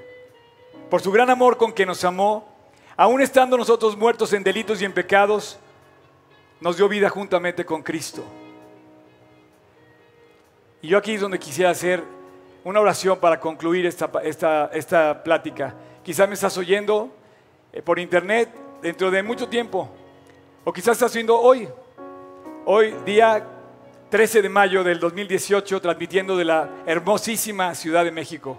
por 0.90 1.02
su 1.02 1.12
gran 1.12 1.30
amor 1.30 1.58
con 1.58 1.74
que 1.74 1.86
nos 1.86 2.04
amó, 2.04 2.48
aun 2.96 3.22
estando 3.22 3.58
nosotros 3.58 3.98
muertos 3.98 4.32
en 4.34 4.44
delitos 4.44 4.82
y 4.82 4.86
en 4.86 4.94
pecados, 4.94 5.58
nos 6.62 6.78
dio 6.78 6.88
vida 6.88 7.10
juntamente 7.10 7.66
con 7.66 7.82
Cristo. 7.82 8.24
Y 10.82 10.90
yo 10.90 10.98
aquí 10.98 11.16
es 11.16 11.22
donde 11.22 11.40
quisiera 11.40 11.72
hacer 11.72 12.04
una 12.64 12.80
oración 12.80 13.20
para 13.20 13.40
concluir 13.40 13.86
esta, 13.86 14.10
esta, 14.24 14.70
esta 14.74 15.24
plática. 15.24 15.74
Quizás 16.04 16.28
me 16.28 16.36
estás 16.36 16.58
oyendo 16.58 17.12
por 17.84 18.00
internet 18.00 18.50
dentro 18.82 19.12
de 19.12 19.24
mucho 19.24 19.48
tiempo, 19.48 19.90
o 20.64 20.72
quizás 20.72 20.94
estás 20.94 21.12
oyendo 21.12 21.40
hoy, 21.40 21.68
hoy 22.66 22.96
día 23.06 23.46
13 24.10 24.42
de 24.42 24.50
mayo 24.50 24.84
del 24.84 25.00
2018, 25.00 25.82
transmitiendo 25.82 26.38
de 26.38 26.46
la 26.46 26.70
hermosísima 26.86 27.74
Ciudad 27.76 28.04
de 28.04 28.12
México. 28.12 28.58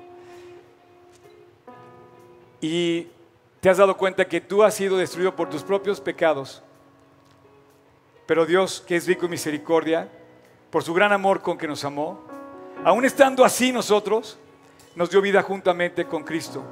Y 2.60 3.08
te 3.60 3.70
has 3.70 3.78
dado 3.78 3.96
cuenta 3.96 4.26
que 4.26 4.40
tú 4.40 4.62
has 4.62 4.74
sido 4.74 4.96
destruido 4.96 5.34
por 5.34 5.48
tus 5.48 5.62
propios 5.62 6.00
pecados. 6.00 6.62
Pero 8.26 8.44
Dios, 8.44 8.84
que 8.86 8.96
es 8.96 9.06
rico 9.06 9.26
en 9.26 9.30
misericordia, 9.30 10.08
por 10.70 10.82
su 10.82 10.92
gran 10.92 11.12
amor 11.12 11.40
con 11.40 11.56
que 11.56 11.68
nos 11.68 11.84
amó, 11.84 12.20
aun 12.84 13.04
estando 13.04 13.44
así 13.44 13.72
nosotros, 13.72 14.38
nos 14.94 15.10
dio 15.10 15.20
vida 15.20 15.42
juntamente 15.42 16.06
con 16.06 16.24
Cristo. 16.24 16.62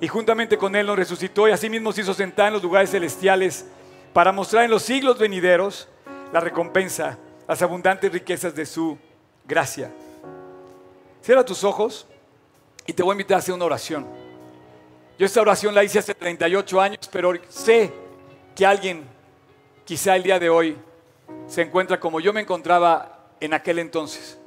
Y 0.00 0.08
juntamente 0.08 0.58
con 0.58 0.74
Él 0.76 0.86
nos 0.86 0.96
resucitó 0.96 1.48
y 1.48 1.52
asimismo 1.52 1.92
se 1.92 2.02
hizo 2.02 2.14
sentar 2.14 2.48
en 2.48 2.54
los 2.54 2.62
lugares 2.62 2.90
celestiales 2.90 3.66
para 4.12 4.32
mostrar 4.32 4.64
en 4.64 4.70
los 4.70 4.82
siglos 4.82 5.18
venideros 5.18 5.88
la 6.32 6.40
recompensa, 6.40 7.18
las 7.46 7.62
abundantes 7.62 8.12
riquezas 8.12 8.54
de 8.54 8.66
su 8.66 8.98
gracia. 9.46 9.92
Cierra 11.22 11.44
tus 11.44 11.64
ojos 11.64 12.06
y 12.86 12.92
te 12.92 13.02
voy 13.02 13.12
a 13.12 13.14
invitar 13.14 13.36
a 13.36 13.38
hacer 13.38 13.54
una 13.54 13.64
oración. 13.64 14.06
Yo 15.18 15.26
esta 15.26 15.40
oración 15.40 15.74
la 15.74 15.84
hice 15.84 15.98
hace 15.98 16.14
38 16.14 16.80
años, 16.80 17.08
pero 17.10 17.32
sé 17.48 17.92
que 18.54 18.66
alguien, 18.66 19.04
quizá 19.84 20.16
el 20.16 20.24
día 20.24 20.38
de 20.38 20.50
hoy, 20.50 20.76
se 21.46 21.62
encuentra 21.62 22.00
como 22.00 22.20
yo 22.20 22.32
me 22.32 22.40
encontraba 22.40 23.28
en 23.40 23.54
aquel 23.54 23.78
entonces. 23.78 24.38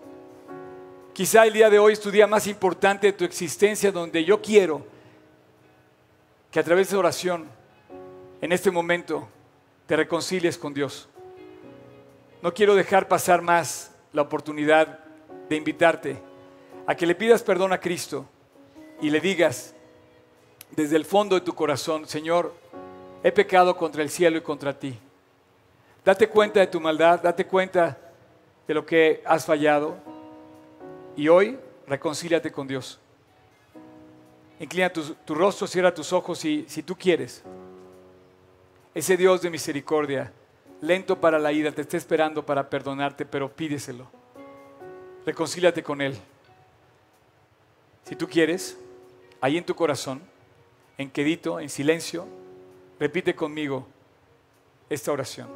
Quizá 1.14 1.46
el 1.46 1.54
día 1.54 1.70
de 1.70 1.80
hoy 1.80 1.94
es 1.94 2.02
tu 2.02 2.12
día 2.12 2.28
más 2.28 2.48
importante 2.48 3.08
de 3.08 3.14
tu 3.14 3.26
existencia, 3.26 3.92
donde 3.92 4.24
yo 4.24 4.42
quiero 4.42 4.86
que 6.58 6.62
a 6.62 6.64
través 6.64 6.90
de 6.90 6.98
oración, 6.98 7.46
en 8.42 8.52
este 8.52 8.72
momento, 8.72 9.28
te 9.86 9.96
reconcilies 9.96 10.58
con 10.58 10.74
Dios. 10.74 11.08
No 12.42 12.52
quiero 12.52 12.74
dejar 12.74 13.08
pasar 13.08 13.44
más 13.44 13.92
la 14.12 14.24
oportunidad 14.24 14.98
de 15.50 15.56
invitarte 15.56 16.20
a 16.88 16.96
que 16.96 17.06
le 17.06 17.14
pidas 17.14 17.44
perdón 17.44 17.74
a 17.74 17.80
Cristo 17.80 18.26
y 19.00 19.12
le 19.12 19.20
digas 19.20 19.76
desde 20.72 20.96
el 20.96 21.06
fondo 21.06 21.36
de 21.36 21.42
tu 21.42 21.54
corazón, 21.54 22.08
Señor, 22.08 22.52
he 23.22 23.32
pecado 23.32 23.78
contra 23.78 24.02
el 24.02 24.10
cielo 24.10 24.40
y 24.40 24.42
contra 24.42 24.74
ti. 24.80 24.98
Date 26.04 26.28
cuenta 26.28 26.60
de 26.60 26.66
tu 26.66 26.82
maldad, 26.82 27.22
date 27.22 27.46
cuenta 27.46 28.00
de 28.68 28.74
lo 28.74 28.84
que 28.84 29.22
has 29.28 29.46
fallado 29.46 29.96
y 31.16 31.28
hoy 31.28 31.60
reconcíliate 31.86 32.52
con 32.52 32.68
Dios. 32.68 33.00
Inclina 34.60 34.92
tu, 34.92 35.36
rostro, 35.36 35.68
cierra 35.68 35.94
tus 35.94 36.12
ojos 36.12 36.44
y 36.46 36.66
si 36.68 36.82
tú 36.82 36.96
quieres, 36.96 37.44
ese 38.96 39.16
Dios 39.16 39.42
de 39.42 39.52
misericordia, 39.52 40.34
lento 40.82 41.20
para 41.20 41.38
la 41.38 41.52
ira, 41.52 41.72
te 41.72 41.82
está 41.82 41.98
esperando 41.98 42.46
para 42.46 42.70
perdonarte, 42.70 43.26
pero 43.26 43.52
pídeselo. 43.52 44.08
Reconcíliate 45.26 45.84
con 45.84 46.02
Él. 46.02 46.18
Si 48.04 48.16
tú 48.16 48.28
quieres, 48.28 48.78
ahí 49.42 49.58
en 49.58 49.66
tu 49.66 49.76
corazón, 49.76 50.22
en 50.98 51.12
quedito, 51.12 51.60
en 51.60 51.70
silencio, 51.70 52.28
repite 53.00 53.36
conmigo 53.36 53.88
esta 54.90 55.12
oración. 55.12 55.48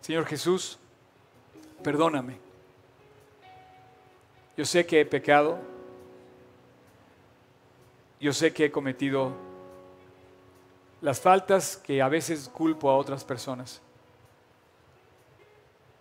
Señor 0.00 0.26
Jesús, 0.26 0.78
perdóname. 1.82 2.38
Yo 4.56 4.64
sé 4.64 4.86
que 4.86 5.00
he 5.00 5.06
pecado. 5.06 5.58
Yo 8.20 8.32
sé 8.32 8.52
que 8.52 8.66
he 8.66 8.70
cometido 8.70 9.32
las 11.00 11.20
faltas 11.20 11.76
que 11.76 12.02
a 12.02 12.08
veces 12.08 12.48
culpo 12.48 12.90
a 12.90 12.96
otras 12.96 13.24
personas. 13.24 13.80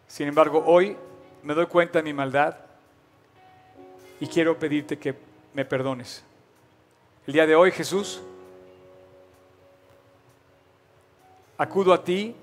Sin 0.08 0.28
embargo, 0.28 0.64
hoy 0.66 0.98
me 1.44 1.54
doy 1.54 1.68
cuenta 1.68 2.00
de 2.00 2.04
mi 2.04 2.14
maldad 2.14 2.56
y 4.20 4.28
quiero 4.28 4.58
pedirte 4.58 4.98
que 4.98 5.16
me 5.54 5.66
perdones. 5.66 6.24
El 7.28 7.34
día 7.34 7.46
de 7.46 7.56
hoy, 7.56 7.72
Jesús, 7.72 8.22
acudo 11.58 11.94
a 11.94 12.04
ti 12.04 12.36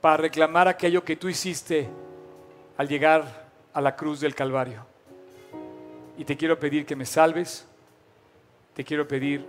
para 0.00 0.16
reclamar 0.18 0.68
aquello 0.68 1.04
que 1.04 1.16
tú 1.16 1.28
hiciste 1.28 1.88
al 2.76 2.88
llegar 2.88 3.50
a 3.72 3.80
la 3.80 3.96
cruz 3.96 4.20
del 4.20 4.34
Calvario. 4.34 4.86
Y 6.16 6.24
te 6.24 6.36
quiero 6.36 6.58
pedir 6.58 6.84
que 6.84 6.94
me 6.94 7.06
salves, 7.06 7.66
te 8.80 8.84
quiero 8.84 9.06
pedir 9.06 9.44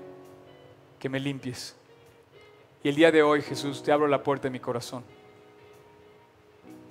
que 0.99 1.07
me 1.07 1.17
limpies. 1.17 1.73
Y 2.83 2.89
el 2.89 2.95
día 2.95 3.13
de 3.13 3.23
hoy, 3.23 3.41
Jesús, 3.41 3.81
te 3.81 3.93
abro 3.93 4.05
la 4.05 4.21
puerta 4.21 4.49
de 4.49 4.49
mi 4.49 4.59
corazón. 4.59 5.05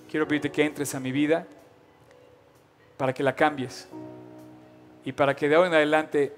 Quiero 0.09 0.26
pedirte 0.26 0.51
que 0.51 0.64
entres 0.64 0.95
a 0.95 1.01
mi 1.01 1.12
vida 1.12 1.47
para 2.97 3.12
que 3.12 3.22
la 3.22 3.36
cambies 3.36 3.91
y 5.05 5.12
para 5.12 5.36
que 5.36 5.51
de 5.51 5.59
hoy 5.59 5.68
en 5.68 5.74
adelante 5.74 6.34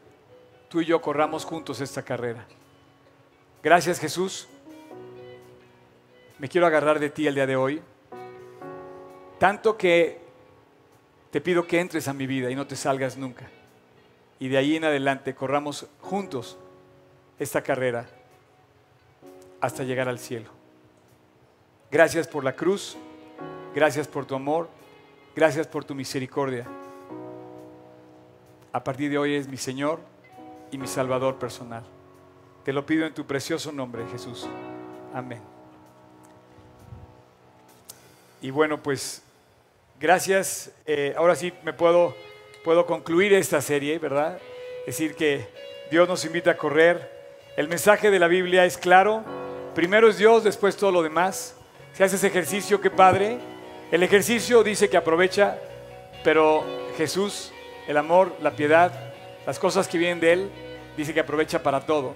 tú 0.68 0.80
y 0.80 0.86
yo 0.86 1.00
corramos 1.00 1.44
juntos 1.44 1.80
esta 1.80 2.02
carrera. 2.02 2.48
Gracias 3.62 4.00
Jesús. 4.00 4.48
Me 6.40 6.48
quiero 6.48 6.66
agarrar 6.66 6.98
de 6.98 7.10
ti 7.10 7.28
el 7.28 7.36
día 7.36 7.46
de 7.46 7.54
hoy. 7.54 7.80
Tanto 9.38 9.78
que 9.78 10.18
te 11.30 11.40
pido 11.40 11.64
que 11.64 11.78
entres 11.78 12.08
a 12.08 12.12
mi 12.12 12.26
vida 12.26 12.50
y 12.50 12.56
no 12.56 12.66
te 12.66 12.74
salgas 12.74 13.16
nunca. 13.16 13.48
Y 14.42 14.48
de 14.48 14.58
ahí 14.58 14.74
en 14.74 14.82
adelante 14.82 15.36
corramos 15.36 15.86
juntos 16.00 16.58
esta 17.38 17.62
carrera 17.62 18.08
hasta 19.60 19.84
llegar 19.84 20.08
al 20.08 20.18
cielo. 20.18 20.50
Gracias 21.92 22.26
por 22.26 22.42
la 22.42 22.56
cruz, 22.56 22.96
gracias 23.72 24.08
por 24.08 24.26
tu 24.26 24.34
amor, 24.34 24.68
gracias 25.36 25.68
por 25.68 25.84
tu 25.84 25.94
misericordia. 25.94 26.66
A 28.72 28.82
partir 28.82 29.12
de 29.12 29.18
hoy 29.18 29.36
es 29.36 29.46
mi 29.46 29.58
Señor 29.58 30.00
y 30.72 30.78
mi 30.78 30.88
Salvador 30.88 31.38
personal. 31.38 31.84
Te 32.64 32.72
lo 32.72 32.84
pido 32.84 33.06
en 33.06 33.14
tu 33.14 33.24
precioso 33.24 33.70
nombre, 33.70 34.04
Jesús. 34.10 34.48
Amén. 35.14 35.40
Y 38.40 38.50
bueno, 38.50 38.82
pues 38.82 39.22
gracias. 40.00 40.72
Eh, 40.84 41.14
ahora 41.16 41.36
sí 41.36 41.52
me 41.62 41.72
puedo, 41.72 42.16
puedo 42.64 42.86
concluir 42.86 43.32
esta 43.32 43.60
serie, 43.60 43.98
¿verdad? 43.98 44.38
Es 44.80 44.98
decir, 44.98 45.14
que 45.14 45.46
Dios 45.90 46.08
nos 46.08 46.24
invita 46.24 46.52
a 46.52 46.56
correr. 46.56 47.10
El 47.56 47.68
mensaje 47.68 48.10
de 48.10 48.18
la 48.18 48.28
Biblia 48.28 48.64
es 48.64 48.78
claro. 48.78 49.24
Primero 49.74 50.08
es 50.08 50.18
Dios, 50.18 50.44
después 50.44 50.76
todo 50.76 50.92
lo 50.92 51.02
demás. 51.02 51.56
Si 51.92 52.02
haces 52.02 52.24
ejercicio, 52.24 52.80
qué 52.80 52.90
padre. 52.90 53.38
El 53.90 54.02
ejercicio 54.02 54.62
dice 54.62 54.88
que 54.88 54.96
aprovecha, 54.96 55.58
pero 56.24 56.64
Jesús, 56.96 57.52
el 57.86 57.96
amor, 57.96 58.32
la 58.40 58.52
piedad, 58.52 59.12
las 59.46 59.58
cosas 59.58 59.88
que 59.88 59.98
vienen 59.98 60.20
de 60.20 60.32
Él, 60.32 60.50
dice 60.96 61.12
que 61.12 61.20
aprovecha 61.20 61.62
para 61.62 61.84
todo. 61.84 62.14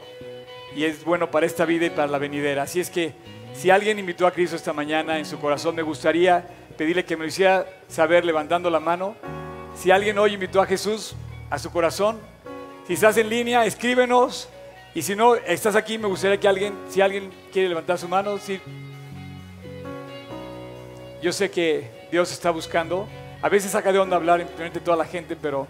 Y 0.75 0.85
es 0.85 1.05
bueno 1.05 1.31
para 1.31 1.47
esta 1.47 1.65
vida 1.65 1.87
y 1.87 1.91
para 1.91 2.07
la 2.07 2.19
venidera. 2.19 2.63
Así 2.63 2.81
es 2.81 2.89
que 2.89 3.13
si 3.53 3.71
alguien 3.71 3.99
invitó 3.99 4.27
a 4.27 4.31
Cristo 4.31 4.57
esta 4.57 4.73
mañana 4.73 5.19
en 5.19 5.27
su 5.27 5.39
corazón, 5.39 5.75
me 5.75 5.83
gustaría 5.83 6.47
pedirle 6.77 7.05
que 7.05 7.17
me 7.17 7.25
lo 7.25 7.29
hiciera 7.29 7.67
saber 7.89 8.25
levantando 8.25 8.71
la 8.71 8.81
mano. 8.81 9.17
Si 9.77 9.91
alguien 9.91 10.19
hoy 10.19 10.35
invitó 10.35 10.63
a 10.63 10.67
Jesús 10.67 11.15
a 11.51 11.59
su 11.59 11.71
corazón, 11.71 12.19
si 12.87 12.95
estás 12.95 13.17
en 13.19 13.29
línea, 13.29 13.67
escríbenos. 13.67 14.49
Y 14.95 15.03
si 15.03 15.15
no, 15.15 15.35
estás 15.35 15.77
aquí, 15.77 15.99
me 15.99 16.09
gustaría 16.09 16.41
que 16.41 16.49
alguien, 16.49 16.75
si 16.89 17.03
alguien 17.03 17.31
quiere 17.53 17.69
levantar 17.69 17.99
su 17.99 18.09
mano, 18.09 18.39
sí. 18.39 18.59
Yo 21.21 21.31
sé 21.31 21.51
que 21.51 22.09
Dios 22.11 22.33
está 22.33 22.51
buscando. 22.51 23.07
A 23.43 23.51
veces 23.51 23.73
saca 23.73 23.93
de 23.93 23.99
onda 23.99 24.17
hablar 24.17 24.47
frente 24.57 24.81
toda 24.81 24.97
la 24.97 25.05
gente, 25.05 25.37
pero 25.37 25.69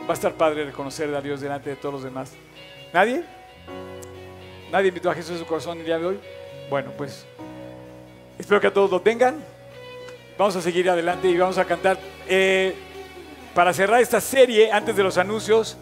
va 0.00 0.10
a 0.10 0.14
estar 0.14 0.32
padre 0.32 0.64
reconocer 0.64 1.14
a 1.14 1.20
Dios 1.20 1.42
delante 1.42 1.68
de 1.70 1.76
todos 1.76 1.92
los 1.92 2.02
demás. 2.04 2.32
¿Nadie? 2.94 3.22
¿Nadie 4.72 4.88
invitó 4.88 5.10
a 5.10 5.14
Jesús 5.14 5.36
a 5.36 5.38
su 5.38 5.46
corazón 5.46 5.78
el 5.78 5.84
día 5.84 5.98
de 5.98 6.06
hoy? 6.06 6.20
Bueno, 6.70 6.90
pues 6.96 7.26
espero 8.38 8.62
que 8.62 8.68
a 8.68 8.72
todos 8.72 8.90
lo 8.90 9.02
tengan. 9.02 9.57
Vamos 10.38 10.54
a 10.54 10.62
seguir 10.62 10.88
adelante 10.88 11.28
y 11.28 11.36
vamos 11.36 11.58
a 11.58 11.64
cantar. 11.64 11.98
Eh, 12.28 12.72
para 13.54 13.72
cerrar 13.72 14.00
esta 14.00 14.20
serie, 14.20 14.70
antes 14.70 14.94
de 14.94 15.02
los 15.02 15.18
anuncios, 15.18 15.76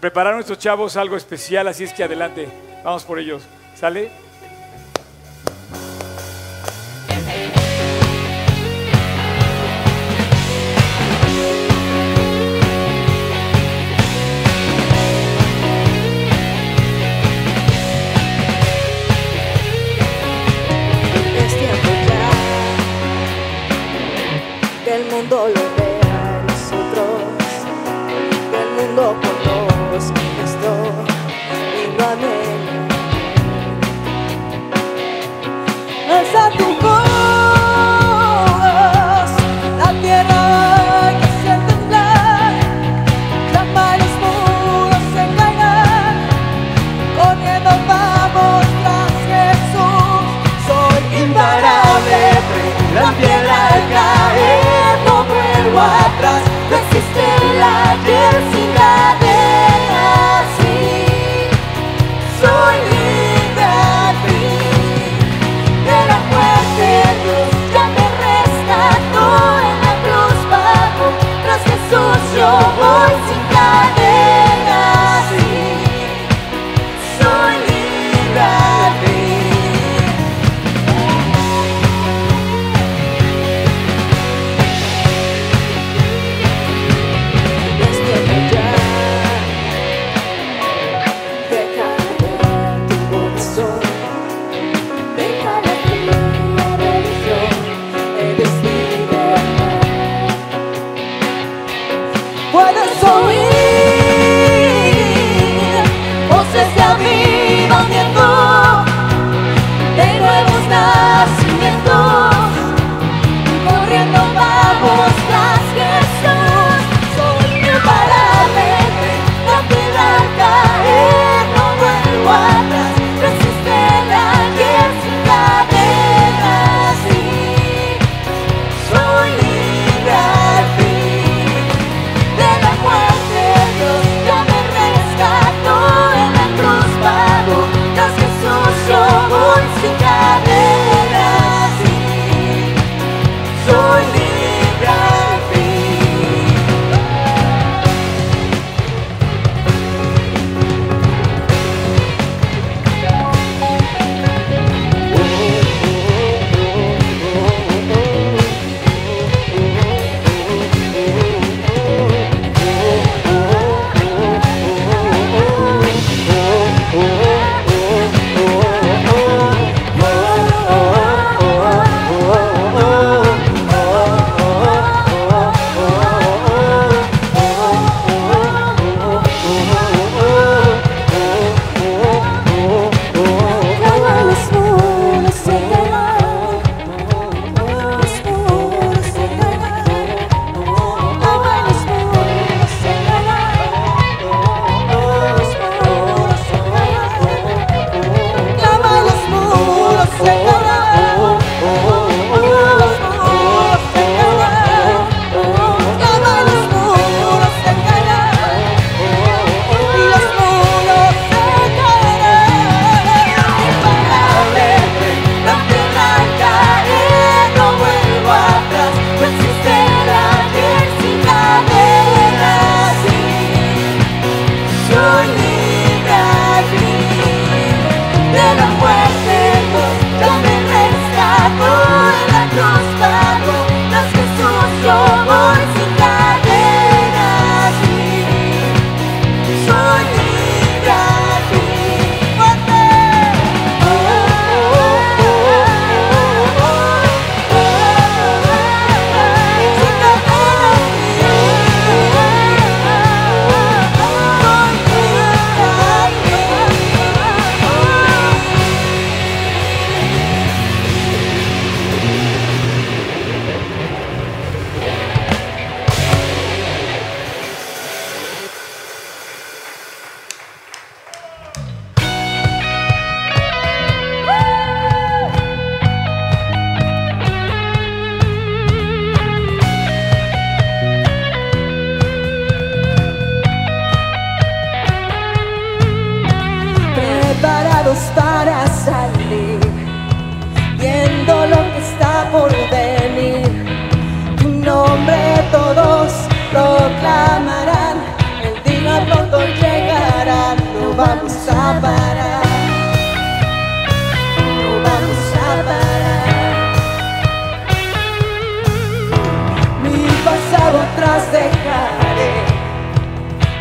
prepararon 0.00 0.40
estos 0.40 0.58
chavos 0.58 0.96
algo 0.96 1.14
especial, 1.14 1.68
así 1.68 1.84
es 1.84 1.92
que 1.92 2.02
adelante, 2.02 2.48
vamos 2.82 3.04
por 3.04 3.18
ellos. 3.18 3.42
¿Sale? 3.74 4.10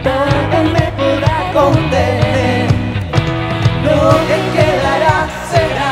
nada 0.04 0.64
me 0.64 0.86
podrá 0.98 1.52
contener. 1.54 2.68
Lo 3.84 4.10
que 4.28 4.38
quedará 4.56 5.28
será. 5.52 5.91